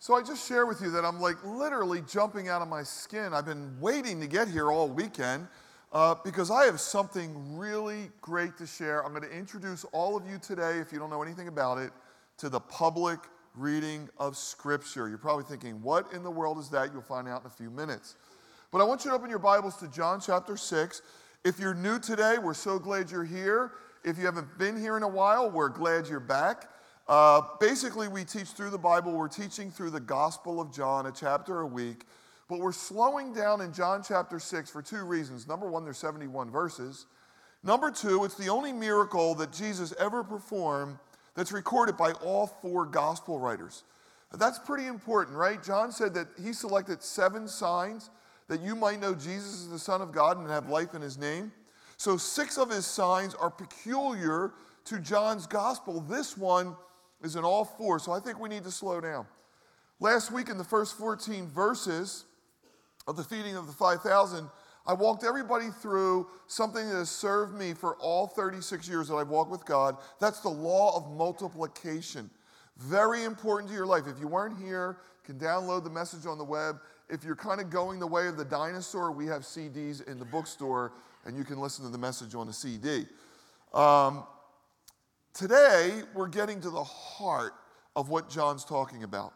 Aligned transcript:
So 0.00 0.14
I 0.14 0.22
just 0.22 0.46
share 0.46 0.64
with 0.64 0.80
you 0.80 0.92
that 0.92 1.04
I'm 1.04 1.20
like 1.20 1.44
literally 1.44 2.02
jumping 2.08 2.48
out 2.48 2.62
of 2.62 2.68
my 2.68 2.84
skin. 2.84 3.34
I've 3.34 3.44
been 3.44 3.76
waiting 3.80 4.20
to 4.20 4.28
get 4.28 4.46
here 4.46 4.70
all 4.70 4.88
weekend 4.88 5.48
uh, 5.92 6.14
because 6.24 6.52
I 6.52 6.66
have 6.66 6.78
something 6.78 7.58
really 7.58 8.10
great 8.20 8.56
to 8.58 8.66
share. 8.66 9.04
I'm 9.04 9.10
going 9.10 9.28
to 9.28 9.36
introduce 9.36 9.84
all 9.86 10.16
of 10.16 10.24
you 10.24 10.38
today, 10.38 10.78
if 10.78 10.92
you 10.92 11.00
don't 11.00 11.10
know 11.10 11.22
anything 11.22 11.48
about 11.48 11.78
it, 11.78 11.90
to 12.36 12.48
the 12.48 12.60
public 12.60 13.18
reading 13.56 14.08
of 14.18 14.36
Scripture. 14.36 15.08
You're 15.08 15.18
probably 15.18 15.42
thinking, 15.42 15.82
what 15.82 16.12
in 16.12 16.22
the 16.22 16.30
world 16.30 16.58
is 16.58 16.68
that? 16.68 16.92
You'll 16.92 17.02
find 17.02 17.26
out 17.26 17.40
in 17.40 17.48
a 17.48 17.50
few 17.50 17.68
minutes. 17.68 18.14
But 18.70 18.80
I 18.80 18.84
want 18.84 19.04
you 19.04 19.10
to 19.10 19.16
open 19.16 19.28
your 19.28 19.40
Bibles 19.40 19.78
to 19.78 19.88
John 19.88 20.20
chapter 20.20 20.56
6. 20.56 21.02
If 21.44 21.58
you're 21.58 21.74
new 21.74 21.98
today, 21.98 22.36
we're 22.38 22.54
so 22.54 22.78
glad 22.78 23.10
you're 23.10 23.24
here. 23.24 23.72
If 24.04 24.16
you 24.16 24.26
haven't 24.26 24.58
been 24.58 24.80
here 24.80 24.96
in 24.96 25.02
a 25.02 25.08
while, 25.08 25.50
we're 25.50 25.70
glad 25.70 26.06
you're 26.06 26.20
back. 26.20 26.68
Uh, 27.08 27.40
basically, 27.58 28.06
we 28.06 28.22
teach 28.22 28.48
through 28.48 28.70
the 28.70 28.78
Bible. 28.78 29.12
We're 29.12 29.28
teaching 29.28 29.70
through 29.70 29.90
the 29.90 30.00
Gospel 30.00 30.60
of 30.60 30.72
John, 30.72 31.06
a 31.06 31.12
chapter 31.12 31.60
a 31.60 31.66
week. 31.66 32.04
But 32.48 32.60
we're 32.60 32.72
slowing 32.72 33.32
down 33.32 33.62
in 33.62 33.72
John 33.72 34.02
chapter 34.06 34.38
6 34.38 34.70
for 34.70 34.82
two 34.82 35.04
reasons. 35.04 35.48
Number 35.48 35.68
one, 35.68 35.84
there's 35.84 35.98
71 35.98 36.50
verses. 36.50 37.06
Number 37.62 37.90
two, 37.90 38.24
it's 38.24 38.36
the 38.36 38.48
only 38.48 38.72
miracle 38.72 39.34
that 39.36 39.52
Jesus 39.52 39.94
ever 39.98 40.22
performed 40.22 40.98
that's 41.34 41.50
recorded 41.50 41.96
by 41.96 42.12
all 42.12 42.46
four 42.46 42.84
gospel 42.84 43.38
writers. 43.38 43.84
That's 44.32 44.58
pretty 44.58 44.86
important, 44.86 45.36
right? 45.36 45.62
John 45.62 45.92
said 45.92 46.12
that 46.14 46.28
he 46.42 46.52
selected 46.52 47.02
seven 47.02 47.48
signs 47.48 48.10
that 48.48 48.60
you 48.60 48.76
might 48.76 49.00
know 49.00 49.14
Jesus 49.14 49.60
is 49.60 49.70
the 49.70 49.78
Son 49.78 50.02
of 50.02 50.12
God 50.12 50.38
and 50.38 50.48
have 50.48 50.68
life 50.68 50.94
in 50.94 51.00
his 51.00 51.16
name. 51.16 51.52
So, 51.96 52.16
six 52.16 52.58
of 52.58 52.70
his 52.70 52.86
signs 52.86 53.34
are 53.34 53.50
peculiar 53.50 54.52
to 54.84 54.98
John's 54.98 55.46
gospel. 55.46 56.00
This 56.00 56.36
one 56.36 56.76
is 57.22 57.36
in 57.36 57.44
all 57.44 57.64
four, 57.64 57.98
so 57.98 58.12
I 58.12 58.20
think 58.20 58.38
we 58.38 58.48
need 58.48 58.64
to 58.64 58.70
slow 58.70 59.00
down. 59.00 59.26
Last 60.00 60.30
week, 60.30 60.48
in 60.48 60.58
the 60.58 60.64
first 60.64 60.96
14 60.96 61.48
verses, 61.48 62.24
of 63.08 63.16
the 63.16 63.24
feeding 63.24 63.56
of 63.56 63.66
the 63.66 63.72
5,000, 63.72 64.48
I 64.86 64.92
walked 64.92 65.24
everybody 65.24 65.70
through 65.70 66.28
something 66.46 66.86
that 66.88 66.94
has 66.94 67.10
served 67.10 67.54
me 67.58 67.72
for 67.72 67.96
all 67.96 68.26
36 68.26 68.86
years 68.86 69.08
that 69.08 69.14
I've 69.16 69.28
walked 69.28 69.50
with 69.50 69.64
God. 69.64 69.96
That's 70.20 70.40
the 70.40 70.50
law 70.50 70.96
of 70.96 71.10
multiplication. 71.10 72.30
Very 72.76 73.24
important 73.24 73.70
to 73.70 73.74
your 73.74 73.86
life. 73.86 74.04
If 74.06 74.20
you 74.20 74.28
weren't 74.28 74.58
here, 74.58 74.98
you 75.26 75.34
can 75.34 75.44
download 75.44 75.84
the 75.84 75.90
message 75.90 76.26
on 76.26 76.38
the 76.38 76.44
web. 76.44 76.76
If 77.08 77.24
you're 77.24 77.34
kind 77.34 77.60
of 77.60 77.70
going 77.70 77.98
the 77.98 78.06
way 78.06 78.28
of 78.28 78.36
the 78.36 78.44
dinosaur, 78.44 79.10
we 79.10 79.26
have 79.26 79.42
CDs 79.42 80.06
in 80.06 80.18
the 80.18 80.24
bookstore 80.26 80.92
and 81.24 81.36
you 81.36 81.44
can 81.44 81.58
listen 81.58 81.84
to 81.84 81.90
the 81.90 81.98
message 81.98 82.34
on 82.34 82.48
a 82.48 82.52
CD. 82.52 83.06
Um, 83.74 84.24
today, 85.38 86.02
we're 86.14 86.26
getting 86.26 86.60
to 86.60 86.68
the 86.68 86.82
heart 86.82 87.52
of 87.94 88.08
what 88.08 88.28
John's 88.28 88.64
talking 88.64 89.04
about. 89.04 89.32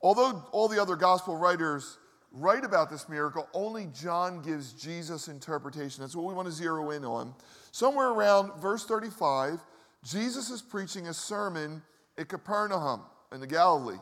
Although 0.00 0.44
all 0.52 0.68
the 0.68 0.80
other 0.80 0.94
gospel 0.94 1.36
writers 1.36 1.98
write 2.30 2.64
about 2.64 2.88
this 2.88 3.08
miracle, 3.08 3.48
only 3.52 3.88
John 3.92 4.40
gives 4.40 4.72
Jesus' 4.72 5.26
interpretation. 5.26 6.02
That's 6.02 6.14
what 6.14 6.26
we 6.26 6.34
want 6.34 6.46
to 6.46 6.52
zero 6.52 6.90
in 6.92 7.04
on. 7.04 7.34
Somewhere 7.72 8.10
around 8.10 8.60
verse 8.60 8.84
35, 8.84 9.58
Jesus 10.04 10.48
is 10.48 10.62
preaching 10.62 11.08
a 11.08 11.14
sermon 11.14 11.82
at 12.16 12.28
Capernaum 12.28 13.00
in 13.32 13.40
the 13.40 13.46
Galilee. 13.46 13.98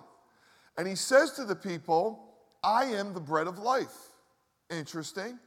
And 0.76 0.86
he 0.86 0.94
says 0.94 1.32
to 1.32 1.44
the 1.44 1.56
people, 1.56 2.22
I 2.62 2.84
am 2.84 3.14
the 3.14 3.20
bread 3.20 3.46
of 3.46 3.58
life. 3.58 3.96
Interesting. 4.70 5.38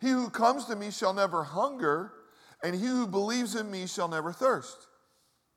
He 0.00 0.08
who 0.08 0.30
comes 0.30 0.66
to 0.66 0.76
me 0.76 0.92
shall 0.92 1.12
never 1.12 1.42
hunger, 1.42 2.12
and 2.62 2.76
he 2.76 2.86
who 2.86 3.08
believes 3.08 3.56
in 3.56 3.68
me 3.70 3.88
shall 3.88 4.08
never 4.08 4.32
thirst. 4.32 4.86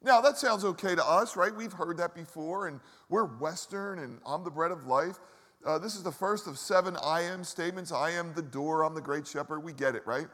Now, 0.05 0.21
that 0.21 0.37
sounds 0.37 0.63
okay 0.63 0.93
to 0.93 1.03
us, 1.03 1.35
right? 1.35 1.53
We've 1.53 1.73
heard 1.73 1.97
that 1.97 2.13
before, 2.13 2.67
and 2.67 2.79
we're 3.09 3.25
Western, 3.25 3.97
and 3.97 4.19
I'm 4.23 4.43
the 4.43 4.51
bread 4.51 4.69
of 4.69 4.85
life. 4.85 5.17
Uh, 5.65 5.79
this 5.79 5.95
is 5.95 6.03
the 6.03 6.11
first 6.11 6.45
of 6.45 6.59
seven 6.59 6.95
I 7.03 7.21
am 7.23 7.43
statements. 7.43 7.91
I 7.91 8.11
am 8.11 8.31
the 8.35 8.43
door, 8.43 8.83
I'm 8.83 8.93
the 8.93 9.01
great 9.01 9.25
shepherd. 9.25 9.61
We 9.61 9.73
get 9.73 9.95
it, 9.95 10.05
right? 10.05 10.27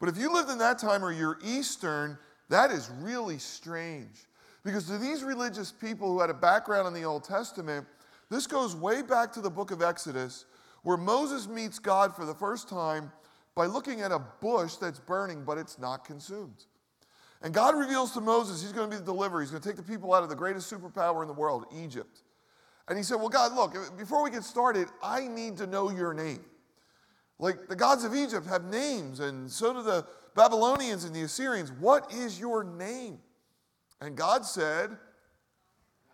But 0.00 0.08
if 0.08 0.16
you 0.16 0.32
lived 0.32 0.48
in 0.48 0.56
that 0.56 0.78
time 0.78 1.04
or 1.04 1.12
you're 1.12 1.38
Eastern, 1.44 2.16
that 2.48 2.70
is 2.70 2.90
really 3.02 3.36
strange. 3.36 4.24
Because 4.64 4.86
to 4.86 4.96
these 4.96 5.22
religious 5.22 5.70
people 5.70 6.10
who 6.10 6.22
had 6.22 6.30
a 6.30 6.34
background 6.34 6.88
in 6.88 6.94
the 6.94 7.04
Old 7.04 7.24
Testament, 7.24 7.86
this 8.30 8.46
goes 8.46 8.74
way 8.74 9.02
back 9.02 9.30
to 9.34 9.42
the 9.42 9.50
book 9.50 9.70
of 9.70 9.82
Exodus, 9.82 10.46
where 10.82 10.96
Moses 10.96 11.46
meets 11.46 11.78
God 11.78 12.16
for 12.16 12.24
the 12.24 12.34
first 12.34 12.70
time 12.70 13.12
by 13.54 13.66
looking 13.66 14.00
at 14.00 14.12
a 14.12 14.22
bush 14.40 14.76
that's 14.76 14.98
burning, 14.98 15.44
but 15.44 15.58
it's 15.58 15.78
not 15.78 16.06
consumed. 16.06 16.64
And 17.44 17.52
God 17.52 17.76
reveals 17.76 18.12
to 18.12 18.22
Moses 18.22 18.62
he's 18.62 18.72
going 18.72 18.90
to 18.90 18.96
be 18.96 18.98
the 18.98 19.04
deliverer. 19.04 19.42
He's 19.42 19.50
going 19.50 19.62
to 19.62 19.68
take 19.68 19.76
the 19.76 19.82
people 19.82 20.14
out 20.14 20.22
of 20.22 20.30
the 20.30 20.34
greatest 20.34 20.72
superpower 20.72 21.20
in 21.20 21.28
the 21.28 21.34
world, 21.34 21.66
Egypt. 21.76 22.22
And 22.88 22.96
he 22.96 23.04
said, 23.04 23.16
Well, 23.16 23.28
God, 23.28 23.54
look, 23.54 23.98
before 23.98 24.24
we 24.24 24.30
get 24.30 24.44
started, 24.44 24.88
I 25.02 25.28
need 25.28 25.58
to 25.58 25.66
know 25.66 25.90
your 25.90 26.14
name. 26.14 26.40
Like 27.38 27.68
the 27.68 27.76
gods 27.76 28.02
of 28.04 28.14
Egypt 28.14 28.46
have 28.46 28.64
names, 28.64 29.20
and 29.20 29.50
so 29.50 29.74
do 29.74 29.82
the 29.82 30.06
Babylonians 30.34 31.04
and 31.04 31.14
the 31.14 31.22
Assyrians. 31.22 31.70
What 31.72 32.12
is 32.12 32.40
your 32.40 32.64
name? 32.64 33.18
And 34.00 34.16
God 34.16 34.46
said, 34.46 34.96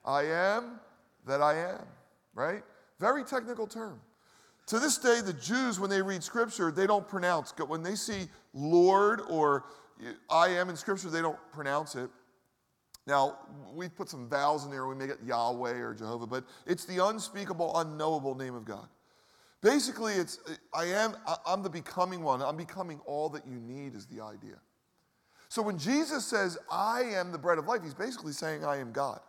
I 0.04 0.24
am 0.24 0.80
that 1.26 1.40
I 1.40 1.58
am, 1.58 1.86
right? 2.34 2.62
Very 2.98 3.22
technical 3.22 3.66
term. 3.66 4.00
To 4.66 4.78
this 4.78 4.98
day, 4.98 5.20
the 5.20 5.32
Jews, 5.32 5.78
when 5.78 5.90
they 5.90 6.02
read 6.02 6.22
scripture, 6.22 6.70
they 6.70 6.86
don't 6.86 7.06
pronounce. 7.06 7.52
But 7.52 7.68
when 7.68 7.82
they 7.82 7.94
see 7.94 8.28
Lord 8.52 9.20
or 9.28 9.64
I 10.28 10.48
am 10.48 10.68
in 10.70 10.76
scripture, 10.76 11.10
they 11.10 11.22
don't 11.22 11.38
pronounce 11.52 11.94
it. 11.94 12.10
Now, 13.06 13.38
we 13.74 13.88
put 13.88 14.08
some 14.08 14.28
vowels 14.28 14.64
in 14.64 14.70
there, 14.70 14.86
we 14.86 14.94
make 14.94 15.10
it 15.10 15.18
Yahweh 15.24 15.78
or 15.78 15.94
Jehovah, 15.94 16.26
but 16.26 16.44
it's 16.66 16.84
the 16.84 17.04
unspeakable, 17.04 17.76
unknowable 17.78 18.34
name 18.34 18.54
of 18.54 18.64
God. 18.64 18.88
Basically, 19.62 20.14
it's 20.14 20.38
I 20.74 20.84
am, 20.86 21.14
I'm 21.46 21.62
the 21.62 21.68
becoming 21.68 22.22
one. 22.22 22.40
I'm 22.40 22.56
becoming 22.56 23.00
all 23.04 23.28
that 23.30 23.46
you 23.46 23.58
need, 23.60 23.94
is 23.94 24.06
the 24.06 24.22
idea. 24.22 24.56
So 25.48 25.60
when 25.60 25.76
Jesus 25.76 26.24
says, 26.24 26.56
I 26.70 27.02
am 27.02 27.32
the 27.32 27.38
bread 27.38 27.58
of 27.58 27.66
life, 27.66 27.82
he's 27.82 27.94
basically 27.94 28.32
saying, 28.32 28.64
I 28.64 28.76
am 28.78 28.92
God. 28.92 29.20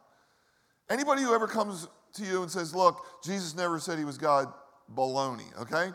Anybody 0.89 1.23
who 1.23 1.33
ever 1.33 1.47
comes 1.47 1.87
to 2.13 2.23
you 2.23 2.43
and 2.43 2.51
says, 2.51 2.75
Look, 2.75 3.05
Jesus 3.23 3.55
never 3.55 3.79
said 3.79 3.97
he 3.97 4.05
was 4.05 4.17
God, 4.17 4.53
baloney, 4.95 5.57
okay? 5.59 5.91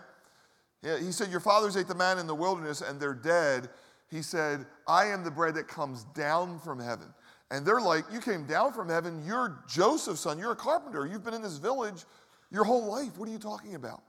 He 0.82 1.12
said, 1.12 1.30
Your 1.30 1.40
fathers 1.40 1.76
ate 1.76 1.88
the 1.88 1.94
manna 1.94 2.20
in 2.20 2.26
the 2.26 2.34
wilderness 2.34 2.80
and 2.80 3.00
they're 3.00 3.14
dead. 3.14 3.68
He 4.10 4.22
said, 4.22 4.66
I 4.86 5.06
am 5.06 5.24
the 5.24 5.30
bread 5.30 5.54
that 5.54 5.68
comes 5.68 6.04
down 6.14 6.58
from 6.60 6.78
heaven. 6.78 7.06
And 7.50 7.64
they're 7.64 7.80
like, 7.80 8.04
You 8.12 8.20
came 8.20 8.46
down 8.46 8.72
from 8.72 8.88
heaven. 8.88 9.22
You're 9.26 9.64
Joseph's 9.68 10.20
son. 10.20 10.38
You're 10.38 10.52
a 10.52 10.56
carpenter. 10.56 11.06
You've 11.06 11.24
been 11.24 11.34
in 11.34 11.42
this 11.42 11.58
village 11.58 12.04
your 12.50 12.64
whole 12.64 12.86
life. 12.86 13.18
What 13.18 13.28
are 13.28 13.32
you 13.32 13.38
talking 13.38 13.74
about? 13.74 14.02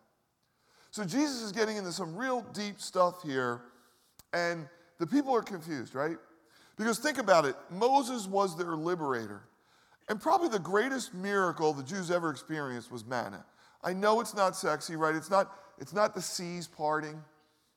So 0.91 1.03
Jesus 1.03 1.41
is 1.41 1.51
getting 1.51 1.77
into 1.77 1.91
some 1.91 2.15
real 2.15 2.41
deep 2.53 2.79
stuff 2.79 3.21
here. 3.23 3.61
And 4.33 4.67
the 4.99 5.07
people 5.07 5.35
are 5.35 5.41
confused, 5.41 5.95
right? 5.95 6.17
Because 6.77 6.99
think 6.99 7.17
about 7.17 7.45
it 7.45 7.55
Moses 7.69 8.27
was 8.27 8.57
their 8.57 8.75
liberator. 8.75 9.41
And 10.09 10.21
probably 10.21 10.47
the 10.47 10.59
greatest 10.59 11.13
miracle 11.13 11.73
the 11.73 11.83
Jews 11.83 12.11
ever 12.11 12.29
experienced 12.29 12.91
was 12.91 13.05
manna. 13.05 13.43
I 13.83 13.93
know 13.93 14.21
it's 14.21 14.33
not 14.33 14.55
sexy, 14.55 14.95
right? 14.95 15.13
It's 15.13 15.29
not, 15.29 15.51
it's 15.79 15.93
not 15.93 16.15
the 16.15 16.21
seas 16.21 16.67
parting, 16.67 17.21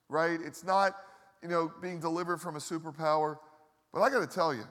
right? 0.07 0.39
It's 0.41 0.63
not, 0.63 0.95
you 1.41 1.49
know, 1.49 1.71
being 1.81 1.99
delivered 1.99 2.39
from 2.39 2.55
a 2.55 2.59
superpower. 2.59 3.37
But 3.93 4.01
I 4.01 4.09
got 4.09 4.19
to 4.19 4.27
tell 4.27 4.53
you, 4.53 4.63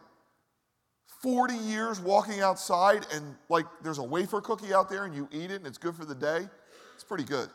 40 1.23 1.55
years 1.55 2.01
walking 2.01 2.41
outside 2.41 3.07
and 3.13 3.35
like 3.49 3.67
there's 3.83 3.99
a 3.99 4.03
wafer 4.03 4.41
cookie 4.41 4.73
out 4.73 4.89
there 4.89 5.05
and 5.05 5.15
you 5.15 5.29
eat 5.33 5.51
it 5.51 5.57
and 5.57 5.67
it's 5.67 5.79
good 5.79 5.95
for 5.95 6.05
the 6.05 6.15
day, 6.15 6.49
it's 6.95 7.05
pretty 7.05 7.25
good. 7.25 7.49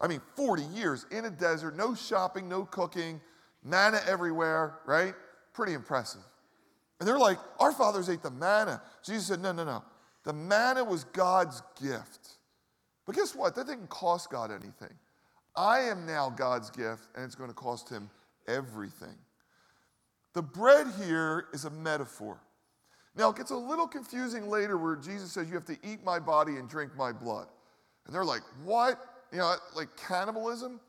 I 0.00 0.08
mean, 0.08 0.20
40 0.36 0.62
years 0.64 1.06
in 1.12 1.26
a 1.26 1.30
desert, 1.30 1.76
no 1.76 1.94
shopping, 1.94 2.48
no 2.48 2.64
cooking, 2.64 3.20
manna 3.62 4.00
everywhere, 4.06 4.80
right? 4.84 5.14
Pretty 5.52 5.74
impressive. 5.74 6.22
And 6.98 7.08
they're 7.08 7.18
like, 7.18 7.38
Our 7.60 7.72
fathers 7.72 8.08
ate 8.08 8.22
the 8.22 8.30
manna. 8.30 8.82
Jesus 9.04 9.26
said, 9.26 9.40
No, 9.40 9.52
no, 9.52 9.64
no. 9.64 9.84
The 10.24 10.32
manna 10.32 10.82
was 10.82 11.04
God's 11.04 11.62
gift. 11.80 12.38
But 13.06 13.16
guess 13.16 13.34
what? 13.34 13.54
That 13.54 13.66
didn't 13.66 13.90
cost 13.90 14.30
God 14.30 14.50
anything. 14.50 14.94
I 15.56 15.80
am 15.80 16.06
now 16.06 16.30
God's 16.30 16.70
gift, 16.70 17.08
and 17.14 17.24
it's 17.24 17.34
going 17.34 17.50
to 17.50 17.54
cost 17.54 17.88
him 17.88 18.08
everything. 18.48 19.16
The 20.34 20.42
bread 20.42 20.86
here 21.04 21.46
is 21.52 21.64
a 21.64 21.70
metaphor. 21.70 22.40
Now, 23.14 23.30
it 23.30 23.36
gets 23.36 23.50
a 23.50 23.56
little 23.56 23.86
confusing 23.86 24.48
later 24.48 24.78
where 24.78 24.96
Jesus 24.96 25.32
says, 25.32 25.48
You 25.48 25.54
have 25.54 25.66
to 25.66 25.76
eat 25.84 26.02
my 26.02 26.18
body 26.18 26.56
and 26.56 26.68
drink 26.68 26.96
my 26.96 27.12
blood. 27.12 27.46
And 28.06 28.14
they're 28.14 28.24
like, 28.24 28.42
What? 28.64 28.98
You 29.30 29.38
know, 29.38 29.54
like 29.74 29.88
cannibalism? 30.08 30.80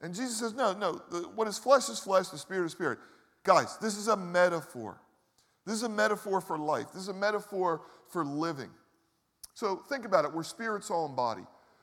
And 0.00 0.14
Jesus 0.14 0.38
says, 0.38 0.54
No, 0.54 0.72
no, 0.72 0.92
what 1.34 1.48
is 1.48 1.58
flesh 1.58 1.88
is 1.88 1.98
flesh, 1.98 2.28
the 2.28 2.38
spirit 2.38 2.66
is 2.66 2.72
spirit. 2.72 2.98
Guys, 3.44 3.76
this 3.78 3.96
is 3.96 4.08
a 4.08 4.16
metaphor. 4.16 5.00
This 5.66 5.74
is 5.74 5.82
a 5.82 5.88
metaphor 5.88 6.40
for 6.40 6.58
life. 6.58 6.86
This 6.92 7.02
is 7.02 7.08
a 7.08 7.14
metaphor 7.14 7.82
for 8.08 8.24
living. 8.24 8.70
So 9.54 9.82
think 9.88 10.04
about 10.04 10.24
it. 10.24 10.32
We're 10.32 10.42
spirit, 10.44 10.84
soul, 10.84 11.06
and 11.06 11.16
body. 11.16 11.42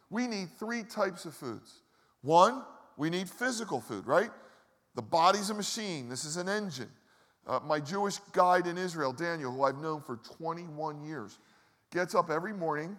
We 0.10 0.28
need 0.28 0.50
three 0.58 0.84
types 0.84 1.26
of 1.26 1.34
foods. 1.34 1.82
One, 2.22 2.64
we 2.98 3.10
need 3.10 3.30
physical 3.30 3.80
food, 3.80 4.06
right? 4.06 4.32
The 4.96 5.02
body's 5.02 5.50
a 5.50 5.54
machine, 5.54 6.10
this 6.10 6.26
is 6.26 6.38
an 6.38 6.50
engine. 6.50 6.90
Uh, 7.48 7.60
my 7.66 7.80
Jewish 7.80 8.18
guide 8.32 8.68
in 8.68 8.78
Israel, 8.78 9.12
Daniel, 9.12 9.52
who 9.52 9.64
I've 9.64 9.80
known 9.80 10.02
for 10.02 10.18
21 10.18 11.02
years, 11.04 11.40
gets 11.92 12.14
up 12.14 12.30
every 12.30 12.54
morning, 12.54 12.98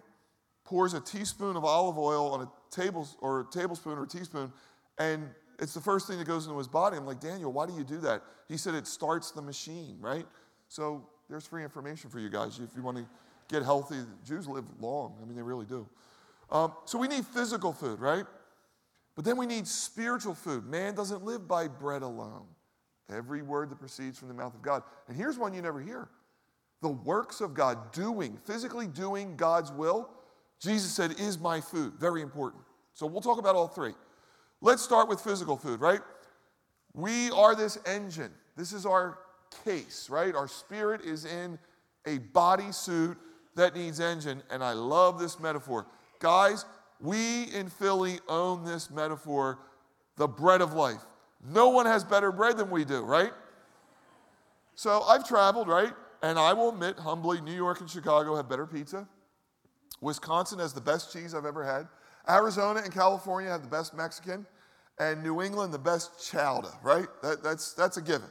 pours 0.65 0.93
a 0.93 0.99
teaspoon 0.99 1.55
of 1.55 1.63
olive 1.63 1.97
oil 1.97 2.31
on 2.31 2.41
a 2.41 2.51
table 2.69 3.07
or 3.19 3.41
a 3.41 3.45
tablespoon 3.45 3.97
or 3.97 4.03
a 4.03 4.07
teaspoon, 4.07 4.51
and 4.97 5.29
it's 5.59 5.73
the 5.73 5.81
first 5.81 6.07
thing 6.07 6.17
that 6.17 6.27
goes 6.27 6.45
into 6.47 6.57
his 6.57 6.67
body. 6.67 6.97
I'm 6.97 7.05
like, 7.05 7.19
Daniel, 7.19 7.51
why 7.51 7.67
do 7.67 7.73
you 7.73 7.83
do 7.83 7.99
that? 7.99 8.23
He 8.47 8.57
said 8.57 8.73
it 8.73 8.87
starts 8.87 9.31
the 9.31 9.41
machine, 9.41 9.97
right? 10.01 10.25
So 10.67 11.07
there's 11.29 11.45
free 11.45 11.63
information 11.63 12.09
for 12.09 12.19
you 12.19 12.29
guys 12.29 12.59
if 12.59 12.75
you 12.75 12.81
want 12.81 12.97
to 12.97 13.05
get 13.47 13.63
healthy. 13.63 13.97
Jews 14.25 14.47
live 14.47 14.65
long. 14.79 15.15
I 15.21 15.25
mean, 15.25 15.35
they 15.35 15.43
really 15.43 15.65
do. 15.65 15.87
Um, 16.49 16.73
so 16.85 16.97
we 16.97 17.07
need 17.07 17.25
physical 17.25 17.71
food, 17.71 17.99
right? 17.99 18.25
But 19.15 19.25
then 19.25 19.37
we 19.37 19.45
need 19.45 19.67
spiritual 19.67 20.35
food. 20.35 20.65
Man 20.65 20.95
doesn't 20.95 21.23
live 21.23 21.47
by 21.47 21.67
bread 21.67 22.01
alone. 22.01 22.45
Every 23.11 23.41
word 23.41 23.69
that 23.69 23.79
proceeds 23.79 24.17
from 24.17 24.29
the 24.29 24.33
mouth 24.33 24.53
of 24.55 24.61
God. 24.61 24.83
And 25.07 25.17
here's 25.17 25.37
one 25.37 25.53
you 25.53 25.61
never 25.61 25.81
hear 25.81 26.07
the 26.81 26.89
works 26.89 27.41
of 27.41 27.53
God, 27.53 27.91
doing, 27.91 28.37
physically 28.45 28.87
doing 28.87 29.35
God's 29.35 29.71
will. 29.71 30.09
Jesus 30.59 30.91
said, 30.91 31.19
is 31.19 31.39
my 31.39 31.61
food. 31.61 31.93
Very 31.99 32.21
important. 32.21 32.63
So 32.93 33.05
we'll 33.05 33.21
talk 33.21 33.37
about 33.37 33.55
all 33.55 33.67
three. 33.67 33.93
Let's 34.61 34.81
start 34.81 35.07
with 35.07 35.21
physical 35.21 35.57
food, 35.57 35.79
right? 35.79 36.01
We 36.93 37.31
are 37.31 37.55
this 37.55 37.77
engine. 37.85 38.31
This 38.57 38.73
is 38.73 38.85
our 38.85 39.19
case, 39.63 40.09
right? 40.09 40.35
Our 40.35 40.47
spirit 40.47 41.01
is 41.01 41.25
in 41.25 41.57
a 42.05 42.17
body 42.17 42.71
suit 42.71 43.17
that 43.55 43.75
needs 43.75 43.99
engine. 43.99 44.41
And 44.49 44.63
I 44.63 44.73
love 44.73 45.19
this 45.19 45.39
metaphor. 45.39 45.87
Guys, 46.19 46.65
we 47.01 47.43
in 47.53 47.69
Philly 47.69 48.19
own 48.27 48.63
this 48.63 48.89
metaphor 48.91 49.59
the 50.17 50.27
bread 50.27 50.61
of 50.61 50.73
life. 50.73 51.01
No 51.43 51.69
one 51.69 51.85
has 51.85 52.03
better 52.03 52.31
bread 52.31 52.57
than 52.57 52.69
we 52.69 52.85
do, 52.85 53.01
right? 53.01 53.31
So 54.75 55.01
I've 55.01 55.27
traveled, 55.27 55.67
right? 55.67 55.93
And 56.21 56.37
I 56.37 56.53
will 56.53 56.69
admit 56.69 56.99
humbly, 56.99 57.41
New 57.41 57.55
York 57.55 57.81
and 57.81 57.89
Chicago 57.89 58.35
have 58.35 58.47
better 58.47 58.67
pizza. 58.67 59.07
Wisconsin 60.01 60.59
has 60.59 60.73
the 60.73 60.81
best 60.81 61.11
cheese 61.11 61.33
I've 61.33 61.45
ever 61.45 61.63
had. 61.63 61.87
Arizona 62.29 62.81
and 62.83 62.93
California 62.93 63.49
have 63.49 63.63
the 63.63 63.67
best 63.67 63.95
Mexican. 63.95 64.45
And 64.99 65.23
New 65.23 65.41
England, 65.41 65.73
the 65.73 65.79
best 65.79 66.29
chowder, 66.31 66.69
right? 66.83 67.07
That, 67.23 67.41
that's, 67.41 67.73
that's 67.73 67.97
a 67.97 68.01
given. 68.01 68.29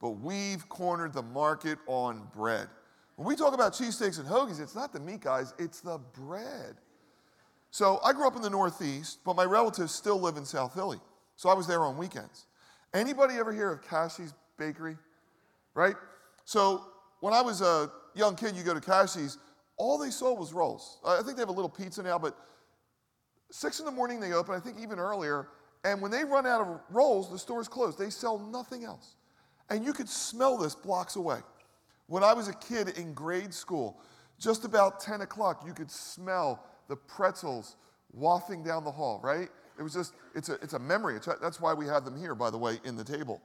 But 0.00 0.10
we've 0.10 0.68
cornered 0.68 1.14
the 1.14 1.22
market 1.22 1.78
on 1.86 2.28
bread. 2.34 2.68
When 3.16 3.26
we 3.26 3.34
talk 3.34 3.54
about 3.54 3.72
cheesesteaks 3.72 4.18
and 4.18 4.28
hoagies, 4.28 4.60
it's 4.60 4.74
not 4.74 4.92
the 4.92 5.00
meat, 5.00 5.22
guys, 5.22 5.54
it's 5.58 5.80
the 5.80 5.98
bread. 6.12 6.76
So 7.76 8.00
I 8.02 8.14
grew 8.14 8.26
up 8.26 8.36
in 8.36 8.40
the 8.40 8.48
Northeast, 8.48 9.18
but 9.22 9.36
my 9.36 9.44
relatives 9.44 9.94
still 9.94 10.18
live 10.18 10.38
in 10.38 10.46
South 10.46 10.72
Philly. 10.72 10.98
So 11.34 11.50
I 11.50 11.52
was 11.52 11.66
there 11.66 11.82
on 11.82 11.98
weekends. 11.98 12.46
Anybody 12.94 13.34
ever 13.34 13.52
hear 13.52 13.70
of 13.70 13.82
Cacia's 13.82 14.32
Bakery? 14.56 14.96
Right? 15.74 15.94
So 16.46 16.86
when 17.20 17.34
I 17.34 17.42
was 17.42 17.60
a 17.60 17.92
young 18.14 18.34
kid, 18.34 18.56
you 18.56 18.62
go 18.62 18.72
to 18.72 18.80
Cacia's, 18.80 19.36
all 19.76 19.98
they 19.98 20.08
sold 20.08 20.38
was 20.38 20.54
rolls. 20.54 21.00
I 21.06 21.20
think 21.20 21.36
they 21.36 21.42
have 21.42 21.50
a 21.50 21.52
little 21.52 21.68
pizza 21.68 22.02
now, 22.02 22.18
but 22.18 22.34
six 23.50 23.78
in 23.78 23.84
the 23.84 23.92
morning 23.92 24.20
they 24.20 24.32
open, 24.32 24.54
I 24.54 24.58
think 24.58 24.78
even 24.80 24.98
earlier. 24.98 25.48
And 25.84 26.00
when 26.00 26.10
they 26.10 26.24
run 26.24 26.46
out 26.46 26.62
of 26.62 26.80
rolls, 26.88 27.30
the 27.30 27.38
store's 27.38 27.68
closed. 27.68 27.98
They 27.98 28.08
sell 28.08 28.38
nothing 28.38 28.84
else. 28.84 29.16
And 29.68 29.84
you 29.84 29.92
could 29.92 30.08
smell 30.08 30.56
this 30.56 30.74
blocks 30.74 31.16
away. 31.16 31.40
When 32.06 32.24
I 32.24 32.32
was 32.32 32.48
a 32.48 32.54
kid 32.54 32.96
in 32.96 33.12
grade 33.12 33.52
school, 33.52 34.00
just 34.38 34.64
about 34.64 34.98
10 35.00 35.20
o'clock, 35.20 35.62
you 35.66 35.74
could 35.74 35.90
smell 35.90 36.64
the 36.88 36.96
pretzels 36.96 37.76
wafting 38.12 38.62
down 38.62 38.84
the 38.84 38.90
hall, 38.90 39.20
right? 39.22 39.48
It 39.78 39.82
was 39.82 39.92
just, 39.92 40.14
it's 40.34 40.48
a, 40.48 40.54
it's 40.54 40.72
a 40.72 40.78
memory. 40.78 41.16
It's, 41.16 41.28
that's 41.40 41.60
why 41.60 41.74
we 41.74 41.86
have 41.86 42.04
them 42.04 42.18
here, 42.18 42.34
by 42.34 42.50
the 42.50 42.58
way, 42.58 42.80
in 42.84 42.96
the 42.96 43.04
table. 43.04 43.42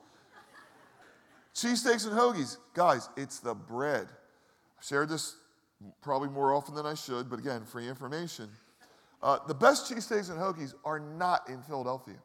Cheesesteaks 1.53 2.07
and 2.07 2.17
hoagies. 2.17 2.57
Guys, 2.73 3.09
it's 3.17 3.39
the 3.39 3.53
bread. 3.53 4.07
I've 4.79 4.85
shared 4.85 5.09
this 5.09 5.35
probably 6.01 6.29
more 6.29 6.53
often 6.53 6.75
than 6.75 6.85
I 6.85 6.93
should, 6.93 7.29
but 7.29 7.39
again, 7.39 7.65
free 7.65 7.89
information. 7.89 8.49
Uh, 9.21 9.39
the 9.47 9.53
best 9.53 9.91
cheesesteaks 9.91 10.29
and 10.29 10.39
hoagies 10.39 10.73
are 10.85 10.99
not 10.99 11.49
in 11.49 11.61
Philadelphia. 11.63 12.15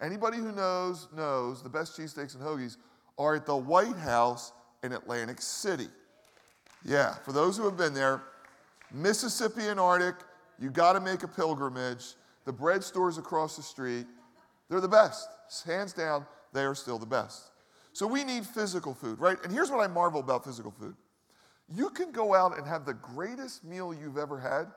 Anybody 0.00 0.38
who 0.38 0.52
knows, 0.52 1.08
knows 1.14 1.62
the 1.62 1.68
best 1.68 1.98
cheesesteaks 1.98 2.34
and 2.34 2.42
hoagies 2.42 2.76
are 3.18 3.36
at 3.36 3.46
the 3.46 3.56
White 3.56 3.96
House 3.96 4.52
in 4.82 4.92
Atlantic 4.92 5.40
City. 5.40 5.88
Yeah, 6.84 7.14
for 7.24 7.32
those 7.32 7.56
who 7.56 7.64
have 7.64 7.76
been 7.76 7.94
there, 7.94 8.22
Mississippi 8.92 9.66
and 9.68 9.80
Arctic, 9.80 10.14
you 10.60 10.70
got 10.70 10.94
to 10.94 11.00
make 11.00 11.22
a 11.22 11.28
pilgrimage. 11.28 12.14
The 12.44 12.52
bread 12.52 12.82
stores 12.84 13.18
across 13.18 13.56
the 13.56 13.62
street, 13.62 14.06
they're 14.68 14.80
the 14.80 14.88
best. 14.88 15.28
Hands 15.64 15.92
down, 15.92 16.26
they 16.52 16.64
are 16.64 16.74
still 16.74 16.98
the 16.98 17.06
best. 17.06 17.50
So 17.92 18.06
we 18.06 18.24
need 18.24 18.44
physical 18.44 18.94
food, 18.94 19.18
right? 19.18 19.36
And 19.42 19.52
here's 19.52 19.70
what 19.70 19.80
I 19.80 19.86
marvel 19.86 20.20
about 20.20 20.44
physical 20.44 20.70
food 20.70 20.94
you 21.74 21.90
can 21.90 22.12
go 22.12 22.34
out 22.34 22.56
and 22.56 22.66
have 22.66 22.84
the 22.84 22.94
greatest 22.94 23.64
meal 23.64 23.92
you've 23.92 24.18
ever 24.18 24.38
had, 24.38 24.68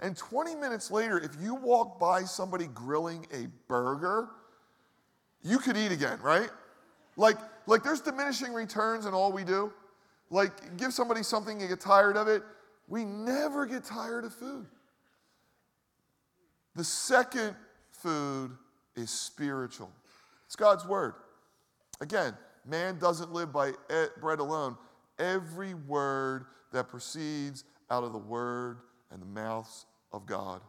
and 0.00 0.16
20 0.16 0.56
minutes 0.56 0.90
later, 0.90 1.18
if 1.18 1.30
you 1.40 1.54
walk 1.54 2.00
by 2.00 2.22
somebody 2.22 2.66
grilling 2.66 3.26
a 3.32 3.46
burger, 3.68 4.28
you 5.42 5.58
could 5.58 5.76
eat 5.76 5.92
again, 5.92 6.18
right? 6.20 6.50
Like, 7.16 7.36
like 7.66 7.84
there's 7.84 8.00
diminishing 8.00 8.52
returns 8.52 9.06
in 9.06 9.14
all 9.14 9.32
we 9.32 9.44
do. 9.44 9.72
Like, 10.30 10.76
give 10.76 10.92
somebody 10.92 11.22
something, 11.22 11.60
you 11.60 11.68
get 11.68 11.80
tired 11.80 12.16
of 12.16 12.26
it. 12.26 12.42
We 12.88 13.04
never 13.04 13.66
get 13.66 13.84
tired 13.84 14.24
of 14.24 14.34
food. 14.34 14.66
The 16.74 16.84
second 16.84 17.54
food 17.90 18.52
is 18.96 19.10
spiritual. 19.10 19.90
It's 20.46 20.56
God's 20.56 20.86
word. 20.86 21.14
Again, 22.00 22.34
man 22.66 22.98
doesn't 22.98 23.32
live 23.32 23.52
by 23.52 23.72
bread 24.20 24.38
alone. 24.38 24.76
Every 25.18 25.74
word 25.74 26.46
that 26.72 26.88
proceeds 26.88 27.64
out 27.90 28.04
of 28.04 28.12
the 28.12 28.18
word 28.18 28.78
and 29.10 29.20
the 29.20 29.26
mouths 29.26 29.86
of 30.12 30.26
God. 30.26 30.60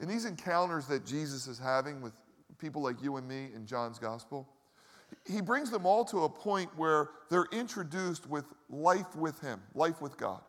In 0.00 0.08
these 0.08 0.24
encounters 0.24 0.86
that 0.86 1.06
Jesus 1.06 1.46
is 1.46 1.58
having 1.58 2.00
with 2.00 2.12
people 2.58 2.82
like 2.82 3.02
you 3.02 3.16
and 3.16 3.28
me 3.28 3.48
in 3.54 3.66
John's 3.66 3.98
gospel, 3.98 4.48
he 5.26 5.40
brings 5.40 5.70
them 5.70 5.86
all 5.86 6.04
to 6.06 6.24
a 6.24 6.28
point 6.28 6.70
where 6.76 7.10
they're 7.30 7.46
introduced 7.52 8.28
with 8.28 8.44
life 8.68 9.14
with 9.14 9.40
him, 9.40 9.60
life 9.74 10.00
with 10.00 10.16
God. 10.16 10.40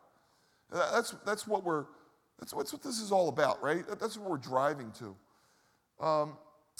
That's, 0.72 1.14
that's 1.24 1.46
what 1.46 1.62
we're 1.62 1.86
that's, 2.38 2.52
that's 2.52 2.72
what 2.72 2.82
this 2.82 3.00
is 3.00 3.12
all 3.12 3.28
about, 3.28 3.62
right? 3.62 3.84
That's 3.98 4.18
what 4.18 4.30
we're 4.30 4.36
driving 4.36 4.92
to. 4.98 6.04
Um, 6.04 6.36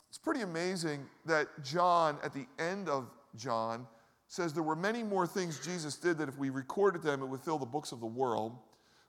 it's 0.09 0.19
pretty 0.19 0.43
amazing 0.43 1.07
that 1.25 1.49
John, 1.63 2.19
at 2.23 2.33
the 2.33 2.47
end 2.59 2.89
of 2.89 3.11
John, 3.37 3.87
says 4.29 4.53
there 4.53 4.63
were 4.63 4.77
many 4.77 5.03
more 5.03 5.27
things 5.27 5.65
Jesus 5.65 5.97
did 5.97 6.19
that 6.19 6.29
if 6.29 6.37
we 6.37 6.51
recorded 6.51 7.03
them, 7.03 7.23
it 7.23 7.27
would 7.27 7.41
fill 7.41 7.59
the 7.59 7.67
books 7.67 7.93
of 7.93 8.01
the 8.01 8.07
world. 8.07 8.59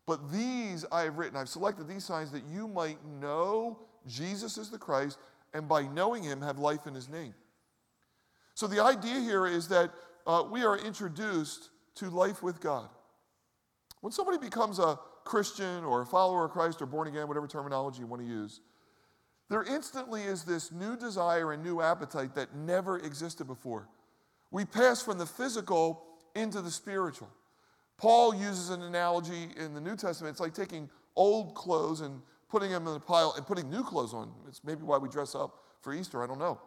But 0.05 0.31
these 0.31 0.85
I 0.91 1.01
have 1.01 1.17
written, 1.17 1.37
I've 1.37 1.49
selected 1.49 1.87
these 1.87 2.05
signs 2.05 2.31
that 2.31 2.43
you 2.45 2.67
might 2.67 3.03
know 3.05 3.79
Jesus 4.07 4.57
is 4.57 4.69
the 4.69 4.77
Christ, 4.77 5.17
and 5.53 5.67
by 5.67 5.83
knowing 5.83 6.23
him, 6.23 6.41
have 6.41 6.59
life 6.59 6.87
in 6.87 6.93
his 6.93 7.09
name. 7.09 7.33
So 8.53 8.67
the 8.67 8.81
idea 8.81 9.19
here 9.19 9.45
is 9.45 9.67
that 9.67 9.91
uh, 10.25 10.43
we 10.49 10.63
are 10.63 10.77
introduced 10.77 11.69
to 11.95 12.09
life 12.09 12.41
with 12.41 12.61
God. 12.61 12.89
When 14.01 14.11
somebody 14.13 14.37
becomes 14.37 14.79
a 14.79 14.97
Christian 15.27 15.83
or 15.83 16.01
a 16.01 16.05
follower 16.05 16.45
of 16.45 16.51
Christ 16.51 16.81
or 16.81 16.85
born 16.85 17.07
again, 17.07 17.27
whatever 17.27 17.47
terminology 17.47 17.99
you 17.99 18.07
want 18.07 18.21
to 18.21 18.27
use, 18.27 18.61
there 19.49 19.63
instantly 19.63 20.23
is 20.23 20.43
this 20.43 20.71
new 20.71 20.97
desire 20.97 21.53
and 21.53 21.63
new 21.63 21.81
appetite 21.81 22.35
that 22.35 22.55
never 22.55 22.97
existed 22.97 23.45
before. 23.45 23.87
We 24.51 24.65
pass 24.65 25.01
from 25.01 25.17
the 25.17 25.25
physical 25.25 26.03
into 26.35 26.61
the 26.61 26.71
spiritual. 26.71 27.29
Paul 27.97 28.35
uses 28.35 28.69
an 28.69 28.81
analogy 28.83 29.49
in 29.57 29.73
the 29.73 29.81
New 29.81 29.95
Testament. 29.95 30.33
It's 30.33 30.39
like 30.39 30.53
taking 30.53 30.89
old 31.15 31.55
clothes 31.55 32.01
and 32.01 32.21
putting 32.49 32.71
them 32.71 32.87
in 32.87 32.95
a 32.95 32.99
pile 32.99 33.33
and 33.35 33.45
putting 33.45 33.69
new 33.69 33.83
clothes 33.83 34.13
on. 34.13 34.31
It's 34.47 34.63
maybe 34.63 34.83
why 34.83 34.97
we 34.97 35.09
dress 35.09 35.35
up 35.35 35.63
for 35.81 35.93
Easter, 35.93 36.23
I 36.23 36.27
don't 36.27 36.39
know. 36.39 36.59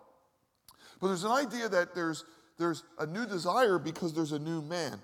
But 1.01 1.09
there's 1.09 1.25
an 1.25 1.33
idea 1.33 1.69
that 1.69 1.95
there's, 1.95 2.25
there's 2.59 2.83
a 2.99 3.07
new 3.07 3.27
desire 3.27 3.79
because 3.79 4.13
there's 4.13 4.33
a 4.33 4.39
new 4.39 4.61
man. 4.63 4.99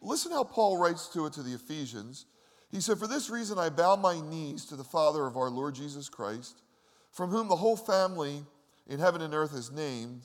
Listen 0.00 0.32
how 0.32 0.44
Paul 0.44 0.78
writes 0.78 1.08
to 1.08 1.26
it 1.26 1.32
to 1.34 1.42
the 1.42 1.54
Ephesians. 1.54 2.26
He 2.70 2.80
said, 2.80 2.98
For 2.98 3.06
this 3.06 3.30
reason 3.30 3.58
I 3.58 3.70
bow 3.70 3.96
my 3.96 4.20
knees 4.20 4.64
to 4.66 4.76
the 4.76 4.84
Father 4.84 5.26
of 5.26 5.36
our 5.36 5.50
Lord 5.50 5.74
Jesus 5.74 6.08
Christ, 6.08 6.62
from 7.10 7.30
whom 7.30 7.48
the 7.48 7.56
whole 7.56 7.76
family 7.76 8.44
in 8.86 8.98
heaven 8.98 9.22
and 9.22 9.34
earth 9.34 9.54
is 9.54 9.70
named, 9.70 10.22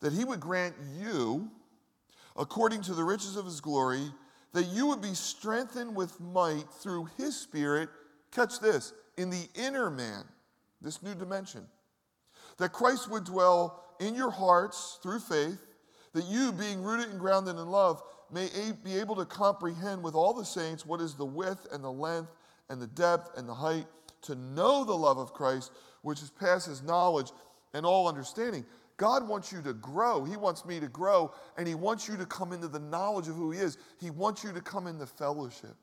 that 0.00 0.12
he 0.12 0.24
would 0.24 0.40
grant 0.40 0.74
you, 0.98 1.50
according 2.36 2.82
to 2.82 2.94
the 2.94 3.04
riches 3.04 3.36
of 3.36 3.44
his 3.44 3.60
glory, 3.60 4.10
that 4.52 4.66
you 4.66 4.86
would 4.86 5.00
be 5.00 5.14
strengthened 5.14 5.94
with 5.94 6.20
might 6.20 6.68
through 6.80 7.08
his 7.16 7.36
Spirit. 7.36 7.88
Catch 8.30 8.60
this 8.60 8.92
in 9.16 9.30
the 9.30 9.48
inner 9.54 9.90
man, 9.90 10.24
this 10.80 11.02
new 11.02 11.14
dimension. 11.14 11.66
That 12.58 12.72
Christ 12.72 13.10
would 13.10 13.24
dwell 13.24 13.84
in 14.00 14.14
your 14.14 14.30
hearts 14.30 14.98
through 15.02 15.20
faith, 15.20 15.64
that 16.12 16.26
you, 16.26 16.52
being 16.52 16.82
rooted 16.82 17.10
and 17.10 17.18
grounded 17.18 17.56
in 17.56 17.66
love, 17.66 18.02
may 18.34 18.48
be 18.82 18.98
able 18.98 19.14
to 19.16 19.24
comprehend 19.24 20.02
with 20.02 20.14
all 20.14 20.34
the 20.34 20.44
saints 20.44 20.84
what 20.84 21.00
is 21.00 21.14
the 21.14 21.24
width 21.24 21.66
and 21.72 21.82
the 21.82 21.92
length 21.92 22.32
and 22.68 22.82
the 22.82 22.88
depth 22.88 23.38
and 23.38 23.48
the 23.48 23.54
height, 23.54 23.86
to 24.22 24.34
know 24.34 24.84
the 24.84 24.96
love 24.96 25.18
of 25.18 25.32
Christ, 25.32 25.70
which 26.02 26.20
is 26.22 26.30
passes 26.30 26.82
knowledge 26.82 27.30
and 27.74 27.86
all 27.86 28.08
understanding. 28.08 28.64
God 28.96 29.28
wants 29.28 29.52
you 29.52 29.60
to 29.62 29.74
grow. 29.74 30.24
He 30.24 30.36
wants 30.36 30.64
me 30.64 30.80
to 30.80 30.88
grow, 30.88 31.32
and 31.58 31.66
He 31.66 31.74
wants 31.74 32.08
you 32.08 32.16
to 32.16 32.26
come 32.26 32.52
into 32.52 32.68
the 32.68 32.78
knowledge 32.78 33.28
of 33.28 33.36
who 33.36 33.50
He 33.50 33.58
is. 33.60 33.76
He 34.00 34.10
wants 34.10 34.42
you 34.42 34.52
to 34.52 34.60
come 34.60 34.86
into 34.86 35.06
fellowship. 35.06 35.76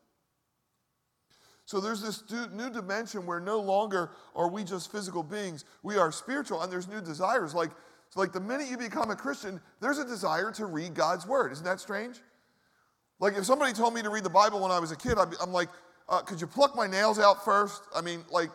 So 1.65 1.79
there's 1.79 2.01
this 2.01 2.23
new 2.51 2.69
dimension 2.69 3.25
where 3.25 3.39
no 3.39 3.59
longer 3.59 4.11
are 4.35 4.49
we 4.49 4.63
just 4.63 4.91
physical 4.91 5.23
beings, 5.23 5.63
we 5.83 5.97
are 5.97 6.11
spiritual, 6.11 6.61
and 6.61 6.71
there's 6.71 6.87
new 6.87 7.01
desires. 7.01 7.53
Like, 7.53 7.71
like 8.15 8.33
the 8.33 8.41
minute 8.41 8.67
you 8.69 8.77
become 8.77 9.11
a 9.11 9.15
Christian, 9.15 9.61
there's 9.79 9.99
a 9.99 10.05
desire 10.05 10.51
to 10.53 10.65
read 10.65 10.93
God's 10.93 11.25
word. 11.25 11.51
Isn't 11.51 11.65
that 11.65 11.79
strange? 11.79 12.19
Like 13.21 13.37
if 13.37 13.45
somebody 13.45 13.71
told 13.71 13.93
me 13.93 14.01
to 14.01 14.09
read 14.09 14.25
the 14.25 14.29
Bible 14.29 14.59
when 14.59 14.71
I 14.71 14.79
was 14.79 14.91
a 14.91 14.97
kid, 14.97 15.17
I'm 15.17 15.53
like, 15.53 15.69
uh, 16.09 16.21
could 16.21 16.41
you 16.41 16.47
pluck 16.47 16.75
my 16.75 16.87
nails 16.87 17.17
out 17.19 17.45
first? 17.45 17.83
I 17.95 18.01
mean, 18.01 18.25
like, 18.29 18.49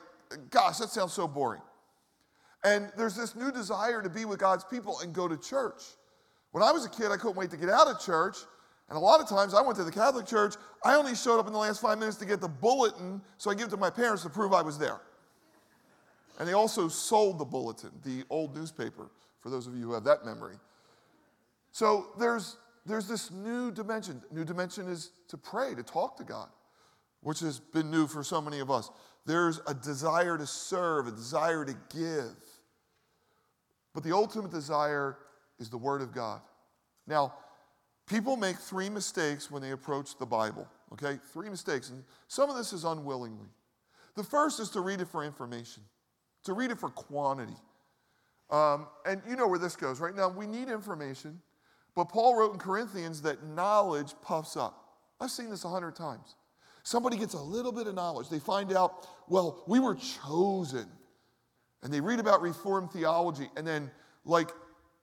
gosh, 0.50 0.76
that 0.76 0.90
sounds 0.90 1.14
so 1.14 1.26
boring. 1.26 1.62
And 2.62 2.92
there's 2.98 3.16
this 3.16 3.34
new 3.34 3.50
desire 3.50 4.02
to 4.02 4.10
be 4.10 4.26
with 4.26 4.38
God's 4.38 4.64
people 4.64 5.00
and 5.00 5.14
go 5.14 5.26
to 5.28 5.38
church. 5.38 5.82
When 6.50 6.62
I 6.62 6.70
was 6.72 6.84
a 6.84 6.90
kid, 6.90 7.10
I 7.10 7.16
couldn't 7.16 7.36
wait 7.36 7.50
to 7.52 7.56
get 7.56 7.70
out 7.70 7.86
of 7.86 7.98
church 8.00 8.36
and 8.88 8.96
a 8.96 9.00
lot 9.00 9.20
of 9.20 9.28
times 9.28 9.52
I 9.52 9.62
went 9.62 9.76
to 9.78 9.84
the 9.84 9.90
Catholic 9.90 10.26
Church, 10.26 10.54
I 10.84 10.94
only 10.94 11.14
showed 11.14 11.40
up 11.40 11.46
in 11.46 11.52
the 11.52 11.58
last 11.58 11.80
five 11.80 11.98
minutes 11.98 12.16
to 12.18 12.26
get 12.26 12.40
the 12.40 12.48
bulletin 12.48 13.20
so 13.36 13.50
I 13.50 13.54
give 13.54 13.66
it 13.66 13.70
to 13.70 13.76
my 13.76 13.90
parents 13.90 14.22
to 14.22 14.30
prove 14.30 14.52
I 14.52 14.62
was 14.62 14.78
there. 14.78 15.00
And 16.38 16.46
they 16.46 16.52
also 16.52 16.88
sold 16.88 17.38
the 17.38 17.44
bulletin, 17.44 17.90
the 18.04 18.24
old 18.30 18.54
newspaper, 18.54 19.10
for 19.40 19.50
those 19.50 19.66
of 19.66 19.74
you 19.74 19.82
who 19.82 19.94
have 19.94 20.04
that 20.04 20.24
memory. 20.24 20.56
So 21.72 22.08
there's, 22.18 22.56
there's 22.86 23.08
this 23.08 23.30
new 23.30 23.70
dimension. 23.70 24.22
New 24.30 24.44
dimension 24.44 24.88
is 24.88 25.10
to 25.28 25.36
pray, 25.36 25.74
to 25.74 25.82
talk 25.82 26.16
to 26.16 26.24
God, 26.24 26.48
which 27.20 27.40
has 27.40 27.58
been 27.58 27.90
new 27.90 28.06
for 28.06 28.22
so 28.22 28.40
many 28.40 28.60
of 28.60 28.70
us. 28.70 28.90
There's 29.24 29.60
a 29.66 29.74
desire 29.74 30.38
to 30.38 30.46
serve, 30.46 31.08
a 31.08 31.10
desire 31.10 31.64
to 31.64 31.76
give. 31.94 32.36
But 33.92 34.04
the 34.04 34.12
ultimate 34.12 34.50
desire 34.50 35.18
is 35.58 35.68
the 35.68 35.78
Word 35.78 36.02
of 36.02 36.12
God. 36.12 36.40
Now, 37.06 37.32
People 38.06 38.36
make 38.36 38.56
three 38.56 38.88
mistakes 38.88 39.50
when 39.50 39.62
they 39.62 39.72
approach 39.72 40.16
the 40.16 40.26
Bible, 40.26 40.68
okay? 40.92 41.18
Three 41.32 41.50
mistakes. 41.50 41.90
And 41.90 42.04
some 42.28 42.48
of 42.48 42.56
this 42.56 42.72
is 42.72 42.84
unwillingly. 42.84 43.48
The 44.14 44.22
first 44.22 44.60
is 44.60 44.70
to 44.70 44.80
read 44.80 45.00
it 45.00 45.08
for 45.08 45.24
information, 45.24 45.82
to 46.44 46.52
read 46.52 46.70
it 46.70 46.78
for 46.78 46.88
quantity. 46.88 47.56
Um, 48.48 48.86
and 49.04 49.20
you 49.28 49.34
know 49.34 49.48
where 49.48 49.58
this 49.58 49.74
goes, 49.74 49.98
right? 49.98 50.14
Now, 50.14 50.28
we 50.28 50.46
need 50.46 50.68
information, 50.68 51.40
but 51.96 52.10
Paul 52.10 52.36
wrote 52.36 52.52
in 52.52 52.58
Corinthians 52.58 53.22
that 53.22 53.42
knowledge 53.42 54.14
puffs 54.22 54.56
up. 54.56 54.84
I've 55.18 55.30
seen 55.30 55.48
this 55.48 55.64
a 55.64 55.68
hundred 55.68 55.96
times. 55.96 56.36
Somebody 56.82 57.16
gets 57.16 57.34
a 57.34 57.40
little 57.40 57.72
bit 57.72 57.86
of 57.86 57.94
knowledge. 57.94 58.28
They 58.28 58.38
find 58.38 58.72
out, 58.72 59.08
well, 59.28 59.64
we 59.66 59.80
were 59.80 59.96
chosen. 59.96 60.86
And 61.82 61.92
they 61.92 62.00
read 62.00 62.20
about 62.20 62.42
Reformed 62.42 62.92
theology, 62.92 63.48
and 63.56 63.66
then, 63.66 63.90
like 64.24 64.50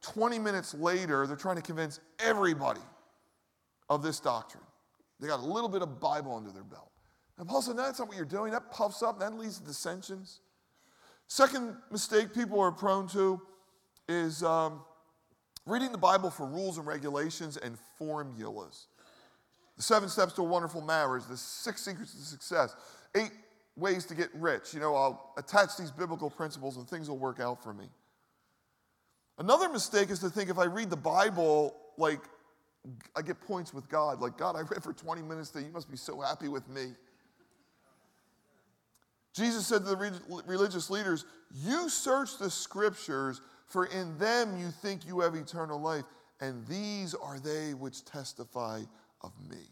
20 0.02 0.38
minutes 0.38 0.74
later, 0.74 1.26
they're 1.28 1.36
trying 1.36 1.56
to 1.56 1.62
convince 1.62 2.00
everybody 2.20 2.82
of 3.90 4.04
this 4.04 4.20
doctrine. 4.20 4.64
They 5.20 5.28
got 5.28 5.40
a 5.40 5.46
little 5.46 5.70
bit 5.70 5.82
of 5.82 6.00
Bible 6.00 6.36
under 6.36 6.52
their 6.52 6.64
belt. 6.64 6.92
And 7.38 7.48
Paul 7.48 7.62
said, 7.62 7.76
no, 7.76 7.84
that's 7.84 8.00
not 8.00 8.08
what 8.08 8.18
you're 8.18 8.26
doing. 8.26 8.52
That 8.52 8.72
puffs 8.72 9.02
up, 9.02 9.20
that 9.20 9.34
leads 9.34 9.60
to 9.60 9.66
dissensions. 9.66 10.42
Second 11.28 11.76
mistake 11.92 12.34
people 12.34 12.60
are 12.60 12.72
prone 12.72 13.08
to 13.10 13.42
is 14.08 14.44
um, 14.44 14.82
reading 15.66 15.92
the 15.92 15.98
Bible 15.98 16.30
for 16.30 16.46
rules 16.46 16.78
and 16.78 16.86
regulations 16.86 17.58
and 17.58 17.78
formulas. 17.98 18.88
The 19.78 19.84
seven 19.84 20.10
steps 20.10 20.34
to 20.34 20.42
a 20.42 20.46
wonderful 20.46 20.82
marriage, 20.82 21.24
the 21.30 21.38
six 21.38 21.84
secrets 21.84 22.14
to 22.14 22.22
success, 22.22 22.76
eight 23.16 23.32
ways 23.76 24.06
to 24.06 24.16
get 24.16 24.30
rich. 24.36 24.74
You 24.74 24.80
know, 24.80 24.96
I'll 24.96 25.34
attach 25.38 25.78
these 25.78 25.92
biblical 25.92 26.30
principles 26.30 26.78
and 26.78 26.88
things 26.88 27.10
will 27.10 27.18
work 27.18 27.40
out 27.40 27.64
for 27.64 27.74
me. 27.74 27.86
Another 29.40 29.68
mistake 29.68 30.12
is 30.12 30.20
to 30.20 30.30
think 30.30 30.50
if 30.50 30.60
I 30.60 30.66
read 30.66 30.90
the 30.90 30.98
Bible 30.98 31.76
like 31.98 32.20
I 33.16 33.22
get 33.22 33.40
points 33.42 33.74
with 33.74 33.90
God. 33.90 34.20
Like, 34.20 34.38
God, 34.38 34.56
I 34.56 34.62
read 34.62 34.84
for 34.84 34.94
20 34.94 35.22
minutes 35.22 35.50
that 35.52 35.64
you 35.64 35.72
must 35.72 35.90
be 35.90 35.98
so 35.98 36.20
happy 36.20 36.50
with 36.50 36.68
me. 36.68 36.92
Jesus 39.34 39.66
said 39.66 39.80
to 39.80 39.90
the 39.90 39.98
re- 39.98 40.42
religious 40.46 40.90
leaders, 40.90 41.26
You 41.52 41.90
search 41.90 42.38
the 42.38 42.50
scriptures, 42.52 43.42
for 43.74 43.88
in 43.88 44.16
them 44.20 44.56
you 44.60 44.70
think 44.70 45.04
you 45.04 45.20
have 45.22 45.34
eternal 45.34 45.82
life, 45.82 46.04
and 46.40 46.64
these 46.68 47.16
are 47.16 47.40
they 47.40 47.74
which 47.74 48.06
testify 48.06 48.82
of 49.22 49.32
me. 49.50 49.66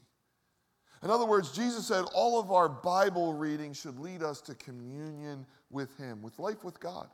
In 1.04 1.12
other 1.12 1.26
words, 1.26 1.52
Jesus 1.52 1.86
said 1.86 2.06
all 2.12 2.40
of 2.40 2.52
our 2.52 2.68
Bible 2.68 3.34
reading 3.34 3.74
should 3.74 4.00
lead 4.00 4.24
us 4.24 4.42
to 4.42 4.56
communion 4.56 5.46
with 5.70 5.96
Him, 5.98 6.24
with 6.24 6.40
life 6.40 6.64
with 6.64 6.80
God, 6.80 7.10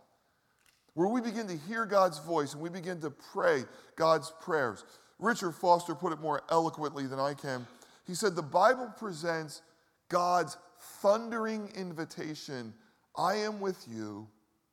where 0.94 1.10
we 1.10 1.20
begin 1.20 1.46
to 1.48 1.58
hear 1.68 1.86
God's 1.86 2.20
voice 2.20 2.54
and 2.54 2.62
we 2.62 2.70
begin 2.70 3.02
to 3.02 3.10
pray 3.10 3.66
God's 3.98 4.32
prayers. 4.40 4.86
Richard 5.20 5.56
Foster 5.56 5.94
put 5.94 6.14
it 6.14 6.22
more 6.22 6.44
eloquently 6.50 7.06
than 7.06 7.20
I 7.20 7.34
can. 7.34 7.68
He 8.06 8.16
said, 8.16 8.34
The 8.34 8.42
Bible 8.42 8.94
presents 8.98 9.62
God's 10.08 10.56
thundering 11.02 11.70
invitation 11.76 12.74
I 13.14 13.36
am 13.36 13.60
with 13.60 13.86
you, 13.90 14.30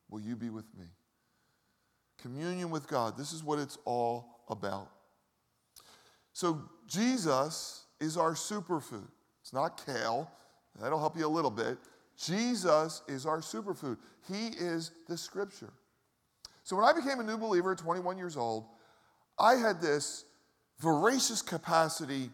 will 0.08 0.20
you 0.20 0.36
be 0.36 0.50
with 0.50 0.66
me? 0.78 0.84
Communion 2.24 2.70
with 2.70 2.88
God. 2.88 3.18
This 3.18 3.34
is 3.34 3.44
what 3.44 3.58
it's 3.58 3.76
all 3.84 4.38
about. 4.48 4.88
So, 6.32 6.62
Jesus 6.86 7.84
is 8.00 8.16
our 8.16 8.32
superfood. 8.32 9.06
It's 9.42 9.52
not 9.52 9.84
kale, 9.84 10.30
that'll 10.80 10.98
help 10.98 11.18
you 11.18 11.26
a 11.26 11.28
little 11.28 11.50
bit. 11.50 11.76
Jesus 12.16 13.02
is 13.08 13.26
our 13.26 13.40
superfood. 13.40 13.98
He 14.26 14.46
is 14.58 14.92
the 15.06 15.18
scripture. 15.18 15.70
So, 16.62 16.76
when 16.76 16.86
I 16.86 16.94
became 16.94 17.20
a 17.20 17.22
new 17.22 17.36
believer 17.36 17.72
at 17.72 17.78
21 17.78 18.16
years 18.16 18.38
old, 18.38 18.68
I 19.38 19.56
had 19.56 19.82
this 19.82 20.24
voracious 20.78 21.42
capacity 21.42 22.30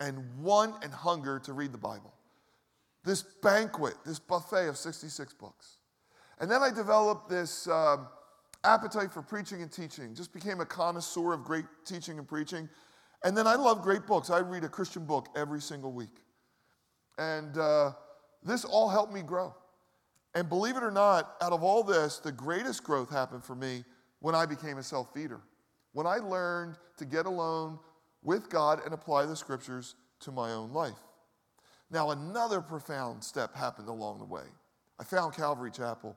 and 0.00 0.24
want 0.40 0.82
and 0.82 0.94
hunger 0.94 1.40
to 1.40 1.52
read 1.52 1.72
the 1.72 1.78
Bible. 1.78 2.14
This 3.04 3.22
banquet, 3.42 3.96
this 4.06 4.18
buffet 4.18 4.68
of 4.68 4.78
66 4.78 5.34
books. 5.34 5.76
And 6.38 6.50
then 6.50 6.62
I 6.62 6.70
developed 6.70 7.28
this 7.28 7.68
um, 7.68 8.08
appetite 8.66 9.12
for 9.12 9.22
preaching 9.22 9.62
and 9.62 9.70
teaching, 9.70 10.14
just 10.14 10.32
became 10.32 10.60
a 10.60 10.66
connoisseur 10.66 11.32
of 11.32 11.44
great 11.44 11.64
teaching 11.84 12.18
and 12.18 12.26
preaching. 12.26 12.68
And 13.24 13.36
then 13.36 13.46
I 13.46 13.54
love 13.54 13.82
great 13.82 14.06
books. 14.06 14.30
I 14.30 14.40
read 14.40 14.64
a 14.64 14.68
Christian 14.68 15.04
book 15.04 15.28
every 15.36 15.60
single 15.60 15.92
week. 15.92 16.22
And 17.18 17.56
uh, 17.56 17.92
this 18.42 18.64
all 18.64 18.88
helped 18.88 19.12
me 19.12 19.22
grow. 19.22 19.54
And 20.34 20.48
believe 20.48 20.76
it 20.76 20.82
or 20.82 20.90
not, 20.90 21.36
out 21.40 21.52
of 21.52 21.62
all 21.62 21.82
this, 21.82 22.18
the 22.18 22.32
greatest 22.32 22.84
growth 22.84 23.10
happened 23.10 23.42
for 23.42 23.54
me 23.54 23.84
when 24.20 24.34
I 24.34 24.44
became 24.44 24.78
a 24.78 24.82
self 24.82 25.14
feeder 25.14 25.40
when 25.96 26.06
I 26.06 26.16
learned 26.16 26.76
to 26.98 27.06
get 27.06 27.24
alone 27.24 27.78
with 28.22 28.50
God 28.50 28.82
and 28.84 28.92
apply 28.92 29.24
the 29.24 29.34
scriptures 29.34 29.94
to 30.20 30.30
my 30.30 30.52
own 30.52 30.70
life. 30.70 31.00
Now, 31.90 32.10
another 32.10 32.60
profound 32.60 33.24
step 33.24 33.56
happened 33.56 33.88
along 33.88 34.18
the 34.18 34.26
way. 34.26 34.42
I 35.00 35.04
found 35.04 35.32
Calvary 35.32 35.70
Chapel. 35.70 36.14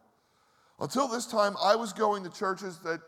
Until 0.79 1.07
this 1.07 1.25
time, 1.25 1.55
I 1.62 1.75
was 1.75 1.93
going 1.93 2.24
to 2.24 2.29
churches 2.29 2.79
that 2.79 3.01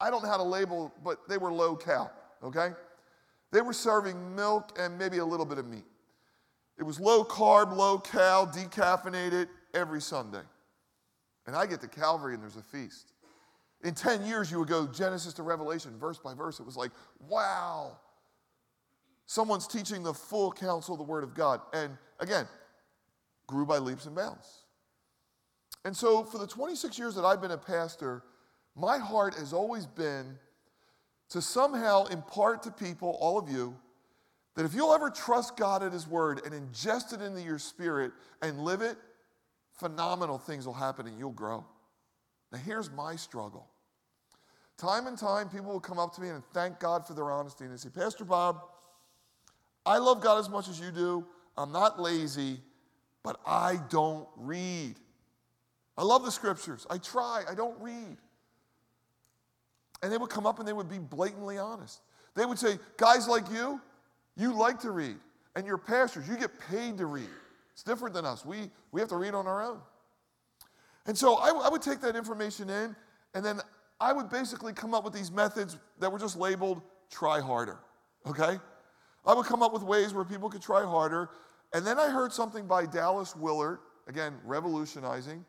I 0.00 0.10
don't 0.10 0.22
know 0.22 0.28
how 0.28 0.36
to 0.36 0.42
label, 0.42 0.92
but 1.02 1.28
they 1.28 1.38
were 1.38 1.52
low 1.52 1.74
cal, 1.74 2.12
okay? 2.42 2.70
They 3.50 3.62
were 3.62 3.72
serving 3.72 4.36
milk 4.36 4.78
and 4.78 4.98
maybe 4.98 5.18
a 5.18 5.24
little 5.24 5.46
bit 5.46 5.58
of 5.58 5.66
meat. 5.66 5.86
It 6.78 6.82
was 6.82 7.00
low 7.00 7.24
carb, 7.24 7.74
low 7.74 7.98
cal, 7.98 8.46
decaffeinated 8.46 9.48
every 9.74 10.00
Sunday. 10.00 10.42
And 11.46 11.56
I 11.56 11.66
get 11.66 11.80
to 11.80 11.88
Calvary 11.88 12.34
and 12.34 12.42
there's 12.42 12.56
a 12.56 12.62
feast. 12.62 13.12
In 13.82 13.94
10 13.94 14.26
years, 14.26 14.50
you 14.50 14.58
would 14.58 14.68
go 14.68 14.86
Genesis 14.86 15.32
to 15.34 15.42
Revelation, 15.42 15.98
verse 15.98 16.18
by 16.18 16.34
verse. 16.34 16.60
It 16.60 16.66
was 16.66 16.76
like, 16.76 16.90
wow. 17.28 17.96
Someone's 19.26 19.66
teaching 19.66 20.02
the 20.02 20.12
full 20.12 20.52
counsel 20.52 20.94
of 20.94 20.98
the 20.98 21.04
Word 21.04 21.24
of 21.24 21.34
God. 21.34 21.60
And 21.72 21.96
again, 22.20 22.46
grew 23.46 23.66
by 23.66 23.78
leaps 23.78 24.06
and 24.06 24.14
bounds. 24.14 24.64
And 25.84 25.96
so, 25.96 26.24
for 26.24 26.38
the 26.38 26.46
26 26.46 26.98
years 26.98 27.14
that 27.14 27.24
I've 27.24 27.40
been 27.40 27.52
a 27.52 27.58
pastor, 27.58 28.22
my 28.74 28.98
heart 28.98 29.34
has 29.34 29.52
always 29.52 29.86
been 29.86 30.38
to 31.30 31.42
somehow 31.42 32.06
impart 32.06 32.62
to 32.64 32.70
people, 32.70 33.16
all 33.20 33.38
of 33.38 33.48
you, 33.48 33.76
that 34.56 34.64
if 34.64 34.74
you'll 34.74 34.94
ever 34.94 35.10
trust 35.10 35.56
God 35.56 35.82
at 35.82 35.92
His 35.92 36.06
Word 36.06 36.40
and 36.44 36.52
ingest 36.52 37.12
it 37.12 37.22
into 37.22 37.40
your 37.40 37.58
spirit 37.58 38.12
and 38.42 38.60
live 38.60 38.82
it, 38.82 38.96
phenomenal 39.72 40.38
things 40.38 40.66
will 40.66 40.74
happen 40.74 41.06
and 41.06 41.18
you'll 41.18 41.30
grow. 41.30 41.64
Now, 42.50 42.58
here's 42.58 42.90
my 42.90 43.14
struggle. 43.16 43.68
Time 44.76 45.06
and 45.06 45.18
time, 45.18 45.48
people 45.48 45.72
will 45.72 45.80
come 45.80 45.98
up 45.98 46.14
to 46.14 46.20
me 46.20 46.28
and 46.28 46.42
thank 46.52 46.78
God 46.78 47.06
for 47.06 47.14
their 47.14 47.30
honesty. 47.30 47.64
And 47.64 47.72
they 47.72 47.76
say, 47.76 47.88
Pastor 47.88 48.24
Bob, 48.24 48.60
I 49.84 49.98
love 49.98 50.20
God 50.22 50.38
as 50.38 50.48
much 50.48 50.68
as 50.68 50.80
you 50.80 50.90
do. 50.90 51.26
I'm 51.56 51.72
not 51.72 52.00
lazy, 52.00 52.60
but 53.24 53.40
I 53.44 53.80
don't 53.88 54.28
read. 54.36 54.94
I 55.98 56.04
love 56.04 56.24
the 56.24 56.30
scriptures. 56.30 56.86
I 56.88 56.98
try, 56.98 57.42
I 57.50 57.54
don't 57.54 57.78
read. 57.80 58.16
And 60.00 60.12
they 60.12 60.16
would 60.16 60.30
come 60.30 60.46
up 60.46 60.60
and 60.60 60.68
they 60.68 60.72
would 60.72 60.88
be 60.88 60.98
blatantly 60.98 61.58
honest. 61.58 62.00
They 62.36 62.46
would 62.46 62.58
say, 62.58 62.78
Guys 62.96 63.26
like 63.26 63.50
you, 63.50 63.80
you 64.36 64.56
like 64.56 64.78
to 64.80 64.92
read. 64.92 65.16
And 65.56 65.66
you're 65.66 65.76
pastors, 65.76 66.28
you 66.28 66.36
get 66.36 66.52
paid 66.70 66.98
to 66.98 67.06
read. 67.06 67.28
It's 67.72 67.82
different 67.82 68.14
than 68.14 68.24
us. 68.24 68.46
We, 68.46 68.70
we 68.92 69.00
have 69.00 69.08
to 69.08 69.16
read 69.16 69.34
on 69.34 69.48
our 69.48 69.60
own. 69.60 69.80
And 71.06 71.18
so 71.18 71.34
I, 71.34 71.48
I 71.48 71.68
would 71.68 71.82
take 71.82 72.00
that 72.02 72.14
information 72.14 72.70
in, 72.70 72.94
and 73.34 73.44
then 73.44 73.60
I 74.00 74.12
would 74.12 74.30
basically 74.30 74.72
come 74.72 74.94
up 74.94 75.04
with 75.04 75.14
these 75.14 75.32
methods 75.32 75.78
that 75.98 76.12
were 76.12 76.18
just 76.18 76.36
labeled 76.36 76.80
try 77.10 77.40
harder, 77.40 77.78
okay? 78.26 78.58
I 79.26 79.34
would 79.34 79.46
come 79.46 79.62
up 79.62 79.72
with 79.72 79.82
ways 79.82 80.14
where 80.14 80.24
people 80.24 80.48
could 80.48 80.62
try 80.62 80.84
harder, 80.84 81.30
And 81.72 81.86
then 81.86 81.98
I 81.98 82.08
heard 82.08 82.32
something 82.32 82.66
by 82.66 82.86
Dallas 82.86 83.34
Willard, 83.34 83.78
again, 84.06 84.34
revolutionizing, 84.44 85.44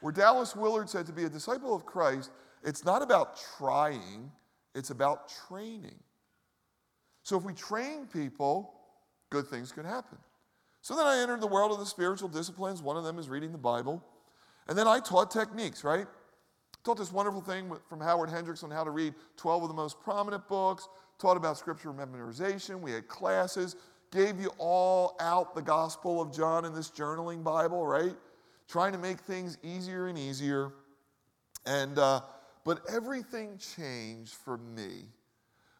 where 0.00 0.12
Dallas 0.12 0.56
Willard 0.56 0.88
said 0.88 1.06
to 1.06 1.12
be 1.12 1.24
a 1.24 1.28
disciple 1.28 1.74
of 1.74 1.86
Christ, 1.86 2.30
it's 2.62 2.84
not 2.84 3.02
about 3.02 3.38
trying, 3.58 4.30
it's 4.74 4.90
about 4.90 5.32
training. 5.48 5.98
So 7.22 7.36
if 7.36 7.44
we 7.44 7.52
train 7.52 8.06
people, 8.06 8.74
good 9.30 9.46
things 9.46 9.72
can 9.72 9.84
happen. 9.84 10.18
So 10.82 10.96
then 10.96 11.06
I 11.06 11.18
entered 11.18 11.40
the 11.40 11.46
world 11.46 11.72
of 11.72 11.78
the 11.78 11.86
spiritual 11.86 12.28
disciplines. 12.28 12.82
One 12.82 12.96
of 12.96 13.04
them 13.04 13.18
is 13.18 13.28
reading 13.28 13.52
the 13.52 13.58
Bible. 13.58 14.02
And 14.68 14.76
then 14.76 14.88
I 14.88 15.00
taught 15.00 15.30
techniques, 15.30 15.84
right? 15.84 16.06
Taught 16.84 16.98
this 16.98 17.12
wonderful 17.12 17.42
thing 17.42 17.70
from 17.88 18.00
Howard 18.00 18.30
Hendricks 18.30 18.62
on 18.62 18.70
how 18.70 18.84
to 18.84 18.90
read 18.90 19.14
12 19.36 19.64
of 19.64 19.68
the 19.68 19.74
most 19.74 20.00
prominent 20.00 20.48
books, 20.48 20.88
taught 21.18 21.36
about 21.36 21.58
scripture 21.58 21.92
memorization. 21.92 22.80
We 22.80 22.92
had 22.92 23.06
classes, 23.06 23.76
gave 24.10 24.40
you 24.40 24.50
all 24.56 25.16
out 25.20 25.54
the 25.54 25.62
Gospel 25.62 26.22
of 26.22 26.34
John 26.34 26.64
in 26.64 26.74
this 26.74 26.90
journaling 26.90 27.44
Bible, 27.44 27.86
right? 27.86 28.14
Trying 28.70 28.92
to 28.92 28.98
make 28.98 29.18
things 29.18 29.58
easier 29.64 30.06
and 30.06 30.16
easier. 30.16 30.70
And, 31.66 31.98
uh, 31.98 32.20
but 32.64 32.80
everything 32.88 33.58
changed 33.58 34.34
for 34.34 34.58
me 34.58 35.06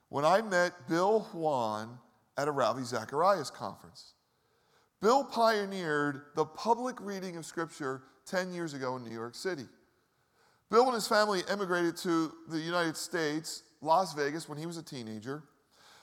when 0.08 0.24
I 0.24 0.42
met 0.42 0.88
Bill 0.88 1.20
Juan 1.32 2.00
at 2.36 2.48
a 2.48 2.50
Ravi 2.50 2.82
Zacharias 2.82 3.48
conference. 3.48 4.14
Bill 5.00 5.22
pioneered 5.22 6.22
the 6.34 6.44
public 6.44 7.00
reading 7.00 7.36
of 7.36 7.46
Scripture 7.46 8.02
10 8.26 8.52
years 8.52 8.74
ago 8.74 8.96
in 8.96 9.04
New 9.04 9.14
York 9.14 9.36
City. 9.36 9.66
Bill 10.68 10.86
and 10.86 10.94
his 10.94 11.06
family 11.06 11.42
emigrated 11.48 11.96
to 11.98 12.32
the 12.48 12.58
United 12.58 12.96
States, 12.96 13.62
Las 13.82 14.14
Vegas, 14.14 14.48
when 14.48 14.58
he 14.58 14.66
was 14.66 14.78
a 14.78 14.82
teenager. 14.82 15.44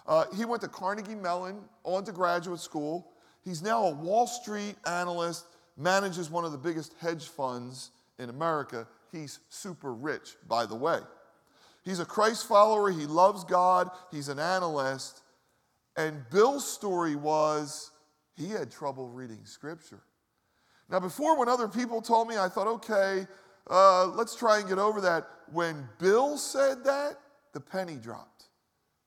Uh, 0.08 0.24
he 0.38 0.46
went 0.46 0.62
to 0.62 0.70
Carnegie 0.70 1.15
Mellon, 1.15 1.60
on 1.84 2.06
to 2.06 2.13
graduate 2.13 2.62
school. 2.62 3.12
He's 3.44 3.62
now 3.62 3.88
a 3.88 3.91
Wall 3.91 4.25
Street 4.25 4.75
analyst, 4.86 5.48
manages 5.77 6.29
one 6.29 6.43
of 6.43 6.51
the 6.51 6.57
biggest 6.57 6.93
hedge 7.00 7.27
funds 7.27 7.91
in 8.19 8.29
America. 8.29 8.88
He's 9.12 9.39
super 9.50 9.93
rich, 9.93 10.36
by 10.48 10.65
the 10.65 10.75
way. 10.75 11.00
He's 11.84 12.00
a 12.00 12.05
Christ 12.05 12.48
follower, 12.48 12.91
he 12.91 13.05
loves 13.05 13.43
God, 13.46 13.89
he's 14.12 14.27
an 14.27 14.39
analyst. 14.39 15.22
And 15.96 16.24
Bill's 16.29 16.69
story 16.69 17.15
was 17.15 17.91
he 18.36 18.50
had 18.50 18.69
trouble 18.72 19.07
reading 19.07 19.39
scripture. 19.46 20.01
Now, 20.89 21.00
before, 21.00 21.38
when 21.38 21.50
other 21.50 21.67
people 21.67 22.01
told 22.01 22.27
me, 22.27 22.38
I 22.38 22.50
thought, 22.50 22.67
okay, 22.67 23.27
uh, 23.69 24.07
let's 24.07 24.36
try 24.36 24.60
and 24.60 24.69
get 24.69 24.77
over 24.77 25.01
that. 25.01 25.27
When 25.51 25.88
Bill 26.00 26.38
said 26.38 26.84
that, 26.86 27.19
the 27.53 27.60
penny 27.60 27.96
dropped. 27.96 28.46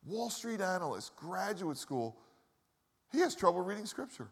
Wall 0.07 0.31
Street 0.31 0.61
analyst, 0.61 1.15
graduate 1.17 1.77
school, 1.77 2.17
he 3.13 3.21
has 3.21 3.35
trouble 3.35 3.61
reading 3.61 3.87
scripture. 3.87 4.29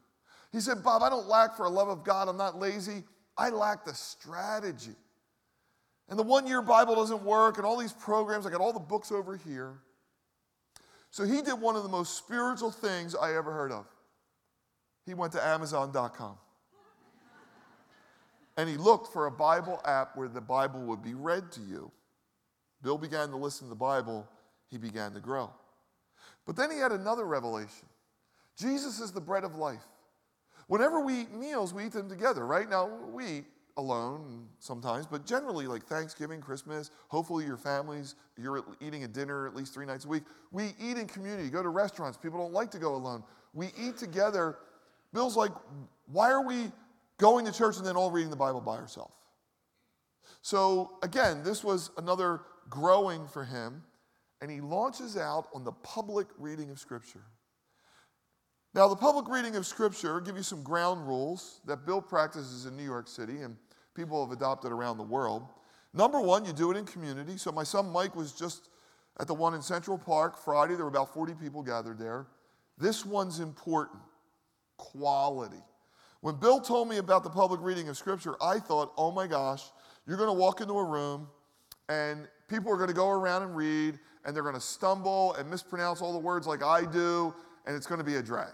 He 0.52 0.60
said, 0.60 0.82
Bob, 0.82 1.02
I 1.02 1.10
don't 1.10 1.28
lack 1.28 1.56
for 1.56 1.66
a 1.66 1.70
love 1.70 1.88
of 1.88 2.04
God. 2.04 2.28
I'm 2.28 2.36
not 2.36 2.58
lazy. 2.58 3.04
I 3.36 3.50
lack 3.50 3.84
the 3.84 3.94
strategy. 3.94 4.96
And 6.08 6.18
the 6.18 6.22
one 6.22 6.46
year 6.46 6.62
Bible 6.62 6.94
doesn't 6.94 7.22
work, 7.22 7.58
and 7.58 7.66
all 7.66 7.76
these 7.76 7.92
programs, 7.92 8.46
I 8.46 8.50
got 8.50 8.60
all 8.60 8.72
the 8.72 8.80
books 8.80 9.12
over 9.12 9.36
here. 9.36 9.74
So 11.10 11.24
he 11.24 11.42
did 11.42 11.60
one 11.60 11.76
of 11.76 11.82
the 11.82 11.88
most 11.88 12.16
spiritual 12.16 12.70
things 12.70 13.14
I 13.14 13.34
ever 13.34 13.52
heard 13.52 13.72
of 13.72 13.86
he 15.08 15.14
went 15.14 15.32
to 15.32 15.44
Amazon.com. 15.44 16.36
and 18.58 18.68
he 18.68 18.76
looked 18.76 19.10
for 19.10 19.24
a 19.24 19.30
Bible 19.30 19.80
app 19.86 20.14
where 20.16 20.28
the 20.28 20.40
Bible 20.40 20.80
would 20.80 21.02
be 21.02 21.14
read 21.14 21.50
to 21.52 21.60
you. 21.62 21.90
Bill 22.82 22.98
began 22.98 23.30
to 23.30 23.36
listen 23.36 23.66
to 23.66 23.70
the 23.70 23.74
Bible, 23.74 24.28
he 24.66 24.76
began 24.76 25.14
to 25.14 25.20
grow. 25.20 25.50
But 26.44 26.56
then 26.56 26.70
he 26.70 26.78
had 26.78 26.92
another 26.92 27.24
revelation 27.24 27.88
Jesus 28.58 29.00
is 29.00 29.12
the 29.12 29.20
bread 29.20 29.44
of 29.44 29.56
life. 29.56 29.84
Whenever 30.68 31.00
we 31.00 31.22
eat 31.22 31.32
meals, 31.34 31.74
we 31.74 31.86
eat 31.86 31.92
them 31.92 32.08
together, 32.08 32.46
right? 32.46 32.68
Now, 32.68 32.88
we 33.12 33.26
eat 33.26 33.44
alone 33.76 34.46
sometimes, 34.58 35.06
but 35.06 35.26
generally, 35.26 35.66
like 35.66 35.84
Thanksgiving, 35.84 36.40
Christmas, 36.40 36.90
hopefully 37.08 37.44
your 37.44 37.56
families, 37.56 38.14
you're 38.36 38.64
eating 38.80 39.04
a 39.04 39.08
dinner 39.08 39.46
at 39.46 39.54
least 39.54 39.74
three 39.74 39.86
nights 39.86 40.04
a 40.04 40.08
week. 40.08 40.24
We 40.50 40.74
eat 40.80 40.96
in 40.96 41.06
community, 41.06 41.48
go 41.48 41.62
to 41.62 41.68
restaurants. 41.68 42.16
People 42.16 42.38
don't 42.38 42.52
like 42.52 42.70
to 42.72 42.78
go 42.78 42.94
alone. 42.94 43.22
We 43.54 43.68
eat 43.78 43.96
together 43.96 44.58
Bill's 45.12 45.36
like, 45.36 45.52
why 46.06 46.30
are 46.30 46.44
we 46.44 46.70
going 47.18 47.46
to 47.46 47.52
church 47.52 47.76
and 47.76 47.86
then 47.86 47.96
all 47.96 48.10
reading 48.10 48.30
the 48.30 48.36
Bible 48.36 48.60
by 48.60 48.76
ourselves? 48.76 49.14
So 50.42 50.92
again, 51.02 51.42
this 51.42 51.64
was 51.64 51.90
another 51.96 52.42
growing 52.68 53.26
for 53.26 53.44
him, 53.44 53.82
and 54.40 54.50
he 54.50 54.60
launches 54.60 55.16
out 55.16 55.48
on 55.54 55.64
the 55.64 55.72
public 55.72 56.28
reading 56.38 56.70
of 56.70 56.78
Scripture. 56.78 57.24
Now, 58.74 58.86
the 58.86 58.96
public 58.96 59.28
reading 59.28 59.56
of 59.56 59.66
Scripture, 59.66 60.20
give 60.20 60.36
you 60.36 60.42
some 60.42 60.62
ground 60.62 61.06
rules 61.06 61.60
that 61.66 61.86
Bill 61.86 62.02
practices 62.02 62.66
in 62.66 62.76
New 62.76 62.84
York 62.84 63.08
City 63.08 63.40
and 63.40 63.56
people 63.94 64.24
have 64.24 64.36
adopted 64.36 64.70
around 64.70 64.98
the 64.98 65.04
world. 65.04 65.48
Number 65.94 66.20
one, 66.20 66.44
you 66.44 66.52
do 66.52 66.70
it 66.70 66.76
in 66.76 66.84
community. 66.84 67.38
So 67.38 67.50
my 67.50 67.64
son 67.64 67.90
Mike 67.90 68.14
was 68.14 68.32
just 68.32 68.68
at 69.18 69.26
the 69.26 69.34
one 69.34 69.54
in 69.54 69.62
Central 69.62 69.98
Park 69.98 70.38
Friday. 70.38 70.74
There 70.74 70.84
were 70.84 70.90
about 70.90 71.12
40 71.14 71.34
people 71.34 71.62
gathered 71.62 71.98
there. 71.98 72.26
This 72.76 73.04
one's 73.04 73.40
important 73.40 74.00
quality. 74.76 75.62
When 76.20 76.36
Bill 76.36 76.60
told 76.60 76.88
me 76.88 76.98
about 76.98 77.24
the 77.24 77.30
public 77.30 77.60
reading 77.62 77.88
of 77.88 77.96
Scripture, 77.96 78.36
I 78.42 78.58
thought, 78.58 78.92
oh 78.96 79.10
my 79.10 79.26
gosh, 79.26 79.64
you're 80.06 80.16
going 80.16 80.28
to 80.28 80.38
walk 80.38 80.60
into 80.60 80.74
a 80.74 80.84
room 80.84 81.28
and 81.88 82.28
people 82.48 82.72
are 82.72 82.76
going 82.76 82.88
to 82.88 82.94
go 82.94 83.08
around 83.08 83.42
and 83.42 83.56
read 83.56 83.98
and 84.24 84.34
they're 84.34 84.42
going 84.42 84.54
to 84.54 84.60
stumble 84.60 85.34
and 85.34 85.48
mispronounce 85.48 86.02
all 86.02 86.12
the 86.12 86.18
words 86.18 86.46
like 86.46 86.62
I 86.62 86.84
do, 86.84 87.34
and 87.68 87.76
it's 87.76 87.86
going 87.86 87.98
to 87.98 88.04
be 88.04 88.16
a 88.16 88.22
drag. 88.22 88.48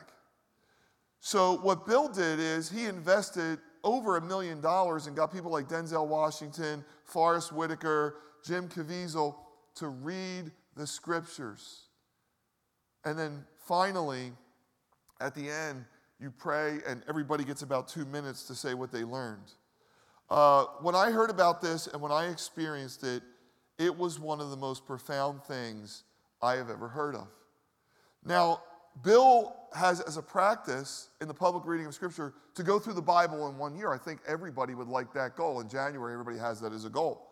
So, 1.21 1.57
what 1.59 1.87
Bill 1.87 2.09
did 2.09 2.41
is 2.41 2.69
he 2.69 2.85
invested 2.85 3.61
over 3.85 4.17
a 4.17 4.21
million 4.21 4.61
dollars 4.61 5.07
and 5.07 5.17
got 5.17 5.33
people 5.33 5.51
like 5.51 5.69
Denzel 5.69 6.07
Washington, 6.07 6.85
Forest 7.05 7.53
Whitaker, 7.53 8.17
Jim 8.45 8.69
Caviezel 8.69 9.37
to 9.77 9.89
read 9.89 10.51
the 10.77 10.87
scriptures. 10.87 11.85
And 13.05 13.17
then 13.19 13.45
finally, 13.67 14.33
at 15.21 15.35
the 15.35 15.49
end, 15.49 15.85
you 16.21 16.31
pray, 16.31 16.81
and 16.87 17.03
everybody 17.09 17.45
gets 17.45 17.63
about 17.63 17.87
two 17.87 18.05
minutes 18.07 18.45
to 18.49 18.55
say 18.55 18.75
what 18.75 18.91
they 18.91 19.05
learned. 19.05 19.53
Uh, 20.29 20.65
when 20.81 20.95
I 20.95 21.11
heard 21.11 21.31
about 21.31 21.63
this 21.63 21.87
and 21.87 22.03
when 22.03 22.13
I 22.13 22.29
experienced 22.29 23.05
it, 23.05 23.23
it 23.79 23.97
was 23.97 24.19
one 24.19 24.41
of 24.41 24.51
the 24.51 24.57
most 24.57 24.85
profound 24.87 25.45
things 25.45 26.03
I 26.43 26.57
have 26.57 26.69
ever 26.69 26.89
heard 26.89 27.15
of. 27.15 27.29
Now, 28.25 28.63
Bill 29.03 29.55
has 29.75 30.01
as 30.01 30.17
a 30.17 30.23
practice 30.23 31.09
in 31.21 31.29
the 31.29 31.35
public 31.35 31.67
reading 31.67 31.87
of 31.87 31.95
Scripture 31.95 32.35
to 32.55 32.63
go 32.63 32.79
through 32.79 32.95
the 32.95 33.03
Bible 33.03 33.49
in 33.49 33.59
one 33.59 33.77
year. 33.77 33.93
I 33.93 33.99
think 33.99 34.21
everybody 34.27 34.75
would 34.75 34.89
like 34.89 35.13
that 35.15 35.37
goal. 35.37 35.61
In 35.61 35.69
January, 35.69 36.13
everybody 36.13 36.39
has 36.39 36.61
that 36.61 36.73
as 36.73 36.85
a 36.85 36.91
goal. 36.91 37.29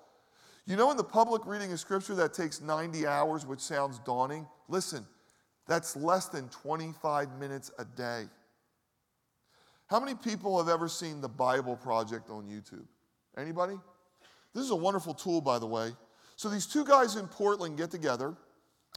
You 0.67 0.77
know, 0.77 0.91
in 0.91 0.97
the 0.97 1.05
public 1.05 1.47
reading 1.47 1.73
of 1.73 1.81
Scripture, 1.81 2.15
that 2.17 2.35
takes 2.35 2.61
90 2.61 3.07
hours, 3.07 3.47
which 3.47 3.61
sounds 3.61 3.99
daunting. 4.01 4.47
Listen, 4.69 5.07
that's 5.67 5.97
less 5.97 6.27
than 6.27 6.49
25 6.49 7.39
minutes 7.39 7.71
a 7.79 7.85
day. 7.85 8.25
How 9.87 10.01
many 10.01 10.15
people 10.15 10.59
have 10.59 10.69
ever 10.69 10.89
seen 10.89 11.21
the 11.21 11.29
Bible 11.29 11.77
Project 11.77 12.31
on 12.31 12.45
YouTube? 12.45 12.87
Anybody? 13.37 13.75
This 14.55 14.65
is 14.65 14.71
a 14.71 14.77
wonderful 14.77 15.15
tool, 15.15 15.41
by 15.41 15.59
the 15.59 15.67
way. 15.67 15.93
So 16.37 16.49
these 16.49 16.67
two 16.67 16.85
guys 16.85 17.17
in 17.17 17.27
Portland 17.29 17.77
get 17.77 17.91
together, 17.91 18.35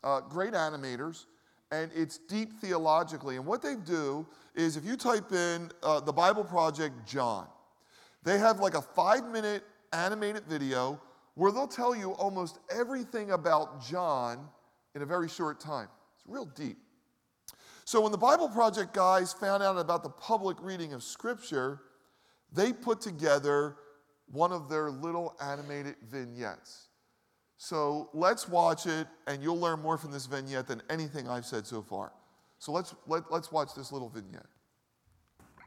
uh, 0.04 0.22
great 0.22 0.54
animators, 0.54 1.26
and 1.72 1.92
it's 1.96 2.18
deep 2.18 2.54
theologically. 2.60 3.36
And 3.36 3.46
what 3.46 3.62
they 3.62 3.76
do 3.76 4.28
is 4.56 4.78
if 4.78 4.86
you 4.86 4.96
type 4.96 5.32
in 5.32 5.72
uh, 5.84 6.00
the 6.00 6.14
Bible 6.14 6.44
Project 6.44 7.08
John, 7.08 7.48
they 8.24 8.38
have 8.38 8.60
like 8.60 8.76
a 8.76 8.82
five 8.82 9.30
minute 9.30 9.64
animated 9.94 10.44
video 10.46 11.00
where 11.36 11.52
they'll 11.52 11.68
tell 11.68 11.96
you 11.96 12.12
almost 12.12 12.60
everything 12.70 13.32
about 13.32 13.86
John 13.86 14.48
in 14.96 15.02
a 15.02 15.06
very 15.06 15.28
short 15.28 15.60
time. 15.60 15.88
It's 16.16 16.24
real 16.26 16.46
deep. 16.46 16.78
So 17.84 18.02
when 18.02 18.12
the 18.12 18.18
Bible 18.18 18.50
Project 18.50 18.94
guys 18.94 19.34
found 19.34 19.62
out 19.62 19.78
about 19.78 20.02
the 20.02 20.10
public 20.10 20.58
reading 20.62 20.94
of 20.94 21.04
Scripture, 21.04 21.82
they 22.52 22.74
put 22.74 23.02
together 23.02 23.76
one 24.32 24.52
of 24.52 24.70
their 24.70 24.90
little 24.90 25.36
animated 25.42 25.96
vignettes. 26.10 26.88
So 27.58 28.10
let's 28.14 28.48
watch 28.48 28.86
it, 28.86 29.08
and 29.28 29.42
you'll 29.42 29.60
learn 29.60 29.80
more 29.82 29.98
from 29.98 30.12
this 30.12 30.26
vignette 30.26 30.68
than 30.68 30.82
anything 30.90 31.28
I've 31.28 31.46
said 31.46 31.66
so 31.66 31.82
far. 31.82 32.12
So 32.60 32.72
let's, 32.72 32.96
let, 33.08 33.32
let's 33.32 33.52
watch 33.52 33.70
this 33.76 33.92
little 33.92 34.10
vignette. 34.10 34.46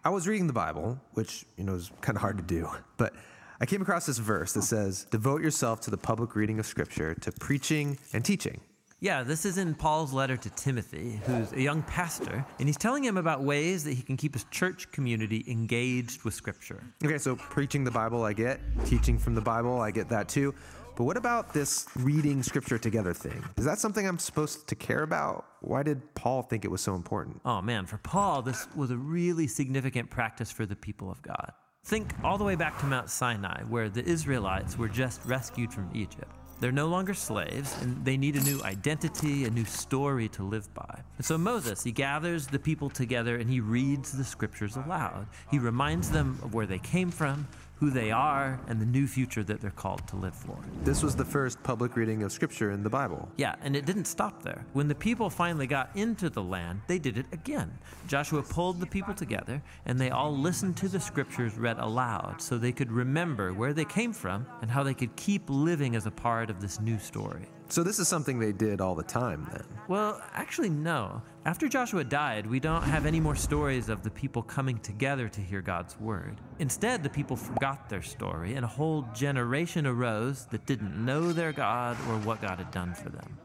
I 0.05 0.11
was 0.11 0.29
reading 0.29 0.46
the 0.46 0.53
Bible, 0.53 1.01
which, 1.12 1.44
you 1.57 1.64
know, 1.64 1.74
is 1.74 1.90
kind 2.01 2.16
of 2.16 2.22
hard 2.22 2.38
to 2.38 2.44
do, 2.44 2.68
but 2.96 3.14
I 3.61 3.66
came 3.66 3.83
across 3.83 4.07
this 4.07 4.18
verse 4.18 4.53
that 4.53 4.62
says, 4.62 5.07
Devote 5.11 5.42
yourself 5.42 5.81
to 5.83 5.90
the 5.90 5.96
public 5.96 6.37
reading 6.37 6.59
of 6.61 6.66
Scripture, 6.66 7.14
to 7.14 7.33
preaching 7.33 7.98
and 8.12 8.24
teaching. 8.24 8.61
Yeah, 9.01 9.22
this 9.22 9.44
is 9.44 9.59
in 9.59 9.77
Paul's 9.77 10.12
letter 10.12 10.37
to 10.37 10.51
Timothy, 10.51 11.20
who's 11.24 11.53
a 11.53 11.61
young 11.61 11.83
pastor, 11.83 12.44
and 12.59 12.68
he's 12.68 12.77
telling 12.77 13.05
him 13.05 13.16
about 13.16 13.44
ways 13.44 13.85
that 13.85 13.94
he 13.94 14.03
can 14.03 14.16
keep 14.16 14.35
his 14.35 14.42
church 14.51 14.90
community 14.90 15.44
engaged 15.46 16.24
with 16.24 16.35
Scripture. 16.35 16.83
Okay, 17.05 17.18
so 17.18 17.37
preaching 17.37 17.85
the 17.85 17.92
Bible, 17.92 18.24
I 18.24 18.33
get. 18.33 18.61
Teaching 18.87 19.16
from 19.16 19.37
the 19.37 19.40
Bible, 19.40 19.81
I 19.81 19.92
get 19.92 20.09
that 20.09 20.29
too. 20.29 20.53
But 20.98 21.04
what 21.04 21.16
about 21.16 21.54
this 21.54 21.87
reading 21.94 22.42
scripture 22.42 22.76
together 22.76 23.14
thing? 23.14 23.40
Is 23.56 23.64
that 23.64 23.78
something 23.78 24.04
I'm 24.04 24.18
supposed 24.18 24.66
to 24.66 24.74
care 24.74 25.04
about? 25.04 25.46
Why 25.61 25.84
did 25.84 26.12
Paul 26.16 26.42
think 26.42 26.64
it 26.64 26.72
was 26.72 26.80
so 26.80 26.96
important? 26.96 27.40
Oh 27.44 27.62
man, 27.62 27.87
for 27.87 27.98
Paul, 27.98 28.42
this 28.42 28.66
was 28.74 28.90
a 28.90 28.96
really 28.96 29.46
significant 29.46 30.11
practice 30.11 30.50
for 30.50 30.66
the 30.66 30.74
people 30.74 31.08
of 31.08 31.22
God. 31.22 31.52
Think 31.84 32.12
all 32.24 32.37
the 32.37 32.42
way 32.42 32.56
back 32.56 32.80
to 32.80 32.87
Mount 32.87 33.11
Sinai, 33.11 33.62
where 33.68 33.88
the 33.88 34.04
Israelites 34.04 34.76
were 34.76 34.88
just 34.88 35.24
rescued 35.24 35.72
from 35.72 35.88
Egypt. 35.94 36.34
They're 36.58 36.72
no 36.72 36.88
longer 36.88 37.14
slaves, 37.14 37.80
and 37.80 38.04
they 38.04 38.16
need 38.16 38.34
a 38.34 38.40
new 38.40 38.61
identity, 38.64 39.44
a 39.44 39.50
new 39.50 39.64
story 39.64 40.28
to 40.30 40.42
live 40.42 40.74
by. 40.74 41.02
And 41.16 41.24
so 41.24 41.38
Moses, 41.38 41.84
he 41.84 41.92
gathers 41.92 42.48
the 42.48 42.58
people 42.58 42.90
together 42.90 43.37
and 43.37 43.48
he 43.48 43.61
reads 43.61 44.11
the 44.11 44.24
scriptures 44.24 44.74
aloud. 44.74 45.28
He 45.48 45.61
reminds 45.61 46.11
them 46.11 46.40
of 46.42 46.54
where 46.54 46.66
they 46.66 46.80
came 46.80 47.12
from, 47.12 47.46
who 47.79 47.91
they 47.91 48.11
are, 48.11 48.61
and 48.67 48.81
the 48.81 48.87
new 48.87 49.07
future 49.07 49.45
that 49.45 49.61
they're 49.61 49.71
called 49.71 50.07
to 50.09 50.17
live 50.17 50.35
for. 50.35 50.59
This 50.83 51.03
was 51.03 51.14
the 51.14 51.25
first 51.25 51.62
public 51.62 51.97
reading 51.97 52.23
of 52.23 52.33
scripture 52.33 52.73
in 52.73 52.83
the 52.83 52.91
Bible. 52.91 53.29
Yeah, 53.37 53.55
and 53.62 53.77
it 53.77 53.87
didn't 53.87 54.07
stop 54.07 54.43
there. 54.43 54.64
When 54.73 54.88
the 54.88 54.95
people 54.95 55.31
finally 55.31 55.67
got 55.67 55.91
into 55.95 56.29
the 56.29 56.43
land, 56.43 56.81
they 56.88 56.99
did 56.99 57.19
it 57.19 57.27
again. 57.33 57.79
Joshua 58.09 58.43
pulled 58.43 58.81
the 58.81 58.87
people 58.87 59.14
together, 59.14 59.62
and 59.87 59.99
they 59.99 60.11
all 60.11 60.37
listened 60.37 60.77
to 60.79 60.88
the 60.88 60.99
scriptures 60.99 61.57
read 61.57 61.79
aloud 61.79 62.43
so 62.43 62.59
they 62.59 62.73
could 62.73 62.91
remember 62.91 63.55
where 63.55 63.73
they 63.73 63.85
came 63.85 64.12
from 64.12 64.47
and 64.61 64.71
how 64.71 64.83
they 64.83 64.95
could 64.95 65.14
keep 65.17 65.43
living 65.49 65.95
as 65.95 66.07
a 66.07 66.11
part 66.11 66.51
of 66.51 66.61
this 66.61 66.81
new 66.81 66.99
story. 66.99 67.47
So 67.70 67.83
this 67.83 67.98
is 67.98 68.09
something 68.09 68.38
they 68.38 68.52
did 68.52 68.81
all 68.81 68.94
the 68.94 69.02
time 69.02 69.46
then. 69.52 69.64
Well, 69.88 70.22
actually, 70.33 70.70
no. 70.70 71.20
After 71.44 71.68
Joshua 71.68 72.02
died, 72.02 72.46
we 72.46 72.61
don't 72.61 72.83
have 72.83 73.04
any 73.04 73.20
more 73.20 73.37
stories 73.37 73.90
of 73.90 74.02
the 74.02 74.11
people 74.11 74.42
coming 74.42 74.78
together 74.78 75.28
to 75.28 75.40
hear 75.42 75.61
God's 75.61 75.98
word. 76.00 76.40
Instead, 76.61 77.02
the 77.02 77.11
people 77.11 77.37
forgot 77.37 77.90
their 77.90 78.00
story, 78.02 78.54
and 78.54 78.64
a 78.64 78.68
whole 78.68 79.07
generation 79.14 79.87
arose 79.87 80.46
that 80.46 80.64
didn't 80.64 80.96
know 81.04 81.31
their 81.31 81.52
God 81.52 81.96
or 82.09 82.18
what 82.20 82.40
God 82.40 82.59
had 82.59 82.70
done 82.70 82.94
for 82.94 83.11
them. 83.11 83.38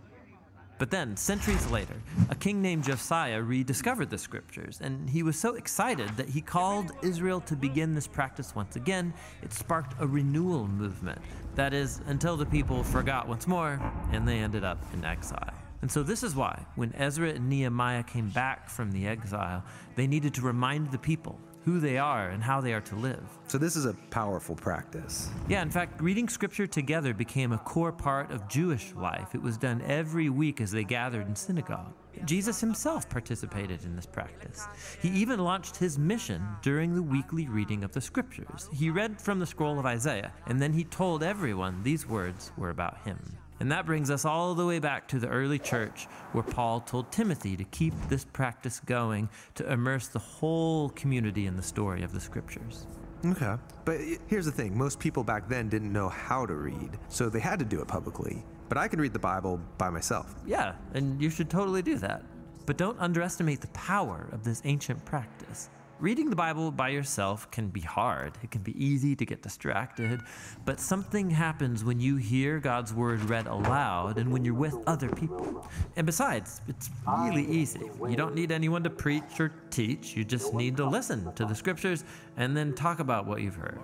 But 0.79 0.89
then, 0.89 1.15
centuries 1.15 1.69
later, 1.69 1.95
a 2.29 2.35
king 2.35 2.61
named 2.61 2.85
Josiah 2.85 3.41
rediscovered 3.41 4.09
the 4.09 4.17
scriptures, 4.17 4.79
and 4.81 5.09
he 5.09 5.21
was 5.21 5.39
so 5.39 5.55
excited 5.55 6.09
that 6.17 6.29
he 6.29 6.41
called 6.41 6.91
Israel 7.01 7.41
to 7.41 7.55
begin 7.55 7.93
this 7.93 8.07
practice 8.07 8.55
once 8.55 8.75
again. 8.75 9.13
It 9.41 9.53
sparked 9.53 9.95
a 9.99 10.07
renewal 10.07 10.67
movement. 10.67 11.21
That 11.55 11.73
is, 11.73 12.01
until 12.07 12.35
the 12.35 12.45
people 12.45 12.83
forgot 12.83 13.27
once 13.27 13.47
more, 13.47 13.79
and 14.11 14.27
they 14.27 14.39
ended 14.39 14.63
up 14.63 14.79
in 14.93 15.05
exile. 15.05 15.53
And 15.81 15.91
so, 15.91 16.01
this 16.01 16.23
is 16.23 16.35
why, 16.35 16.65
when 16.75 16.93
Ezra 16.95 17.29
and 17.29 17.49
Nehemiah 17.49 18.03
came 18.03 18.29
back 18.29 18.69
from 18.69 18.91
the 18.91 19.05
exile, 19.05 19.63
they 19.95 20.07
needed 20.07 20.33
to 20.35 20.41
remind 20.41 20.91
the 20.91 20.97
people 20.97 21.39
who 21.65 21.79
they 21.79 21.97
are 21.97 22.29
and 22.29 22.43
how 22.43 22.59
they 22.59 22.73
are 22.73 22.81
to 22.81 22.95
live. 22.95 23.23
So 23.47 23.57
this 23.57 23.75
is 23.75 23.85
a 23.85 23.93
powerful 24.09 24.55
practice. 24.55 25.29
Yeah, 25.47 25.61
in 25.61 25.69
fact, 25.69 26.01
reading 26.01 26.27
scripture 26.27 26.67
together 26.67 27.13
became 27.13 27.53
a 27.53 27.57
core 27.57 27.91
part 27.93 28.31
of 28.31 28.47
Jewish 28.49 28.93
life. 28.95 29.33
It 29.33 29.41
was 29.41 29.57
done 29.57 29.81
every 29.87 30.29
week 30.29 30.59
as 30.59 30.71
they 30.71 30.83
gathered 30.83 31.27
in 31.27 31.35
synagogue. 31.35 31.93
Jesus 32.25 32.59
himself 32.59 33.09
participated 33.09 33.83
in 33.83 33.95
this 33.95 34.05
practice. 34.05 34.65
He 35.01 35.09
even 35.09 35.39
launched 35.39 35.75
his 35.75 35.97
mission 35.97 36.45
during 36.61 36.93
the 36.93 37.01
weekly 37.01 37.47
reading 37.47 37.83
of 37.83 37.91
the 37.91 38.01
scriptures. 38.01 38.69
He 38.73 38.89
read 38.89 39.19
from 39.19 39.39
the 39.39 39.45
scroll 39.45 39.79
of 39.79 39.85
Isaiah, 39.85 40.31
and 40.47 40.61
then 40.61 40.73
he 40.73 40.83
told 40.85 41.23
everyone 41.23 41.83
these 41.83 42.07
words 42.07 42.51
were 42.57 42.69
about 42.69 42.97
him. 43.03 43.19
And 43.59 43.71
that 43.71 43.85
brings 43.85 44.09
us 44.09 44.25
all 44.25 44.55
the 44.55 44.65
way 44.65 44.79
back 44.79 45.07
to 45.09 45.19
the 45.19 45.27
early 45.27 45.59
church 45.59 46.07
where 46.33 46.43
Paul 46.43 46.81
told 46.81 47.11
Timothy 47.11 47.55
to 47.55 47.63
keep 47.65 47.93
this 48.09 48.25
practice 48.25 48.81
going 48.81 49.29
to 49.55 49.71
immerse 49.71 50.07
the 50.07 50.19
whole 50.19 50.89
community 50.89 51.45
in 51.45 51.55
the 51.55 51.63
story 51.63 52.03
of 52.03 52.11
the 52.11 52.19
scriptures. 52.19 52.87
Okay. 53.25 53.55
But 53.85 54.01
here's 54.27 54.45
the 54.45 54.51
thing 54.51 54.77
most 54.77 54.99
people 54.99 55.23
back 55.23 55.47
then 55.47 55.69
didn't 55.69 55.93
know 55.93 56.09
how 56.09 56.45
to 56.45 56.55
read, 56.55 56.97
so 57.07 57.29
they 57.29 57.39
had 57.39 57.59
to 57.59 57.65
do 57.65 57.81
it 57.81 57.87
publicly. 57.87 58.43
But 58.69 58.77
I 58.77 58.87
can 58.87 58.99
read 58.99 59.13
the 59.13 59.19
Bible 59.19 59.59
by 59.77 59.89
myself. 59.89 60.33
Yeah, 60.45 60.73
and 60.93 61.21
you 61.21 61.29
should 61.29 61.49
totally 61.49 61.81
do 61.81 61.97
that. 61.97 62.23
But 62.65 62.77
don't 62.77 62.99
underestimate 62.99 63.61
the 63.61 63.67
power 63.67 64.29
of 64.31 64.43
this 64.43 64.61
ancient 64.65 65.03
practice. 65.05 65.69
Reading 65.99 66.29
the 66.29 66.35
Bible 66.35 66.69
by 66.71 66.89
yourself 66.89 67.49
can 67.51 67.69
be 67.69 67.79
hard. 67.79 68.33
It 68.43 68.51
can 68.51 68.61
be 68.61 68.73
easy 68.83 69.15
to 69.15 69.25
get 69.25 69.41
distracted. 69.41 70.21
But 70.65 70.79
something 70.79 71.29
happens 71.29 71.85
when 71.85 71.99
you 71.99 72.17
hear 72.17 72.59
God's 72.59 72.93
word 72.93 73.21
read 73.29 73.47
aloud 73.47 74.17
and 74.17 74.31
when 74.31 74.43
you're 74.43 74.53
with 74.53 74.75
other 74.85 75.07
people. 75.07 75.65
And 75.95 76.05
besides, 76.05 76.59
it's 76.67 76.89
really 77.07 77.45
easy. 77.45 77.89
You 78.05 78.17
don't 78.17 78.35
need 78.35 78.51
anyone 78.51 78.83
to 78.83 78.89
preach 78.89 79.39
or 79.39 79.53
teach. 79.69 80.15
You 80.17 80.25
just 80.25 80.53
need 80.53 80.75
to 80.77 80.85
listen 80.85 81.31
to 81.35 81.45
the 81.45 81.55
scriptures 81.55 82.03
and 82.35 82.57
then 82.57 82.73
talk 82.73 82.99
about 82.99 83.25
what 83.25 83.41
you've 83.41 83.55
heard. 83.55 83.79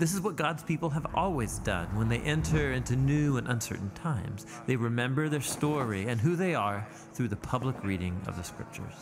This 0.00 0.14
is 0.14 0.22
what 0.22 0.34
God's 0.34 0.62
people 0.62 0.88
have 0.88 1.06
always 1.14 1.58
done 1.58 1.94
when 1.94 2.08
they 2.08 2.20
enter 2.20 2.72
into 2.72 2.96
new 2.96 3.36
and 3.36 3.46
uncertain 3.46 3.90
times. 3.90 4.46
They 4.66 4.74
remember 4.74 5.28
their 5.28 5.42
story 5.42 6.08
and 6.08 6.18
who 6.18 6.36
they 6.36 6.54
are 6.54 6.88
through 7.12 7.28
the 7.28 7.36
public 7.36 7.84
reading 7.84 8.18
of 8.26 8.34
the 8.34 8.42
scriptures. 8.42 8.94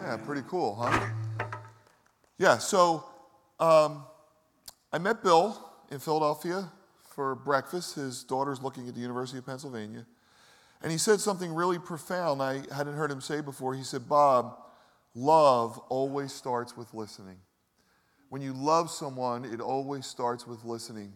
Yeah, 0.00 0.16
pretty 0.16 0.42
cool, 0.48 0.74
huh? 0.74 1.06
Yeah, 2.38 2.58
so 2.58 3.04
um, 3.60 4.02
I 4.92 4.98
met 4.98 5.22
Bill 5.22 5.56
in 5.92 6.00
Philadelphia 6.00 6.72
for 7.08 7.36
breakfast. 7.36 7.94
His 7.94 8.24
daughter's 8.24 8.60
looking 8.60 8.88
at 8.88 8.96
the 8.96 9.00
University 9.00 9.38
of 9.38 9.46
Pennsylvania. 9.46 10.06
And 10.82 10.90
he 10.90 10.98
said 10.98 11.20
something 11.20 11.54
really 11.54 11.78
profound 11.78 12.42
I 12.42 12.62
hadn't 12.74 12.94
heard 12.94 13.12
him 13.12 13.20
say 13.20 13.42
before. 13.42 13.74
He 13.74 13.84
said, 13.84 14.08
Bob, 14.08 14.56
love 15.14 15.78
always 15.88 16.32
starts 16.32 16.76
with 16.76 16.92
listening. 16.94 17.36
When 18.30 18.42
you 18.42 18.52
love 18.52 18.90
someone, 18.90 19.44
it 19.44 19.60
always 19.60 20.06
starts 20.06 20.46
with 20.46 20.64
listening. 20.64 21.12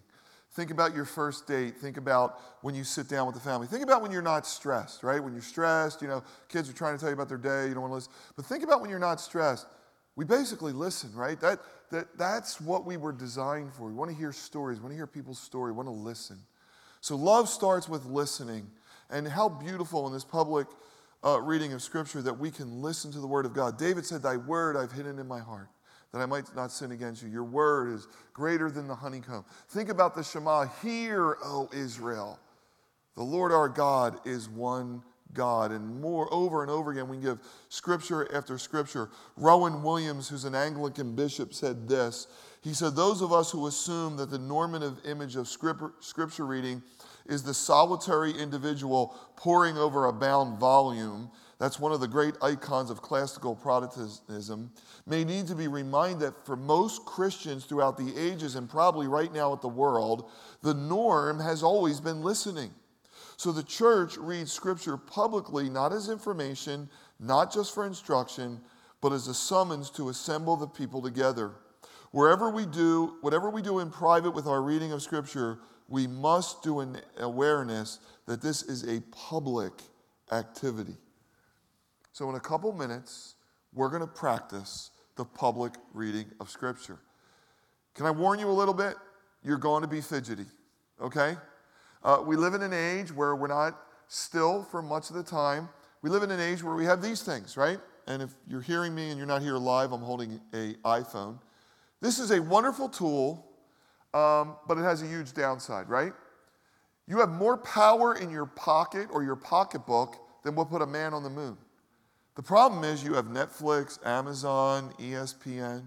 Think 0.54 0.70
about 0.70 0.94
your 0.94 1.04
first 1.06 1.46
date. 1.46 1.78
Think 1.78 1.96
about 1.96 2.38
when 2.60 2.74
you 2.74 2.84
sit 2.84 3.08
down 3.08 3.26
with 3.26 3.34
the 3.34 3.40
family. 3.40 3.66
Think 3.66 3.82
about 3.82 4.02
when 4.02 4.10
you're 4.10 4.20
not 4.20 4.46
stressed, 4.46 5.02
right? 5.02 5.22
When 5.22 5.32
you're 5.32 5.42
stressed, 5.42 6.02
you 6.02 6.08
know, 6.08 6.22
kids 6.48 6.68
are 6.68 6.74
trying 6.74 6.94
to 6.94 7.00
tell 7.00 7.08
you 7.08 7.14
about 7.14 7.28
their 7.28 7.38
day, 7.38 7.68
you 7.68 7.74
don't 7.74 7.82
want 7.82 7.92
to 7.92 7.94
listen. 7.94 8.12
But 8.36 8.44
think 8.44 8.62
about 8.62 8.80
when 8.80 8.90
you're 8.90 8.98
not 8.98 9.20
stressed. 9.20 9.66
We 10.14 10.26
basically 10.26 10.72
listen, 10.72 11.10
right? 11.14 11.40
That, 11.40 11.60
that, 11.90 12.18
that's 12.18 12.60
what 12.60 12.84
we 12.84 12.98
were 12.98 13.12
designed 13.12 13.72
for. 13.72 13.86
We 13.86 13.94
want 13.94 14.10
to 14.10 14.16
hear 14.16 14.32
stories, 14.32 14.78
we 14.78 14.82
want 14.82 14.92
to 14.92 14.96
hear 14.96 15.06
people's 15.06 15.40
story, 15.40 15.72
we 15.72 15.76
want 15.76 15.88
to 15.88 15.92
listen. 15.92 16.38
So 17.00 17.16
love 17.16 17.48
starts 17.48 17.88
with 17.88 18.04
listening. 18.04 18.70
And 19.08 19.28
how 19.28 19.48
beautiful 19.48 20.06
in 20.06 20.12
this 20.12 20.24
public 20.24 20.66
uh, 21.24 21.40
reading 21.40 21.72
of 21.72 21.82
Scripture 21.82 22.22
that 22.22 22.38
we 22.38 22.50
can 22.50 22.82
listen 22.82 23.12
to 23.12 23.20
the 23.20 23.26
Word 23.26 23.46
of 23.46 23.54
God. 23.54 23.78
David 23.78 24.04
said, 24.04 24.22
Thy 24.22 24.36
Word 24.36 24.76
I've 24.76 24.92
hidden 24.92 25.18
in 25.18 25.26
my 25.26 25.40
heart 25.40 25.68
that 26.12 26.20
I 26.20 26.26
might 26.26 26.54
not 26.54 26.70
sin 26.70 26.92
against 26.92 27.22
you. 27.22 27.28
Your 27.28 27.44
word 27.44 27.92
is 27.92 28.06
greater 28.34 28.70
than 28.70 28.86
the 28.86 28.94
honeycomb. 28.94 29.44
Think 29.68 29.88
about 29.88 30.14
the 30.14 30.22
Shema. 30.22 30.66
Hear, 30.82 31.38
O 31.42 31.68
Israel. 31.72 32.38
The 33.16 33.22
Lord 33.22 33.52
our 33.52 33.68
God 33.68 34.18
is 34.26 34.48
one 34.48 35.02
God. 35.32 35.72
And 35.72 36.00
more 36.00 36.32
over 36.32 36.62
and 36.62 36.70
over 36.70 36.92
again, 36.92 37.08
we 37.08 37.16
give 37.16 37.38
scripture 37.70 38.32
after 38.34 38.58
scripture. 38.58 39.10
Rowan 39.36 39.82
Williams, 39.82 40.28
who's 40.28 40.44
an 40.44 40.54
Anglican 40.54 41.14
bishop, 41.14 41.54
said 41.54 41.88
this. 41.88 42.26
He 42.62 42.74
said, 42.74 42.94
Those 42.94 43.22
of 43.22 43.32
us 43.32 43.50
who 43.50 43.66
assume 43.66 44.16
that 44.18 44.30
the 44.30 44.38
normative 44.38 44.98
image 45.06 45.36
of 45.36 45.48
scripture 45.48 46.46
reading 46.46 46.82
is 47.26 47.42
the 47.42 47.54
solitary 47.54 48.32
individual 48.32 49.16
poring 49.36 49.76
over 49.76 50.06
a 50.06 50.12
bound 50.12 50.58
volume 50.58 51.30
that's 51.62 51.78
one 51.78 51.92
of 51.92 52.00
the 52.00 52.08
great 52.08 52.34
icons 52.42 52.90
of 52.90 53.02
classical 53.02 53.54
Protestantism, 53.54 54.72
may 55.06 55.22
need 55.22 55.46
to 55.46 55.54
be 55.54 55.68
reminded 55.68 56.18
that 56.18 56.44
for 56.44 56.56
most 56.56 57.04
Christians 57.04 57.66
throughout 57.66 57.96
the 57.96 58.12
ages 58.18 58.56
and 58.56 58.68
probably 58.68 59.06
right 59.06 59.32
now 59.32 59.52
at 59.52 59.60
the 59.60 59.68
world, 59.68 60.28
the 60.62 60.74
norm 60.74 61.38
has 61.38 61.62
always 61.62 62.00
been 62.00 62.20
listening. 62.20 62.72
So 63.36 63.52
the 63.52 63.62
church 63.62 64.16
reads 64.16 64.50
scripture 64.50 64.96
publicly, 64.96 65.70
not 65.70 65.92
as 65.92 66.08
information, 66.08 66.88
not 67.20 67.52
just 67.52 67.72
for 67.72 67.86
instruction, 67.86 68.60
but 69.00 69.12
as 69.12 69.28
a 69.28 69.34
summons 69.34 69.88
to 69.90 70.08
assemble 70.08 70.56
the 70.56 70.66
people 70.66 71.00
together. 71.00 71.52
Wherever 72.10 72.50
we 72.50 72.66
do, 72.66 73.18
whatever 73.20 73.50
we 73.50 73.62
do 73.62 73.78
in 73.78 73.88
private 73.88 74.32
with 74.32 74.48
our 74.48 74.62
reading 74.62 74.90
of 74.90 75.00
scripture, 75.00 75.60
we 75.92 76.06
must 76.06 76.62
do 76.62 76.80
an 76.80 76.96
awareness 77.18 78.00
that 78.24 78.40
this 78.40 78.62
is 78.62 78.88
a 78.88 79.02
public 79.10 79.74
activity. 80.32 80.96
So, 82.12 82.30
in 82.30 82.34
a 82.34 82.40
couple 82.40 82.72
minutes, 82.72 83.34
we're 83.74 83.90
going 83.90 84.00
to 84.00 84.06
practice 84.06 84.90
the 85.16 85.24
public 85.26 85.74
reading 85.92 86.24
of 86.40 86.48
Scripture. 86.48 86.98
Can 87.94 88.06
I 88.06 88.10
warn 88.10 88.38
you 88.38 88.48
a 88.48 88.52
little 88.52 88.72
bit? 88.72 88.94
You're 89.44 89.58
going 89.58 89.82
to 89.82 89.88
be 89.88 90.00
fidgety, 90.00 90.46
okay? 90.98 91.36
Uh, 92.02 92.22
we 92.24 92.36
live 92.36 92.54
in 92.54 92.62
an 92.62 92.72
age 92.72 93.12
where 93.12 93.36
we're 93.36 93.48
not 93.48 93.78
still 94.08 94.62
for 94.62 94.80
much 94.80 95.10
of 95.10 95.16
the 95.16 95.22
time. 95.22 95.68
We 96.00 96.08
live 96.08 96.22
in 96.22 96.30
an 96.30 96.40
age 96.40 96.62
where 96.62 96.74
we 96.74 96.86
have 96.86 97.02
these 97.02 97.22
things, 97.22 97.58
right? 97.58 97.78
And 98.06 98.22
if 98.22 98.30
you're 98.48 98.62
hearing 98.62 98.94
me 98.94 99.10
and 99.10 99.18
you're 99.18 99.26
not 99.26 99.42
here 99.42 99.58
live, 99.58 99.92
I'm 99.92 100.00
holding 100.00 100.40
a 100.54 100.72
iPhone. 100.84 101.38
This 102.00 102.18
is 102.18 102.30
a 102.30 102.40
wonderful 102.40 102.88
tool, 102.88 103.46
um, 104.14 104.56
but 104.66 104.78
it 104.78 104.82
has 104.82 105.02
a 105.02 105.06
huge 105.06 105.32
downside, 105.32 105.88
right? 105.88 106.12
You 107.06 107.18
have 107.20 107.30
more 107.30 107.56
power 107.56 108.14
in 108.14 108.30
your 108.30 108.46
pocket 108.46 109.08
or 109.10 109.22
your 109.24 109.36
pocketbook 109.36 110.16
than 110.44 110.54
what 110.54 110.68
put 110.70 110.82
a 110.82 110.86
man 110.86 111.14
on 111.14 111.22
the 111.22 111.30
moon. 111.30 111.56
The 112.34 112.42
problem 112.42 112.84
is 112.84 113.04
you 113.04 113.14
have 113.14 113.26
Netflix, 113.26 114.04
Amazon, 114.06 114.94
ESPN, 114.98 115.84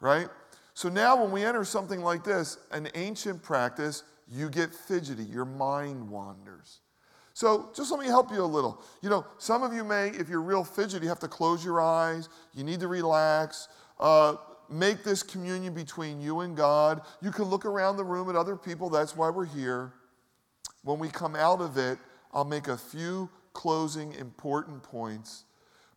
right? 0.00 0.28
So 0.74 0.88
now, 0.88 1.20
when 1.22 1.30
we 1.30 1.44
enter 1.44 1.64
something 1.64 2.00
like 2.00 2.24
this, 2.24 2.58
an 2.70 2.88
ancient 2.94 3.42
practice, 3.42 4.04
you 4.26 4.48
get 4.48 4.74
fidgety, 4.74 5.24
your 5.24 5.44
mind 5.44 6.08
wanders. 6.08 6.80
So, 7.34 7.70
just 7.74 7.90
let 7.90 8.00
me 8.00 8.06
help 8.06 8.30
you 8.30 8.42
a 8.42 8.46
little. 8.46 8.82
You 9.02 9.10
know, 9.10 9.26
some 9.38 9.62
of 9.62 9.72
you 9.72 9.84
may, 9.84 10.08
if 10.08 10.28
you're 10.28 10.40
real 10.40 10.64
fidgety, 10.64 11.06
have 11.06 11.18
to 11.20 11.28
close 11.28 11.64
your 11.64 11.80
eyes, 11.80 12.28
you 12.54 12.64
need 12.64 12.80
to 12.80 12.88
relax. 12.88 13.68
Uh, 14.00 14.36
make 14.72 15.04
this 15.04 15.22
communion 15.22 15.74
between 15.74 16.20
you 16.20 16.40
and 16.40 16.56
God. 16.56 17.02
You 17.20 17.30
can 17.30 17.44
look 17.44 17.64
around 17.64 17.96
the 17.96 18.04
room 18.04 18.28
at 18.28 18.36
other 18.36 18.56
people, 18.56 18.90
that's 18.90 19.16
why 19.16 19.30
we're 19.30 19.44
here. 19.44 19.92
When 20.84 20.98
we 20.98 21.08
come 21.08 21.36
out 21.36 21.60
of 21.60 21.76
it, 21.76 21.98
I'll 22.32 22.44
make 22.44 22.68
a 22.68 22.76
few 22.76 23.28
closing 23.52 24.12
important 24.14 24.82
points. 24.82 25.44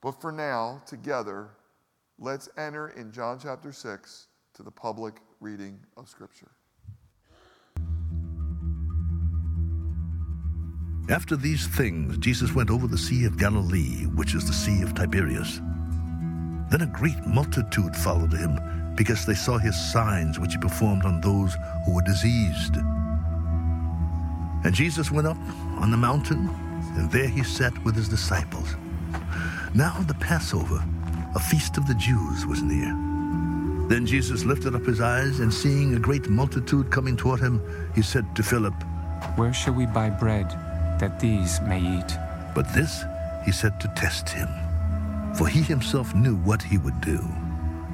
But 0.02 0.22
for 0.22 0.32
now, 0.32 0.82
together, 0.86 1.50
let's 2.20 2.50
enter 2.58 2.90
in 2.90 3.12
John 3.12 3.40
chapter 3.42 3.72
6 3.72 4.28
to 4.56 4.64
the 4.64 4.72
public 4.72 5.16
reading 5.40 5.80
of 5.98 6.08
Scripture. 6.10 6.52
After 11.08 11.36
these 11.36 11.68
things, 11.68 12.18
Jesus 12.18 12.54
went 12.54 12.72
over 12.72 12.88
the 12.88 12.98
Sea 12.98 13.26
of 13.26 13.38
Galilee, 13.38 14.06
which 14.16 14.34
is 14.34 14.48
the 14.48 14.54
Sea 14.54 14.82
of 14.82 14.96
Tiberias. 14.96 15.62
Then 16.76 16.90
a 16.90 16.92
great 16.92 17.26
multitude 17.26 17.96
followed 17.96 18.34
him, 18.34 18.60
because 18.96 19.26
they 19.26 19.34
saw 19.34 19.58
his 19.58 19.80
signs 19.80 20.40
which 20.40 20.52
he 20.52 20.58
performed 20.58 21.06
on 21.06 21.22
those 21.22 21.56
who 21.86 21.94
were 21.94 22.02
diseased. 22.02 22.76
And 24.66 24.74
Jesus 24.74 25.10
went 25.10 25.26
up 25.26 25.38
on 25.80 25.90
the 25.90 25.96
mountain, 25.96 26.50
and 26.98 27.10
there 27.10 27.30
he 27.30 27.46
sat 27.46 27.72
with 27.86 27.96
his 27.96 28.10
disciples. 28.10 28.76
Now 29.74 30.02
the 30.06 30.16
Passover, 30.16 30.84
a 31.34 31.40
feast 31.40 31.78
of 31.78 31.88
the 31.88 31.96
Jews, 31.96 32.46
was 32.46 32.62
near. 32.62 32.94
Then 33.88 34.06
Jesus 34.06 34.44
lifted 34.44 34.76
up 34.76 34.86
his 34.86 35.00
eyes, 35.00 35.40
and 35.40 35.54
seeing 35.54 35.96
a 35.96 36.00
great 36.00 36.28
multitude 36.28 36.92
coming 36.92 37.16
toward 37.16 37.40
him, 37.40 37.62
he 37.96 38.02
said 38.02 38.26
to 38.36 38.44
Philip, 38.44 38.76
Where 39.38 39.54
shall 39.54 39.76
we 39.76 39.86
buy 39.86 40.10
bread 40.10 40.50
that 41.00 41.22
these 41.22 41.62
may 41.62 41.80
eat? 41.80 42.18
But 42.54 42.68
this 42.74 43.06
he 43.46 43.54
said 43.54 43.80
to 43.80 43.88
test 43.96 44.28
him, 44.28 44.50
for 45.38 45.48
he 45.48 45.62
himself 45.62 46.16
knew 46.16 46.36
what 46.38 46.62
he 46.62 46.78
would 46.78 47.00
do. 47.02 47.20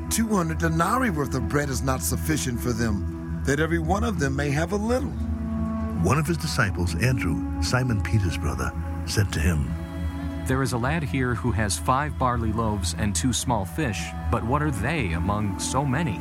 200 0.10 0.58
denarii 0.58 1.10
worth 1.10 1.34
of 1.34 1.48
bread 1.48 1.70
is 1.70 1.82
not 1.82 2.02
sufficient 2.02 2.60
for 2.60 2.72
them, 2.72 3.42
that 3.46 3.60
every 3.60 3.80
one 3.80 4.04
of 4.04 4.20
them 4.20 4.36
may 4.36 4.50
have 4.50 4.74
a 4.74 4.76
little. 4.76 5.10
One 6.04 6.18
of 6.18 6.28
his 6.28 6.38
disciples, 6.38 6.96
Andrew, 7.02 7.62
Simon 7.62 8.02
Peter's 8.02 8.38
brother, 8.38 8.72
said 9.06 9.32
to 9.34 9.40
him, 9.40 9.72
There 10.46 10.62
is 10.62 10.74
a 10.74 10.78
lad 10.78 11.04
here 11.04 11.34
who 11.34 11.52
has 11.52 11.78
five 11.78 12.18
barley 12.18 12.52
loaves 12.52 12.96
and 12.98 13.16
two 13.16 13.34
small 13.34 13.66
fish, 13.66 14.02
but 14.32 14.44
what 14.44 14.62
are 14.62 14.72
they 14.72 15.14
among 15.14 15.60
so 15.60 15.86
many? 15.86 16.20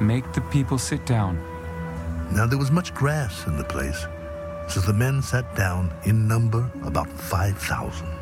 Make 0.00 0.32
the 0.32 0.40
people 0.42 0.78
sit 0.78 1.06
down. 1.06 1.40
Now 2.32 2.46
there 2.46 2.58
was 2.58 2.70
much 2.70 2.94
grass 2.94 3.46
in 3.46 3.56
the 3.56 3.64
place, 3.64 4.06
so 4.68 4.80
the 4.80 4.92
men 4.92 5.22
sat 5.22 5.54
down 5.56 5.92
in 6.04 6.28
number 6.28 6.70
about 6.84 7.08
5,000. 7.08 8.21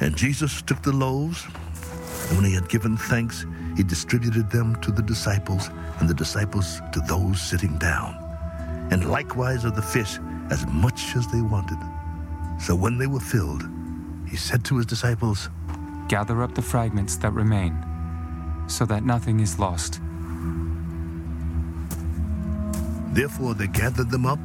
And 0.00 0.16
Jesus 0.16 0.62
took 0.62 0.82
the 0.82 0.92
loaves, 0.92 1.44
and 2.28 2.36
when 2.36 2.44
he 2.44 2.54
had 2.54 2.68
given 2.68 2.96
thanks, 2.96 3.44
he 3.76 3.82
distributed 3.82 4.50
them 4.50 4.76
to 4.82 4.90
the 4.90 5.02
disciples, 5.02 5.68
and 5.98 6.08
the 6.08 6.14
disciples 6.14 6.80
to 6.92 7.00
those 7.00 7.40
sitting 7.40 7.76
down, 7.78 8.14
and 8.90 9.10
likewise 9.10 9.64
of 9.64 9.76
the 9.76 9.82
fish 9.82 10.18
as 10.50 10.66
much 10.66 11.16
as 11.16 11.26
they 11.28 11.40
wanted. 11.40 11.78
So 12.60 12.74
when 12.74 12.98
they 12.98 13.06
were 13.06 13.20
filled, 13.20 13.62
he 14.28 14.36
said 14.36 14.64
to 14.66 14.76
his 14.76 14.86
disciples, 14.86 15.48
Gather 16.08 16.42
up 16.42 16.54
the 16.54 16.62
fragments 16.62 17.16
that 17.16 17.32
remain, 17.32 17.76
so 18.68 18.84
that 18.86 19.04
nothing 19.04 19.40
is 19.40 19.58
lost. 19.58 20.00
Therefore 23.12 23.54
they 23.54 23.66
gathered 23.66 24.10
them 24.10 24.26
up 24.26 24.40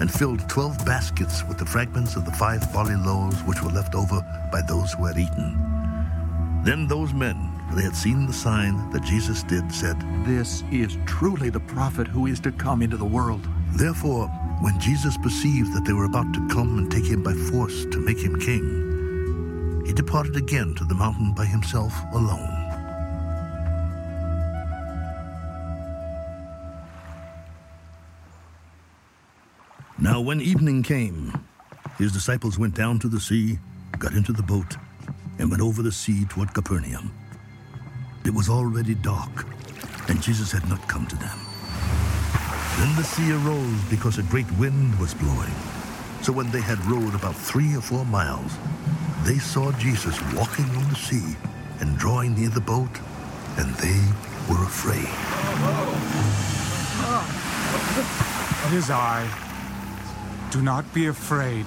and 0.00 0.12
filled 0.12 0.48
twelve 0.48 0.84
baskets 0.84 1.44
with 1.44 1.58
the 1.58 1.66
fragments 1.66 2.16
of 2.16 2.24
the 2.24 2.32
five 2.32 2.72
barley 2.72 2.96
loaves 2.96 3.40
which 3.42 3.62
were 3.62 3.70
left 3.70 3.94
over 3.94 4.20
by 4.50 4.60
those 4.62 4.92
who 4.92 5.04
had 5.06 5.18
eaten. 5.18 6.62
Then 6.64 6.86
those 6.86 7.12
men, 7.12 7.36
when 7.66 7.76
they 7.76 7.82
had 7.82 7.96
seen 7.96 8.26
the 8.26 8.32
sign 8.32 8.90
that 8.90 9.04
Jesus 9.04 9.42
did, 9.42 9.70
said, 9.72 9.96
This 10.24 10.62
is 10.70 10.96
truly 11.06 11.50
the 11.50 11.60
prophet 11.60 12.06
who 12.06 12.26
is 12.26 12.40
to 12.40 12.52
come 12.52 12.82
into 12.82 12.96
the 12.96 13.04
world. 13.04 13.46
Therefore, 13.76 14.28
when 14.60 14.78
Jesus 14.80 15.16
perceived 15.18 15.74
that 15.74 15.84
they 15.84 15.92
were 15.92 16.06
about 16.06 16.32
to 16.32 16.48
come 16.48 16.78
and 16.78 16.90
take 16.90 17.04
him 17.04 17.22
by 17.22 17.34
force 17.34 17.84
to 17.86 17.98
make 17.98 18.18
him 18.18 18.40
king, 18.40 19.82
he 19.86 19.92
departed 19.92 20.36
again 20.36 20.74
to 20.76 20.84
the 20.84 20.94
mountain 20.94 21.34
by 21.34 21.44
himself 21.44 21.92
alone. 22.12 22.53
Now, 30.04 30.20
when 30.20 30.42
evening 30.42 30.82
came, 30.82 31.32
his 31.96 32.12
disciples 32.12 32.58
went 32.58 32.74
down 32.74 32.98
to 32.98 33.08
the 33.08 33.18
sea, 33.18 33.58
got 33.98 34.12
into 34.12 34.34
the 34.34 34.42
boat, 34.42 34.76
and 35.38 35.50
went 35.50 35.62
over 35.62 35.80
the 35.80 35.90
sea 35.90 36.26
toward 36.26 36.52
Capernaum. 36.52 37.10
It 38.26 38.34
was 38.34 38.50
already 38.50 38.96
dark, 38.96 39.46
and 40.10 40.20
Jesus 40.20 40.52
had 40.52 40.68
not 40.68 40.86
come 40.88 41.06
to 41.06 41.16
them. 41.16 41.38
Then 42.76 42.94
the 42.96 43.02
sea 43.02 43.32
arose 43.32 43.80
because 43.88 44.18
a 44.18 44.24
great 44.24 44.50
wind 44.58 44.94
was 45.00 45.14
blowing. 45.14 45.54
So 46.20 46.34
when 46.34 46.50
they 46.50 46.60
had 46.60 46.84
rowed 46.84 47.14
about 47.14 47.34
three 47.34 47.74
or 47.74 47.80
four 47.80 48.04
miles, 48.04 48.52
they 49.22 49.38
saw 49.38 49.72
Jesus 49.78 50.20
walking 50.34 50.66
on 50.76 50.86
the 50.90 50.96
sea 50.96 51.34
and 51.80 51.96
drawing 51.96 52.34
near 52.34 52.50
the 52.50 52.60
boat, 52.60 53.00
and 53.56 53.74
they 53.76 54.04
were 54.52 54.64
afraid. 54.64 55.08
It 58.68 58.76
is 58.76 58.90
I. 58.90 59.43
Do 60.54 60.62
not 60.62 60.86
be 60.94 61.06
afraid. 61.08 61.66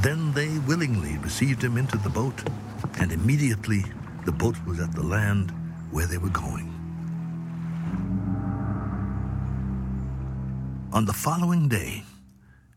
Then 0.00 0.32
they 0.32 0.58
willingly 0.58 1.18
received 1.18 1.60
him 1.60 1.76
into 1.76 1.98
the 1.98 2.08
boat, 2.08 2.40
and 3.00 3.10
immediately 3.10 3.84
the 4.24 4.30
boat 4.30 4.54
was 4.64 4.78
at 4.78 4.92
the 4.94 5.02
land 5.02 5.50
where 5.90 6.06
they 6.06 6.18
were 6.18 6.28
going. 6.30 6.68
On 10.92 11.04
the 11.04 11.12
following 11.12 11.68
day, 11.68 12.04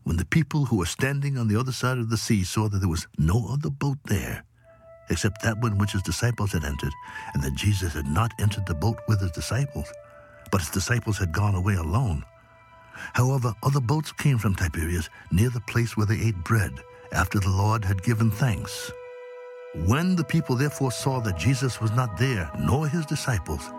when 0.02 0.16
the 0.16 0.24
people 0.24 0.64
who 0.64 0.78
were 0.78 0.94
standing 0.98 1.38
on 1.38 1.46
the 1.46 1.54
other 1.54 1.70
side 1.70 1.98
of 1.98 2.10
the 2.10 2.16
sea 2.16 2.42
saw 2.42 2.68
that 2.68 2.78
there 2.80 2.88
was 2.88 3.06
no 3.18 3.46
other 3.52 3.70
boat 3.70 3.98
there, 4.06 4.42
except 5.10 5.42
that 5.42 5.60
one 5.60 5.78
which 5.78 5.92
his 5.92 6.02
disciples 6.02 6.50
had 6.50 6.64
entered, 6.64 6.92
and 7.34 7.42
that 7.44 7.54
Jesus 7.54 7.94
had 7.94 8.08
not 8.08 8.32
entered 8.40 8.66
the 8.66 8.74
boat 8.74 8.98
with 9.06 9.20
his 9.20 9.30
disciples, 9.30 9.92
but 10.50 10.60
his 10.60 10.70
disciples 10.70 11.18
had 11.18 11.30
gone 11.30 11.54
away 11.54 11.74
alone. 11.74 12.24
However, 13.14 13.54
other 13.62 13.80
boats 13.80 14.12
came 14.12 14.38
from 14.38 14.54
Tiberias 14.54 15.10
near 15.30 15.50
the 15.50 15.60
place 15.60 15.96
where 15.96 16.06
they 16.06 16.20
ate 16.20 16.44
bread 16.44 16.72
after 17.12 17.38
the 17.40 17.50
Lord 17.50 17.84
had 17.84 18.02
given 18.02 18.30
thanks. 18.30 18.90
When 19.86 20.16
the 20.16 20.24
people 20.24 20.56
therefore 20.56 20.92
saw 20.92 21.20
that 21.20 21.38
Jesus 21.38 21.80
was 21.80 21.92
not 21.92 22.16
there, 22.18 22.50
nor 22.58 22.88
his 22.88 23.06
disciples, 23.06 23.70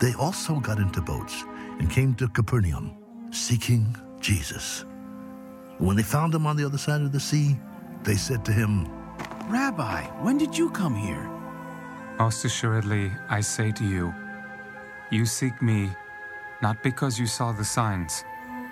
they 0.00 0.12
also 0.14 0.60
got 0.60 0.78
into 0.78 1.00
boats 1.00 1.44
and 1.78 1.90
came 1.90 2.14
to 2.16 2.28
Capernaum, 2.28 2.96
seeking 3.30 3.96
Jesus. 4.20 4.84
When 5.78 5.96
they 5.96 6.02
found 6.02 6.34
him 6.34 6.46
on 6.46 6.56
the 6.56 6.64
other 6.64 6.78
side 6.78 7.02
of 7.02 7.12
the 7.12 7.20
sea, 7.20 7.56
they 8.02 8.16
said 8.16 8.44
to 8.46 8.52
him, 8.52 8.88
Rabbi, 9.48 10.02
when 10.22 10.38
did 10.38 10.56
you 10.56 10.70
come 10.70 10.94
here? 10.94 11.30
Most 12.18 12.44
assuredly, 12.44 13.12
I 13.28 13.40
say 13.40 13.72
to 13.72 13.84
you, 13.84 14.12
you 15.10 15.26
seek 15.26 15.60
me 15.62 15.90
not 16.62 16.82
because 16.82 17.18
you 17.18 17.26
saw 17.26 17.52
the 17.52 17.64
signs, 17.64 18.24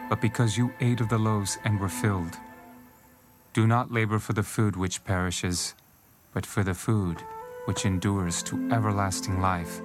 but 0.09 0.21
because 0.21 0.57
you 0.57 0.73
ate 0.81 1.01
of 1.01 1.09
the 1.09 1.19
loaves 1.19 1.59
and 1.64 1.79
were 1.81 1.88
filled. 1.88 2.37
Do 3.53 3.67
not 3.67 3.93
labor 3.93 4.19
for 4.19 4.33
the 4.33 4.43
food 4.43 4.77
which 4.77 5.05
perishes, 5.05 5.75
but 6.33 6.45
for 6.45 6.62
the 6.62 6.75
food 6.75 7.23
which 7.67 7.87
endures 7.87 8.43
to 8.43 8.69
everlasting 8.71 9.40
life, 9.40 9.81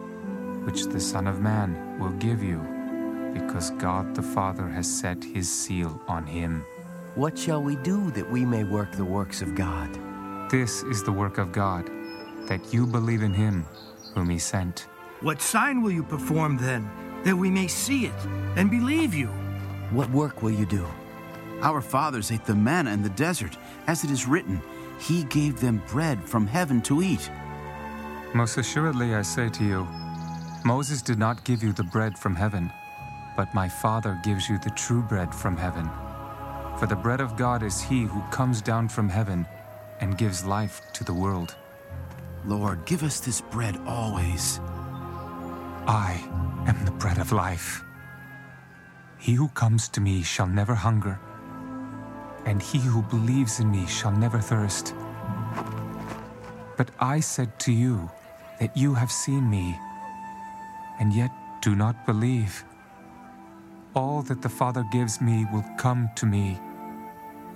which 0.65 0.85
the 0.85 0.99
Son 0.99 1.27
of 1.27 1.39
Man 1.39 1.97
will 1.99 2.11
give 2.11 2.43
you, 2.43 2.59
because 3.33 3.71
God 3.71 4.15
the 4.15 4.23
Father 4.23 4.67
has 4.67 4.89
set 4.89 5.23
his 5.23 5.49
seal 5.49 6.01
on 6.07 6.25
him. 6.25 6.65
What 7.15 7.37
shall 7.37 7.61
we 7.61 7.75
do 7.77 8.11
that 8.11 8.29
we 8.29 8.43
may 8.45 8.63
work 8.63 8.91
the 8.91 9.05
works 9.05 9.41
of 9.41 9.55
God? 9.55 9.89
This 10.49 10.83
is 10.83 11.03
the 11.03 11.11
work 11.11 11.37
of 11.37 11.51
God, 11.51 11.89
that 12.47 12.73
you 12.73 12.85
believe 12.85 13.23
in 13.23 13.33
him 13.33 13.65
whom 14.13 14.29
he 14.29 14.39
sent. 14.39 14.87
What 15.21 15.41
sign 15.41 15.81
will 15.81 15.91
you 15.91 16.03
perform 16.03 16.57
then, 16.57 16.89
that 17.23 17.35
we 17.35 17.49
may 17.49 17.67
see 17.67 18.05
it 18.05 18.25
and 18.55 18.71
believe 18.71 19.13
you? 19.13 19.29
What 19.91 20.09
work 20.11 20.43
will 20.43 20.51
you 20.51 20.67
do? 20.67 20.85
Our 21.61 21.81
fathers 21.81 22.31
ate 22.31 22.45
the 22.45 22.53
manna 22.53 22.91
in 22.91 23.01
the 23.01 23.09
desert, 23.09 23.57
as 23.87 24.03
it 24.03 24.11
is 24.11 24.27
written, 24.27 24.61
He 24.99 25.23
gave 25.23 25.59
them 25.59 25.81
bread 25.87 26.23
from 26.23 26.45
heaven 26.45 26.81
to 26.83 27.01
eat. 27.01 27.29
Most 28.35 28.57
assuredly, 28.57 29.15
I 29.15 29.23
say 29.23 29.49
to 29.49 29.63
you, 29.63 29.87
Moses 30.63 31.01
did 31.01 31.17
not 31.17 31.43
give 31.43 31.63
you 31.63 31.73
the 31.73 31.83
bread 31.83 32.17
from 32.19 32.35
heaven, 32.35 32.71
but 33.35 33.53
my 33.55 33.67
Father 33.67 34.19
gives 34.23 34.47
you 34.47 34.59
the 34.59 34.69
true 34.71 35.01
bread 35.01 35.33
from 35.33 35.57
heaven. 35.57 35.89
For 36.77 36.85
the 36.85 36.95
bread 36.95 37.19
of 37.19 37.35
God 37.35 37.63
is 37.63 37.81
he 37.81 38.03
who 38.03 38.21
comes 38.29 38.61
down 38.61 38.89
from 38.89 39.09
heaven 39.09 39.47
and 40.01 40.17
gives 40.17 40.45
life 40.45 40.81
to 40.93 41.03
the 41.03 41.13
world. 41.13 41.55
Lord, 42.45 42.85
give 42.85 43.01
us 43.03 43.19
this 43.19 43.41
bread 43.41 43.77
always. 43.87 44.59
I 45.87 46.21
am 46.67 46.85
the 46.85 46.91
bread 46.91 47.17
of 47.17 47.31
life. 47.31 47.83
He 49.19 49.33
who 49.33 49.49
comes 49.49 49.89
to 49.89 50.01
me 50.01 50.23
shall 50.23 50.47
never 50.47 50.73
hunger, 50.73 51.19
and 52.45 52.61
he 52.61 52.79
who 52.79 53.01
believes 53.01 53.59
in 53.59 53.69
me 53.69 53.85
shall 53.85 54.13
never 54.13 54.39
thirst. 54.39 54.95
But 56.77 56.91
I 56.99 57.19
said 57.19 57.59
to 57.59 57.73
you 57.73 58.09
that 58.61 58.77
you 58.77 58.93
have 58.93 59.11
seen 59.11 59.49
me, 59.49 59.77
and 60.99 61.13
yet 61.13 61.31
do 61.61 61.75
not 61.75 62.05
believe. 62.05 62.63
All 63.93 64.21
that 64.21 64.41
the 64.41 64.47
Father 64.47 64.85
gives 64.89 65.19
me 65.19 65.45
will 65.51 65.65
come 65.77 66.09
to 66.15 66.25
me, 66.25 66.57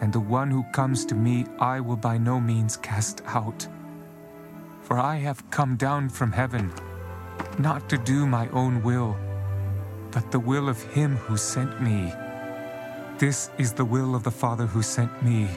and 0.01 0.11
the 0.11 0.19
one 0.19 0.51
who 0.51 0.63
comes 0.73 1.05
to 1.05 1.15
me 1.15 1.45
I 1.59 1.79
will 1.79 1.95
by 1.95 2.17
no 2.17 2.41
means 2.41 2.75
cast 2.75 3.21
out. 3.25 3.65
For 4.81 4.99
I 4.99 5.15
have 5.15 5.49
come 5.49 5.77
down 5.77 6.09
from 6.09 6.33
heaven, 6.33 6.73
not 7.57 7.87
to 7.87 7.97
do 7.97 8.27
my 8.27 8.49
own 8.49 8.83
will, 8.83 9.15
but 10.13 10.31
the 10.31 10.39
will 10.39 10.69
of 10.69 10.81
him 10.93 11.15
who 11.15 11.35
sent 11.35 11.81
me. 11.81 12.13
This 13.17 13.49
is 13.57 13.73
the 13.73 13.85
will 13.85 14.13
of 14.15 14.23
the 14.23 14.31
Father 14.31 14.67
who 14.67 14.83
sent 14.83 15.23
me, 15.23 15.49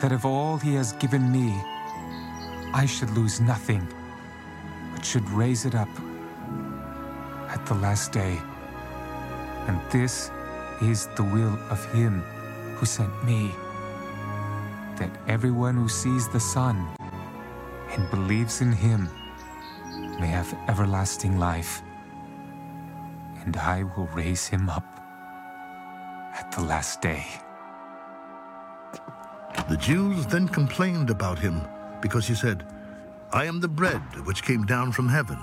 that 0.00 0.10
of 0.10 0.26
all 0.26 0.56
he 0.58 0.74
has 0.74 0.92
given 0.94 1.30
me, 1.30 1.54
I 2.74 2.86
should 2.86 3.10
lose 3.10 3.40
nothing, 3.40 3.86
but 4.92 5.04
should 5.04 5.28
raise 5.30 5.64
it 5.64 5.74
up 5.74 5.88
at 7.48 7.64
the 7.66 7.74
last 7.74 8.10
day. 8.10 8.36
And 9.68 9.80
this 9.90 10.30
is 10.82 11.08
the 11.16 11.22
will 11.22 11.56
of 11.70 11.84
him 11.92 12.22
who 12.76 12.86
sent 12.86 13.24
me, 13.24 13.52
that 14.98 15.10
everyone 15.28 15.76
who 15.76 15.88
sees 15.88 16.28
the 16.28 16.40
Son 16.40 16.86
and 17.90 18.10
believes 18.10 18.60
in 18.60 18.72
him 18.72 19.08
may 20.18 20.26
have 20.26 20.52
everlasting 20.68 21.38
life, 21.38 21.82
and 23.46 23.56
I 23.56 23.84
will 23.84 24.08
raise 24.08 24.46
him 24.46 24.68
up 24.68 24.84
at 26.34 26.52
the 26.52 26.62
last 26.62 27.00
day. 27.00 27.24
The 29.70 29.76
Jews 29.76 30.26
then 30.26 30.48
complained 30.48 31.10
about 31.10 31.38
him 31.38 31.62
because 32.02 32.26
he 32.26 32.34
said, 32.34 32.66
I 33.32 33.44
am 33.46 33.60
the 33.60 33.68
bread 33.68 34.02
which 34.26 34.42
came 34.42 34.66
down 34.66 34.92
from 34.92 35.08
heaven. 35.08 35.38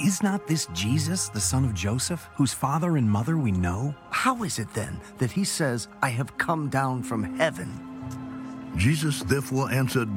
Is 0.00 0.22
not 0.22 0.46
this 0.46 0.66
Jesus, 0.72 1.28
the 1.28 1.40
son 1.40 1.64
of 1.64 1.74
Joseph, 1.74 2.28
whose 2.34 2.54
father 2.54 2.96
and 2.96 3.10
mother 3.10 3.36
we 3.36 3.50
know? 3.50 3.94
How 4.10 4.44
is 4.44 4.58
it 4.60 4.72
then 4.72 5.00
that 5.18 5.32
he 5.32 5.44
says, 5.44 5.88
I 6.02 6.10
have 6.10 6.38
come 6.38 6.68
down 6.68 7.02
from 7.02 7.36
heaven? 7.36 7.68
Jesus 8.76 9.22
therefore 9.24 9.70
answered, 9.72 10.14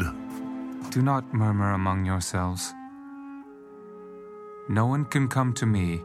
Do 0.91 1.01
not 1.01 1.33
murmur 1.33 1.73
among 1.73 2.05
yourselves. 2.05 2.73
No 4.69 4.85
one 4.85 5.05
can 5.05 5.27
come 5.27 5.53
to 5.53 5.65
me 5.65 6.01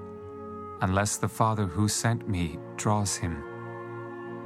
unless 0.81 1.17
the 1.17 1.29
Father 1.29 1.67
who 1.67 1.89
sent 1.89 2.29
me 2.29 2.59
draws 2.77 3.17
him, 3.17 3.43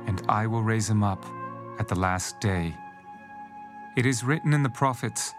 and 0.06 0.22
I 0.28 0.46
will 0.46 0.62
raise 0.62 0.88
him 0.88 1.02
up 1.02 1.24
at 1.78 1.88
the 1.88 1.98
last 1.98 2.40
day. 2.40 2.74
It 3.96 4.06
is 4.06 4.24
written 4.24 4.52
in 4.52 4.62
the 4.62 4.70
prophets, 4.70 5.34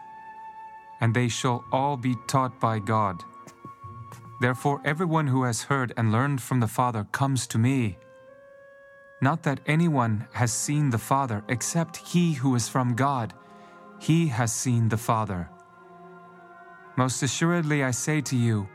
and 0.99 1.13
they 1.13 1.27
shall 1.27 1.63
all 1.71 1.97
be 1.97 2.15
taught 2.27 2.59
by 2.59 2.79
God. 2.79 3.23
Therefore, 4.41 4.81
everyone 4.83 5.27
who 5.27 5.43
has 5.43 5.63
heard 5.63 5.93
and 5.97 6.11
learned 6.11 6.41
from 6.41 6.59
the 6.59 6.67
Father 6.67 7.07
comes 7.11 7.47
to 7.47 7.57
me. 7.57 7.97
Not 9.21 9.43
that 9.43 9.59
anyone 9.67 10.27
has 10.33 10.51
seen 10.51 10.89
the 10.89 10.97
Father 10.97 11.43
except 11.47 11.97
he 11.97 12.33
who 12.33 12.55
is 12.55 12.67
from 12.67 12.95
God. 12.95 13.33
He 13.99 14.27
has 14.27 14.51
seen 14.51 14.89
the 14.89 14.97
Father. 14.97 15.47
Most 16.97 17.21
assuredly, 17.21 17.83
I 17.83 17.91
say 17.91 18.19
to 18.21 18.35
you, 18.35 18.67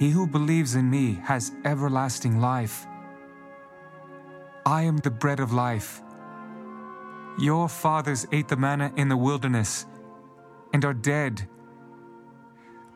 he 0.00 0.08
who 0.08 0.26
believes 0.26 0.76
in 0.76 0.88
me 0.88 1.20
has 1.22 1.52
everlasting 1.66 2.40
life. 2.40 2.86
I 4.64 4.82
am 4.84 4.96
the 4.96 5.10
bread 5.10 5.40
of 5.40 5.52
life. 5.52 6.00
Your 7.38 7.68
fathers 7.68 8.26
ate 8.32 8.48
the 8.48 8.56
manna 8.56 8.90
in 8.96 9.10
the 9.10 9.16
wilderness 9.16 9.84
and 10.72 10.86
are 10.86 10.94
dead. 10.94 11.46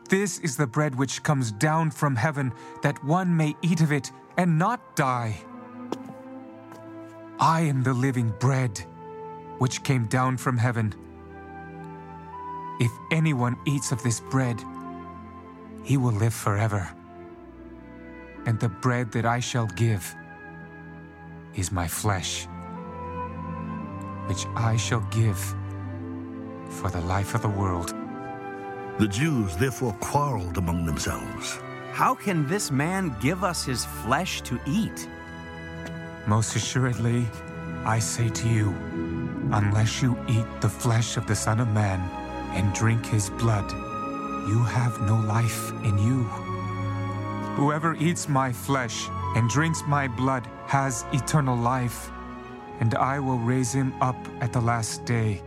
This 0.09 0.39
is 0.39 0.57
the 0.57 0.65
bread 0.65 0.95
which 0.95 1.21
comes 1.21 1.51
down 1.51 1.91
from 1.91 2.15
heaven, 2.15 2.51
that 2.81 3.03
one 3.03 3.37
may 3.37 3.55
eat 3.61 3.81
of 3.81 3.91
it 3.91 4.11
and 4.35 4.57
not 4.57 4.95
die. 4.95 5.37
I 7.39 7.61
am 7.61 7.83
the 7.83 7.93
living 7.93 8.33
bread 8.39 8.83
which 9.59 9.83
came 9.83 10.07
down 10.07 10.37
from 10.37 10.57
heaven. 10.57 10.95
If 12.79 12.91
anyone 13.11 13.57
eats 13.67 13.91
of 13.91 14.01
this 14.01 14.19
bread, 14.21 14.63
he 15.85 15.97
will 15.97 16.11
live 16.11 16.33
forever. 16.33 16.89
And 18.45 18.59
the 18.59 18.69
bread 18.69 19.11
that 19.13 19.25
I 19.25 19.39
shall 19.39 19.67
give 19.67 20.13
is 21.55 21.71
my 21.71 21.87
flesh, 21.87 22.47
which 24.27 24.45
I 24.55 24.75
shall 24.77 25.05
give 25.11 25.39
for 26.69 26.89
the 26.89 27.01
life 27.01 27.35
of 27.35 27.41
the 27.43 27.49
world. 27.49 27.93
The 28.97 29.07
Jews 29.07 29.55
therefore 29.57 29.93
quarreled 30.01 30.57
among 30.57 30.85
themselves. 30.85 31.59
How 31.93 32.15
can 32.15 32.47
this 32.47 32.71
man 32.71 33.15
give 33.21 33.43
us 33.43 33.63
his 33.63 33.85
flesh 33.85 34.41
to 34.41 34.59
eat? 34.65 35.07
Most 36.27 36.55
assuredly, 36.55 37.27
I 37.85 37.99
say 37.99 38.29
to 38.29 38.49
you, 38.49 38.73
unless 39.51 40.01
you 40.01 40.17
eat 40.27 40.47
the 40.61 40.69
flesh 40.69 41.17
of 41.17 41.27
the 41.27 41.35
Son 41.35 41.59
of 41.59 41.67
Man 41.69 41.99
and 42.55 42.73
drink 42.73 43.05
his 43.05 43.29
blood, 43.29 43.71
you 44.47 44.59
have 44.59 45.01
no 45.01 45.15
life 45.15 45.71
in 45.83 45.97
you. 45.97 46.23
Whoever 47.55 47.95
eats 47.95 48.29
my 48.29 48.51
flesh 48.51 49.07
and 49.35 49.49
drinks 49.49 49.83
my 49.87 50.07
blood 50.07 50.47
has 50.67 51.05
eternal 51.13 51.57
life, 51.57 52.11
and 52.79 52.93
I 52.95 53.19
will 53.19 53.39
raise 53.39 53.73
him 53.73 53.93
up 54.01 54.17
at 54.41 54.53
the 54.53 54.61
last 54.61 55.05
day. 55.05 55.41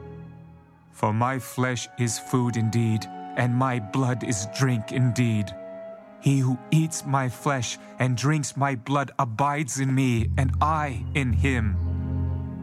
For 0.90 1.12
my 1.12 1.38
flesh 1.38 1.88
is 1.98 2.18
food 2.18 2.56
indeed, 2.56 3.06
and 3.36 3.54
my 3.54 3.78
blood 3.78 4.24
is 4.24 4.48
drink 4.56 4.90
indeed. 4.90 5.54
He 6.20 6.40
who 6.40 6.58
eats 6.72 7.06
my 7.06 7.28
flesh 7.28 7.78
and 8.00 8.16
drinks 8.16 8.56
my 8.56 8.74
blood 8.74 9.12
abides 9.18 9.78
in 9.78 9.94
me, 9.94 10.28
and 10.36 10.52
I 10.60 11.04
in 11.14 11.32
him. 11.32 11.76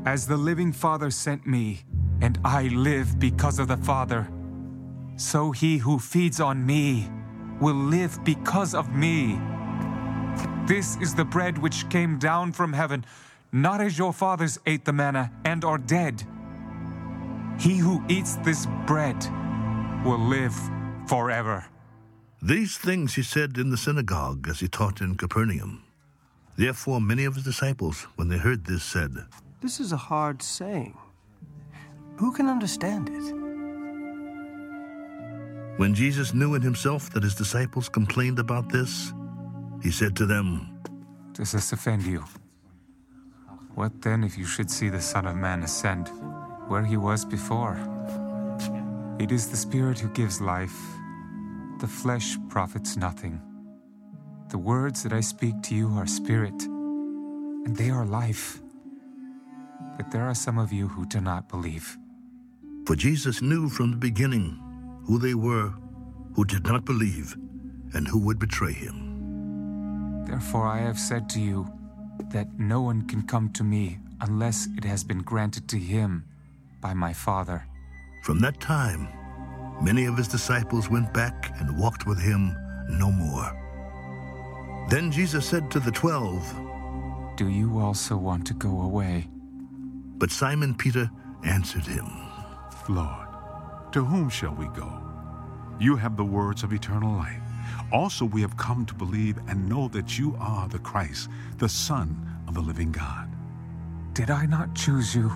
As 0.06 0.28
the 0.28 0.38
living 0.38 0.74
Father 0.74 1.10
sent 1.12 1.48
me, 1.48 1.86
and 2.22 2.38
I 2.44 2.68
live 2.68 3.20
because 3.20 3.60
of 3.60 3.68
the 3.68 3.78
Father, 3.78 4.28
so 5.18 5.52
he 5.52 5.78
who 5.78 6.00
feeds 6.00 6.40
on 6.40 6.66
me 6.66 7.10
will 7.60 7.76
live 7.76 8.24
because 8.24 8.74
of 8.74 8.90
me. 8.94 9.40
This 10.68 10.98
is 10.98 11.16
the 11.16 11.26
bread 11.26 11.58
which 11.58 11.88
came 11.90 12.18
down 12.20 12.52
from 12.52 12.74
heaven, 12.74 13.06
not 13.52 13.82
as 13.82 13.98
your 13.98 14.12
fathers 14.12 14.60
ate 14.66 14.84
the 14.84 14.94
manna 14.94 15.32
and 15.46 15.64
are 15.64 15.78
dead. 15.78 16.24
He 17.60 17.78
who 17.78 18.04
eats 18.10 18.36
this 18.38 18.68
bread 18.86 19.16
will 20.04 20.20
live 20.20 20.56
forever. 21.08 21.66
These 22.42 22.78
things 22.78 23.16
he 23.16 23.24
said 23.24 23.58
in 23.58 23.70
the 23.70 23.78
synagogue 23.78 24.48
as 24.50 24.60
he 24.60 24.68
taught 24.68 25.02
in 25.02 25.16
Capernaum. 25.16 25.84
Therefore, 26.58 27.02
many 27.02 27.26
of 27.26 27.36
his 27.36 27.44
disciples, 27.44 28.04
when 28.16 28.28
they 28.28 28.38
heard 28.38 28.66
this, 28.66 28.84
said, 28.84 29.16
This 29.62 29.80
is 29.80 29.92
a 29.92 29.98
hard 29.98 30.42
saying. 30.42 30.98
Who 32.18 32.32
can 32.32 32.48
understand 32.48 33.10
it? 33.10 33.45
When 35.78 35.94
Jesus 35.94 36.34
knew 36.34 36.56
in 36.56 36.62
himself 36.62 37.10
that 37.12 37.24
his 37.24 37.36
disciples 37.36 37.90
complained 37.90 38.40
about 38.40 38.70
this, 38.70 39.12
he 39.84 39.92
said 39.92 40.16
to 40.16 40.26
them, 40.26 40.80
Does 41.34 41.52
this 41.52 41.74
offend 41.74 42.04
you? 42.04 42.24
What 43.74 44.02
then 44.02 44.24
if 44.24 44.38
you 44.38 44.46
should 44.46 44.72
see 44.72 44.88
the 44.88 45.02
Son 45.02 45.28
of 45.28 45.36
Man 45.36 45.64
ascend 45.64 46.10
where 46.70 46.86
he 46.86 46.96
was 46.96 47.26
before? 47.26 47.78
It 49.20 49.34
is 49.34 49.50
the 49.50 49.58
Spirit 49.58 50.00
who 50.00 50.08
gives 50.10 50.40
life. 50.40 50.80
The 51.82 51.88
flesh 51.88 52.38
profits 52.48 52.96
nothing. 52.96 53.42
The 54.52 54.58
words 54.58 55.04
that 55.04 55.12
I 55.12 55.20
speak 55.20 55.62
to 55.64 55.76
you 55.76 55.90
are 55.98 56.08
spirit, 56.08 56.64
and 56.64 57.76
they 57.76 57.90
are 57.90 58.06
life. 58.06 58.62
But 59.98 60.10
there 60.10 60.24
are 60.24 60.36
some 60.36 60.58
of 60.58 60.72
you 60.72 60.88
who 60.88 61.06
do 61.06 61.20
not 61.20 61.50
believe. 61.50 61.98
For 62.88 62.96
Jesus 62.96 63.42
knew 63.42 63.68
from 63.68 63.92
the 63.92 63.98
beginning 63.98 64.62
who 65.06 65.20
they 65.20 65.34
were 65.34 65.74
who 66.36 66.44
did 66.46 66.66
not 66.66 66.86
believe 66.86 67.36
and 67.94 68.08
who 68.08 68.20
would 68.20 68.40
betray 68.40 68.74
him. 68.74 70.26
Therefore, 70.26 70.68
I 70.68 70.80
have 70.80 71.00
said 71.00 71.30
to 71.30 71.40
you 71.40 71.68
that 72.32 72.60
no 72.60 72.82
one 72.82 73.08
can 73.08 73.22
come 73.22 73.50
to 73.54 73.64
me 73.64 74.00
unless 74.22 74.68
it 74.78 74.84
has 74.84 75.04
been 75.04 75.20
granted 75.20 75.68
to 75.70 75.78
him 75.78 76.26
by 76.82 76.94
my 76.94 77.14
Father. 77.14 77.66
From 78.24 78.40
that 78.40 78.60
time, 78.60 79.08
many 79.82 80.06
of 80.06 80.18
his 80.18 80.28
disciples 80.28 80.90
went 80.90 81.14
back 81.14 81.52
and 81.60 81.78
walked 81.78 82.06
with 82.06 82.20
him 82.20 82.56
no 82.90 83.12
more. 83.12 83.62
Then 84.90 85.12
Jesus 85.12 85.46
said 85.46 85.72
to 85.72 85.80
the 85.80 85.92
twelve, 85.92 86.44
Do 87.38 87.48
you 87.48 87.80
also 87.80 88.18
want 88.18 88.46
to 88.48 88.54
go 88.54 88.82
away? 88.82 89.28
But 90.18 90.32
Simon 90.32 90.76
Peter 90.76 91.10
answered 91.44 91.86
him, 91.86 92.06
Lord, 92.90 93.25
to 93.96 94.04
whom 94.04 94.28
shall 94.28 94.54
we 94.54 94.68
go? 94.76 95.02
You 95.80 95.96
have 95.96 96.18
the 96.18 96.26
words 96.26 96.64
of 96.64 96.74
eternal 96.74 97.14
life. 97.14 97.42
Also, 97.94 98.26
we 98.26 98.42
have 98.42 98.58
come 98.58 98.86
to 98.88 98.94
believe 98.94 99.38
and 99.48 99.70
know 99.70 99.88
that 99.88 100.20
you 100.20 100.36
are 100.38 100.68
the 100.68 100.80
Christ, 100.80 101.30
the 101.60 101.70
Son 101.70 102.10
of 102.46 102.56
the 102.56 102.60
living 102.60 102.92
God. 102.92 103.30
Did 104.12 104.30
I 104.32 104.48
not 104.48 104.76
choose 104.76 105.16
you, 105.16 105.30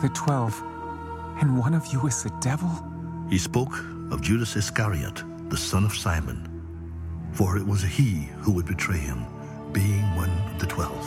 the 0.00 0.10
twelve, 0.14 0.58
and 1.42 1.58
one 1.58 1.74
of 1.74 1.86
you 1.92 2.06
is 2.06 2.22
the 2.22 2.32
devil? 2.40 2.70
He 3.28 3.36
spoke 3.36 3.76
of 4.10 4.22
Judas 4.22 4.56
Iscariot, 4.56 5.22
the 5.50 5.58
son 5.58 5.84
of 5.84 5.94
Simon, 5.94 6.48
for 7.32 7.58
it 7.58 7.66
was 7.66 7.82
he 7.82 8.30
who 8.38 8.52
would 8.52 8.64
betray 8.64 8.96
him, 8.96 9.26
being 9.72 10.02
one 10.16 10.30
of 10.30 10.58
the 10.58 10.66
twelve. 10.66 11.04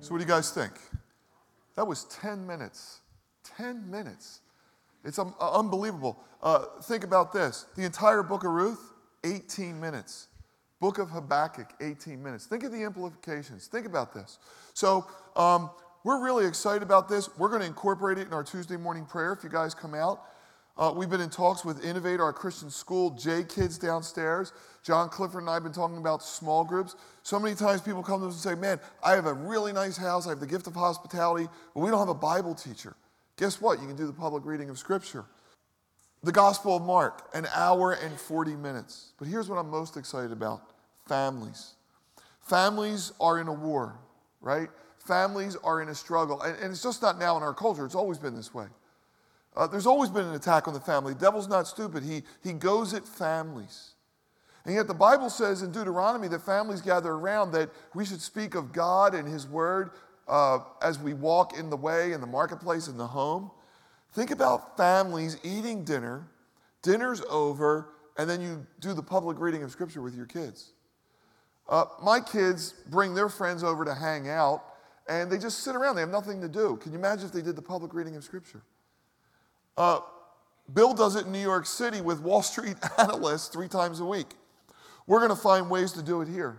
So, 0.00 0.14
what 0.14 0.18
do 0.18 0.24
you 0.24 0.28
guys 0.28 0.50
think? 0.50 0.72
That 1.76 1.86
was 1.86 2.04
10 2.04 2.46
minutes. 2.46 3.00
10 3.56 3.90
minutes. 3.90 4.40
It's 5.04 5.18
um, 5.18 5.34
uh, 5.40 5.58
unbelievable. 5.58 6.18
Uh, 6.42 6.64
think 6.82 7.04
about 7.04 7.32
this 7.32 7.66
the 7.76 7.84
entire 7.84 8.22
book 8.22 8.44
of 8.44 8.50
Ruth, 8.50 8.92
18 9.24 9.80
minutes. 9.80 10.28
Book 10.78 10.98
of 10.98 11.08
Habakkuk, 11.08 11.72
18 11.80 12.22
minutes. 12.22 12.44
Think 12.46 12.62
of 12.62 12.72
the 12.72 12.82
implications. 12.82 13.66
Think 13.66 13.86
about 13.86 14.12
this. 14.12 14.38
So, 14.74 15.06
um, 15.34 15.70
we're 16.04 16.22
really 16.22 16.46
excited 16.46 16.82
about 16.82 17.08
this. 17.08 17.28
We're 17.36 17.48
going 17.48 17.62
to 17.62 17.66
incorporate 17.66 18.18
it 18.18 18.28
in 18.28 18.32
our 18.32 18.44
Tuesday 18.44 18.76
morning 18.76 19.06
prayer 19.06 19.32
if 19.32 19.42
you 19.42 19.50
guys 19.50 19.74
come 19.74 19.92
out. 19.92 20.22
Uh, 20.78 20.92
we've 20.94 21.08
been 21.08 21.22
in 21.22 21.30
talks 21.30 21.64
with 21.64 21.82
Innovate, 21.82 22.20
our 22.20 22.34
Christian 22.34 22.68
school, 22.68 23.10
J 23.10 23.44
Kids 23.44 23.78
downstairs. 23.78 24.52
John 24.82 25.08
Clifford 25.08 25.40
and 25.40 25.50
I 25.50 25.54
have 25.54 25.62
been 25.62 25.72
talking 25.72 25.96
about 25.96 26.22
small 26.22 26.64
groups. 26.64 26.96
So 27.22 27.40
many 27.40 27.54
times 27.54 27.80
people 27.80 28.02
come 28.02 28.20
to 28.20 28.26
us 28.26 28.34
and 28.34 28.42
say, 28.42 28.60
Man, 28.60 28.78
I 29.02 29.12
have 29.12 29.26
a 29.26 29.32
really 29.32 29.72
nice 29.72 29.96
house, 29.96 30.26
I 30.26 30.30
have 30.30 30.40
the 30.40 30.46
gift 30.46 30.66
of 30.66 30.74
hospitality, 30.74 31.48
but 31.74 31.80
we 31.80 31.90
don't 31.90 31.98
have 31.98 32.10
a 32.10 32.14
Bible 32.14 32.54
teacher. 32.54 32.94
Guess 33.38 33.60
what? 33.60 33.80
You 33.80 33.86
can 33.86 33.96
do 33.96 34.06
the 34.06 34.12
public 34.12 34.44
reading 34.44 34.68
of 34.68 34.78
Scripture. 34.78 35.24
The 36.22 36.32
Gospel 36.32 36.76
of 36.76 36.82
Mark, 36.82 37.28
an 37.34 37.46
hour 37.54 37.92
and 37.92 38.18
40 38.18 38.56
minutes. 38.56 39.12
But 39.18 39.28
here's 39.28 39.48
what 39.48 39.56
I'm 39.56 39.70
most 39.70 39.96
excited 39.96 40.32
about 40.32 40.62
families. 41.06 41.74
Families 42.42 43.12
are 43.20 43.40
in 43.40 43.48
a 43.48 43.52
war, 43.52 43.96
right? 44.40 44.68
Families 44.98 45.56
are 45.64 45.80
in 45.80 45.88
a 45.88 45.94
struggle. 45.94 46.42
And, 46.42 46.56
and 46.58 46.72
it's 46.72 46.82
just 46.82 47.00
not 47.00 47.18
now 47.18 47.36
in 47.36 47.42
our 47.42 47.54
culture, 47.54 47.86
it's 47.86 47.94
always 47.94 48.18
been 48.18 48.36
this 48.36 48.52
way. 48.52 48.66
Uh, 49.56 49.66
there's 49.66 49.86
always 49.86 50.10
been 50.10 50.26
an 50.26 50.34
attack 50.34 50.68
on 50.68 50.74
the 50.74 50.80
family. 50.80 51.14
The 51.14 51.20
devil's 51.20 51.48
not 51.48 51.66
stupid, 51.66 52.02
he, 52.02 52.22
he 52.42 52.52
goes 52.52 52.92
at 52.92 53.06
families. 53.06 53.92
And 54.66 54.74
yet 54.74 54.88
the 54.88 54.94
Bible 54.94 55.30
says 55.30 55.62
in 55.62 55.70
Deuteronomy 55.70 56.26
that 56.28 56.42
families 56.42 56.80
gather 56.80 57.12
around 57.12 57.52
that 57.52 57.70
we 57.94 58.04
should 58.04 58.20
speak 58.20 58.56
of 58.56 58.72
God 58.72 59.14
and 59.14 59.26
His 59.28 59.46
Word 59.46 59.90
uh, 60.26 60.58
as 60.82 60.98
we 60.98 61.14
walk 61.14 61.56
in 61.56 61.70
the 61.70 61.76
way, 61.76 62.12
in 62.12 62.20
the 62.20 62.26
marketplace, 62.26 62.88
in 62.88 62.96
the 62.96 63.06
home. 63.06 63.50
Think 64.12 64.32
about 64.32 64.76
families 64.76 65.38
eating 65.44 65.84
dinner, 65.84 66.26
dinner's 66.82 67.22
over, 67.30 67.90
and 68.18 68.28
then 68.28 68.40
you 68.40 68.66
do 68.80 68.92
the 68.92 69.02
public 69.02 69.38
reading 69.38 69.62
of 69.62 69.70
Scripture 69.70 70.02
with 70.02 70.16
your 70.16 70.26
kids. 70.26 70.72
Uh, 71.68 71.84
my 72.02 72.18
kids 72.20 72.74
bring 72.88 73.14
their 73.14 73.28
friends 73.28 73.62
over 73.62 73.84
to 73.84 73.94
hang 73.94 74.28
out, 74.28 74.64
and 75.08 75.30
they 75.30 75.38
just 75.38 75.60
sit 75.60 75.76
around. 75.76 75.94
They 75.94 76.00
have 76.00 76.10
nothing 76.10 76.40
to 76.40 76.48
do. 76.48 76.76
Can 76.76 76.92
you 76.92 76.98
imagine 76.98 77.26
if 77.26 77.32
they 77.32 77.42
did 77.42 77.54
the 77.54 77.62
public 77.62 77.94
reading 77.94 78.16
of 78.16 78.24
Scripture? 78.24 78.62
Uh, 79.76 80.00
Bill 80.72 80.94
does 80.94 81.16
it 81.16 81.26
in 81.26 81.32
New 81.32 81.38
York 81.40 81.66
City 81.66 82.00
with 82.00 82.20
Wall 82.20 82.42
Street 82.42 82.76
analysts 82.98 83.48
three 83.48 83.68
times 83.68 84.00
a 84.00 84.04
week. 84.04 84.28
We're 85.06 85.18
going 85.18 85.30
to 85.30 85.36
find 85.36 85.70
ways 85.70 85.92
to 85.92 86.02
do 86.02 86.22
it 86.22 86.28
here. 86.28 86.58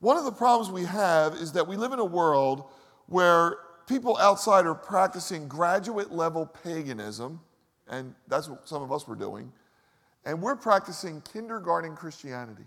One 0.00 0.16
of 0.16 0.24
the 0.24 0.32
problems 0.32 0.70
we 0.70 0.84
have 0.84 1.34
is 1.34 1.52
that 1.52 1.66
we 1.66 1.76
live 1.76 1.92
in 1.92 1.98
a 1.98 2.04
world 2.04 2.64
where 3.06 3.56
people 3.86 4.16
outside 4.18 4.64
are 4.64 4.74
practicing 4.74 5.48
graduate 5.48 6.12
level 6.12 6.46
paganism, 6.46 7.40
and 7.88 8.14
that's 8.28 8.48
what 8.48 8.68
some 8.68 8.82
of 8.82 8.92
us 8.92 9.08
were 9.08 9.16
doing, 9.16 9.52
and 10.24 10.40
we're 10.40 10.56
practicing 10.56 11.20
kindergarten 11.32 11.96
Christianity. 11.96 12.64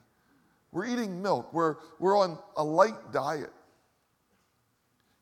We're 0.72 0.86
eating 0.86 1.22
milk, 1.22 1.54
we're, 1.54 1.78
we're 2.00 2.18
on 2.18 2.38
a 2.58 2.64
light 2.64 3.12
diet. 3.12 3.52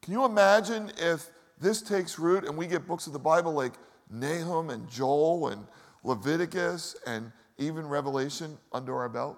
Can 0.01 0.13
you 0.13 0.25
imagine 0.25 0.91
if 0.97 1.29
this 1.59 1.81
takes 1.81 2.17
root 2.17 2.45
and 2.45 2.57
we 2.57 2.67
get 2.67 2.87
books 2.87 3.07
of 3.07 3.13
the 3.13 3.19
Bible 3.19 3.51
like 3.51 3.73
Nahum 4.09 4.69
and 4.69 4.89
Joel 4.89 5.49
and 5.49 5.65
Leviticus 6.03 6.95
and 7.05 7.31
even 7.57 7.87
Revelation 7.87 8.57
under 8.71 8.95
our 8.97 9.09
belt? 9.09 9.37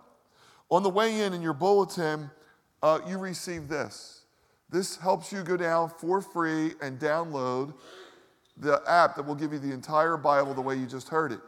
On 0.69 0.83
the 0.83 0.89
way 0.89 1.21
in 1.21 1.33
in 1.33 1.41
your 1.41 1.53
bulletin, 1.53 2.29
uh, 2.81 2.99
you 3.07 3.17
receive 3.17 3.67
this. 3.67 4.21
This 4.69 4.95
helps 4.95 5.31
you 5.31 5.43
go 5.43 5.57
down 5.57 5.89
for 5.89 6.21
free 6.21 6.73
and 6.81 6.97
download 6.97 7.73
the 8.57 8.81
app 8.87 9.15
that 9.15 9.23
will 9.23 9.35
give 9.35 9.51
you 9.51 9.59
the 9.59 9.73
entire 9.73 10.17
Bible 10.17 10.53
the 10.53 10.61
way 10.61 10.75
you 10.75 10.85
just 10.85 11.09
heard 11.09 11.31
it. 11.31 11.41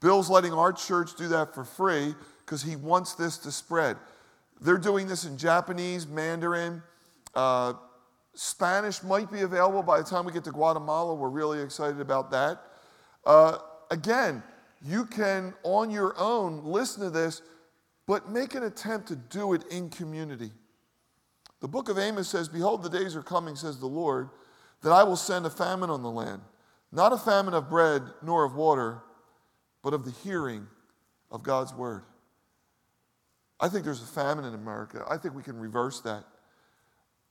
Bill's 0.00 0.28
letting 0.28 0.52
our 0.52 0.72
church 0.72 1.16
do 1.16 1.28
that 1.28 1.54
for 1.54 1.64
free 1.64 2.14
because 2.44 2.62
he 2.62 2.76
wants 2.76 3.14
this 3.14 3.38
to 3.38 3.50
spread. 3.50 3.96
They're 4.60 4.78
doing 4.78 5.06
this 5.06 5.24
in 5.24 5.38
Japanese, 5.38 6.06
Mandarin, 6.06 6.82
uh, 7.34 7.74
Spanish 8.36 9.02
might 9.02 9.32
be 9.32 9.40
available 9.40 9.82
by 9.82 9.98
the 9.98 10.04
time 10.04 10.26
we 10.26 10.32
get 10.32 10.44
to 10.44 10.52
Guatemala. 10.52 11.14
We're 11.14 11.30
really 11.30 11.62
excited 11.62 12.00
about 12.00 12.30
that. 12.32 12.60
Uh, 13.24 13.58
again, 13.90 14.42
you 14.82 15.06
can, 15.06 15.54
on 15.62 15.90
your 15.90 16.14
own, 16.18 16.62
listen 16.62 17.02
to 17.02 17.10
this, 17.10 17.40
but 18.06 18.30
make 18.30 18.54
an 18.54 18.62
attempt 18.62 19.08
to 19.08 19.16
do 19.16 19.54
it 19.54 19.64
in 19.70 19.88
community. 19.88 20.52
The 21.60 21.68
book 21.68 21.88
of 21.88 21.98
Amos 21.98 22.28
says, 22.28 22.46
Behold, 22.46 22.82
the 22.82 22.90
days 22.90 23.16
are 23.16 23.22
coming, 23.22 23.56
says 23.56 23.80
the 23.80 23.86
Lord, 23.86 24.28
that 24.82 24.92
I 24.92 25.02
will 25.02 25.16
send 25.16 25.46
a 25.46 25.50
famine 25.50 25.88
on 25.88 26.02
the 26.02 26.10
land, 26.10 26.42
not 26.92 27.14
a 27.14 27.18
famine 27.18 27.54
of 27.54 27.70
bread 27.70 28.02
nor 28.22 28.44
of 28.44 28.54
water, 28.54 29.02
but 29.82 29.94
of 29.94 30.04
the 30.04 30.10
hearing 30.10 30.66
of 31.30 31.42
God's 31.42 31.72
word. 31.72 32.04
I 33.58 33.70
think 33.70 33.84
there's 33.84 34.02
a 34.02 34.06
famine 34.06 34.44
in 34.44 34.52
America. 34.52 35.06
I 35.08 35.16
think 35.16 35.34
we 35.34 35.42
can 35.42 35.58
reverse 35.58 36.00
that. 36.02 36.24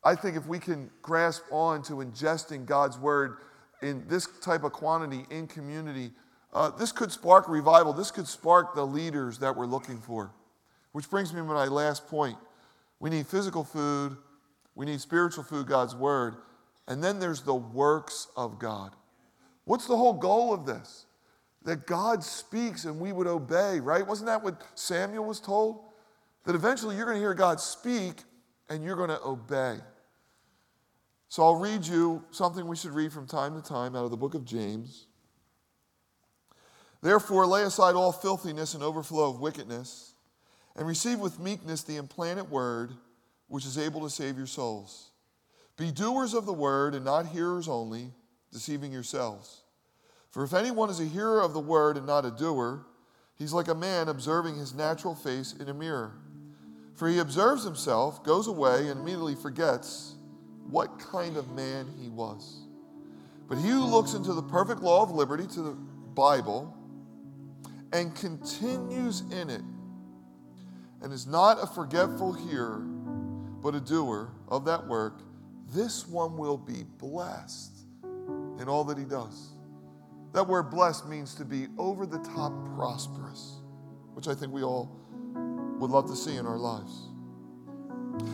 I 0.05 0.13
think 0.13 0.37
if 0.37 0.45
we 0.45 0.59
can 0.59 0.91
grasp 1.01 1.43
on 1.49 1.81
to 1.83 1.93
ingesting 1.93 2.67
God's 2.67 2.99
word 2.99 3.37
in 3.81 4.07
this 4.07 4.27
type 4.39 4.63
of 4.63 4.71
quantity 4.71 5.25
in 5.31 5.47
community, 5.47 6.11
uh, 6.53 6.69
this 6.69 6.91
could 6.91 7.11
spark 7.11 7.49
revival. 7.49 7.91
This 7.91 8.11
could 8.11 8.27
spark 8.27 8.75
the 8.75 8.85
leaders 8.85 9.39
that 9.39 9.57
we're 9.57 9.65
looking 9.65 9.97
for. 9.97 10.31
Which 10.91 11.09
brings 11.09 11.33
me 11.33 11.39
to 11.39 11.43
my 11.43 11.65
last 11.65 12.07
point. 12.07 12.37
We 12.99 13.09
need 13.09 13.25
physical 13.25 13.63
food, 13.63 14.15
we 14.75 14.85
need 14.85 15.01
spiritual 15.01 15.43
food, 15.43 15.67
God's 15.67 15.95
word, 15.95 16.35
and 16.87 17.03
then 17.03 17.19
there's 17.19 17.41
the 17.41 17.55
works 17.55 18.27
of 18.37 18.59
God. 18.59 18.91
What's 19.65 19.87
the 19.87 19.97
whole 19.97 20.13
goal 20.13 20.53
of 20.53 20.65
this? 20.65 21.07
That 21.63 21.87
God 21.87 22.23
speaks 22.23 22.85
and 22.85 22.99
we 22.99 23.11
would 23.11 23.27
obey, 23.27 23.79
right? 23.79 24.05
Wasn't 24.05 24.27
that 24.27 24.43
what 24.43 24.61
Samuel 24.75 25.25
was 25.25 25.39
told? 25.39 25.83
That 26.45 26.53
eventually 26.53 26.95
you're 26.95 27.05
going 27.05 27.17
to 27.17 27.21
hear 27.21 27.33
God 27.33 27.59
speak 27.59 28.21
and 28.69 28.83
you're 28.83 28.95
going 28.95 29.09
to 29.09 29.21
obey. 29.23 29.79
So 31.29 31.43
I'll 31.43 31.55
read 31.55 31.85
you 31.85 32.23
something 32.31 32.67
we 32.67 32.75
should 32.75 32.91
read 32.91 33.11
from 33.11 33.27
time 33.27 33.59
to 33.59 33.67
time 33.67 33.95
out 33.95 34.05
of 34.05 34.11
the 34.11 34.17
book 34.17 34.35
of 34.35 34.45
James. 34.45 35.07
Therefore, 37.01 37.45
lay 37.45 37.63
aside 37.63 37.95
all 37.95 38.11
filthiness 38.11 38.73
and 38.73 38.83
overflow 38.83 39.29
of 39.29 39.39
wickedness, 39.39 40.13
and 40.75 40.87
receive 40.87 41.19
with 41.19 41.39
meekness 41.39 41.83
the 41.83 41.97
implanted 41.97 42.49
word, 42.49 42.93
which 43.47 43.65
is 43.65 43.77
able 43.77 44.01
to 44.01 44.09
save 44.09 44.37
your 44.37 44.47
souls. 44.47 45.11
Be 45.77 45.91
doers 45.91 46.33
of 46.33 46.45
the 46.45 46.53
word 46.53 46.95
and 46.95 47.05
not 47.05 47.27
hearers 47.27 47.67
only, 47.67 48.11
deceiving 48.51 48.91
yourselves. 48.91 49.61
For 50.31 50.43
if 50.43 50.53
anyone 50.53 50.89
is 50.89 50.99
a 50.99 51.05
hearer 51.05 51.41
of 51.41 51.53
the 51.53 51.59
word 51.59 51.97
and 51.97 52.05
not 52.05 52.25
a 52.25 52.31
doer, 52.31 52.85
he's 53.35 53.53
like 53.53 53.67
a 53.67 53.75
man 53.75 54.07
observing 54.07 54.57
his 54.57 54.73
natural 54.73 55.15
face 55.15 55.53
in 55.53 55.69
a 55.69 55.73
mirror. 55.73 56.13
For 56.95 57.07
he 57.07 57.19
observes 57.19 57.63
himself, 57.63 58.23
goes 58.23 58.47
away, 58.47 58.87
and 58.87 59.01
immediately 59.01 59.35
forgets 59.35 60.15
what 60.69 60.99
kind 60.99 61.37
of 61.37 61.51
man 61.51 61.87
he 62.01 62.09
was. 62.09 62.61
But 63.47 63.57
he 63.57 63.69
who 63.69 63.83
looks 63.85 64.13
into 64.13 64.33
the 64.33 64.41
perfect 64.41 64.81
law 64.81 65.03
of 65.03 65.11
liberty, 65.11 65.45
to 65.47 65.61
the 65.61 65.71
Bible, 66.15 66.75
and 67.93 68.15
continues 68.15 69.21
in 69.31 69.49
it, 69.49 69.61
and 71.01 71.13
is 71.13 71.27
not 71.27 71.61
a 71.61 71.67
forgetful 71.67 72.33
hearer, 72.33 72.79
but 72.79 73.75
a 73.75 73.79
doer 73.79 74.31
of 74.47 74.65
that 74.65 74.87
work, 74.87 75.21
this 75.73 76.07
one 76.07 76.37
will 76.37 76.57
be 76.57 76.83
blessed 76.97 77.71
in 78.59 78.67
all 78.67 78.83
that 78.85 78.97
he 78.97 79.05
does. 79.05 79.49
That 80.33 80.47
word 80.47 80.69
blessed 80.69 81.07
means 81.07 81.35
to 81.35 81.45
be 81.45 81.67
over 81.77 82.05
the 82.05 82.19
top 82.19 82.51
prosperous, 82.75 83.57
which 84.13 84.27
I 84.27 84.35
think 84.35 84.51
we 84.51 84.63
all 84.63 84.91
would 85.79 85.91
love 85.91 86.07
to 86.07 86.15
see 86.15 86.35
in 86.35 86.45
our 86.45 86.57
lives. 86.57 87.09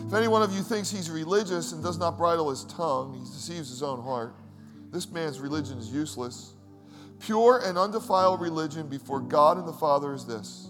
If 0.08 0.14
any 0.14 0.28
one 0.28 0.42
of 0.42 0.54
you 0.54 0.62
thinks 0.62 0.92
he's 0.92 1.10
religious 1.10 1.72
and 1.72 1.84
does 1.84 1.98
not 1.98 2.18
bridle 2.18 2.50
his 2.50 2.66
tongue, 2.66 3.14
he 3.14 3.20
deceives 3.22 3.70
his 3.70 3.82
own 3.82 4.04
heart. 4.04 4.36
This 4.92 5.10
man's 5.10 5.40
religion 5.40 5.78
is 5.78 5.92
useless. 5.92 6.54
Pure 7.20 7.62
and 7.66 7.78
undefiled 7.78 8.42
religion 8.42 8.88
before 8.88 9.22
God 9.22 9.58
and 9.58 9.68
the 9.68 9.74
Father 9.74 10.14
is 10.14 10.26
this 10.26 10.70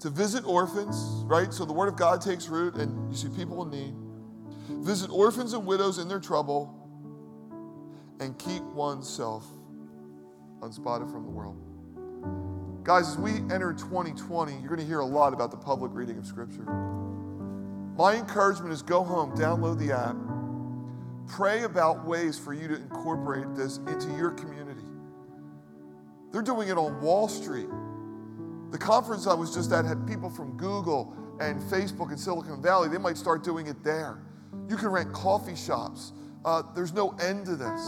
to 0.00 0.08
visit 0.08 0.44
orphans, 0.46 0.96
right? 1.26 1.52
So 1.52 1.64
the 1.64 1.72
Word 1.72 1.88
of 1.88 1.96
God 1.96 2.22
takes 2.22 2.48
root 2.48 2.74
and 2.74 3.10
you 3.10 3.16
see 3.16 3.28
people 3.28 3.62
in 3.62 3.70
need. 3.70 3.94
Visit 4.84 5.10
orphans 5.10 5.52
and 5.52 5.66
widows 5.66 5.98
in 5.98 6.08
their 6.08 6.20
trouble 6.20 6.74
and 8.18 8.38
keep 8.38 8.62
oneself 8.62 9.46
unspotted 10.62 11.10
from 11.10 11.24
the 11.24 11.30
world. 11.30 11.56
Guys, 12.82 13.10
as 13.10 13.18
we 13.18 13.32
enter 13.52 13.74
2020, 13.74 14.52
you're 14.52 14.68
going 14.68 14.80
to 14.80 14.86
hear 14.86 15.00
a 15.00 15.04
lot 15.04 15.34
about 15.34 15.50
the 15.50 15.56
public 15.56 15.92
reading 15.94 16.16
of 16.16 16.26
Scripture. 16.26 16.64
My 18.00 18.14
encouragement 18.14 18.72
is 18.72 18.80
go 18.80 19.04
home, 19.04 19.36
download 19.36 19.78
the 19.78 19.92
app, 19.94 20.16
pray 21.28 21.64
about 21.64 22.06
ways 22.06 22.38
for 22.38 22.54
you 22.54 22.66
to 22.66 22.76
incorporate 22.76 23.54
this 23.54 23.76
into 23.76 24.16
your 24.16 24.30
community. 24.30 24.80
They're 26.32 26.40
doing 26.40 26.68
it 26.68 26.78
on 26.78 26.98
Wall 27.02 27.28
Street. 27.28 27.68
The 28.70 28.78
conference 28.78 29.26
I 29.26 29.34
was 29.34 29.54
just 29.54 29.70
at 29.72 29.84
had 29.84 30.06
people 30.06 30.30
from 30.30 30.56
Google 30.56 31.14
and 31.42 31.60
Facebook 31.60 32.08
and 32.08 32.18
Silicon 32.18 32.62
Valley. 32.62 32.88
They 32.88 32.96
might 32.96 33.18
start 33.18 33.44
doing 33.44 33.66
it 33.66 33.84
there. 33.84 34.22
You 34.66 34.78
can 34.78 34.88
rent 34.88 35.12
coffee 35.12 35.54
shops. 35.54 36.14
Uh, 36.42 36.62
there's 36.74 36.94
no 36.94 37.10
end 37.20 37.44
to 37.44 37.54
this. 37.54 37.86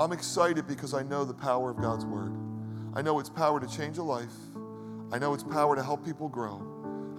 I'm 0.00 0.10
excited 0.10 0.66
because 0.66 0.94
I 0.94 1.04
know 1.04 1.24
the 1.24 1.32
power 1.32 1.70
of 1.70 1.80
God's 1.80 2.04
Word. 2.04 2.32
I 2.92 3.02
know 3.02 3.20
its 3.20 3.30
power 3.30 3.60
to 3.60 3.68
change 3.68 3.98
a 3.98 4.02
life. 4.02 4.34
I 5.12 5.20
know 5.20 5.32
its 5.32 5.44
power 5.44 5.76
to 5.76 5.82
help 5.84 6.04
people 6.04 6.28
grow. 6.28 6.69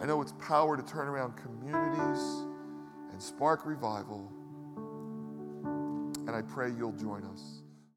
I 0.02 0.06
know 0.08 0.20
its 0.22 0.34
power 0.40 0.76
to 0.76 0.84
turn 0.84 1.08
around 1.08 1.34
communities 1.38 2.46
and 3.12 3.22
spark 3.22 3.68
revival. 3.68 4.32
And 5.64 6.32
I 6.32 6.42
pray 6.42 6.72
you'll 6.72 6.94
join 6.94 7.24
us. 7.26 7.61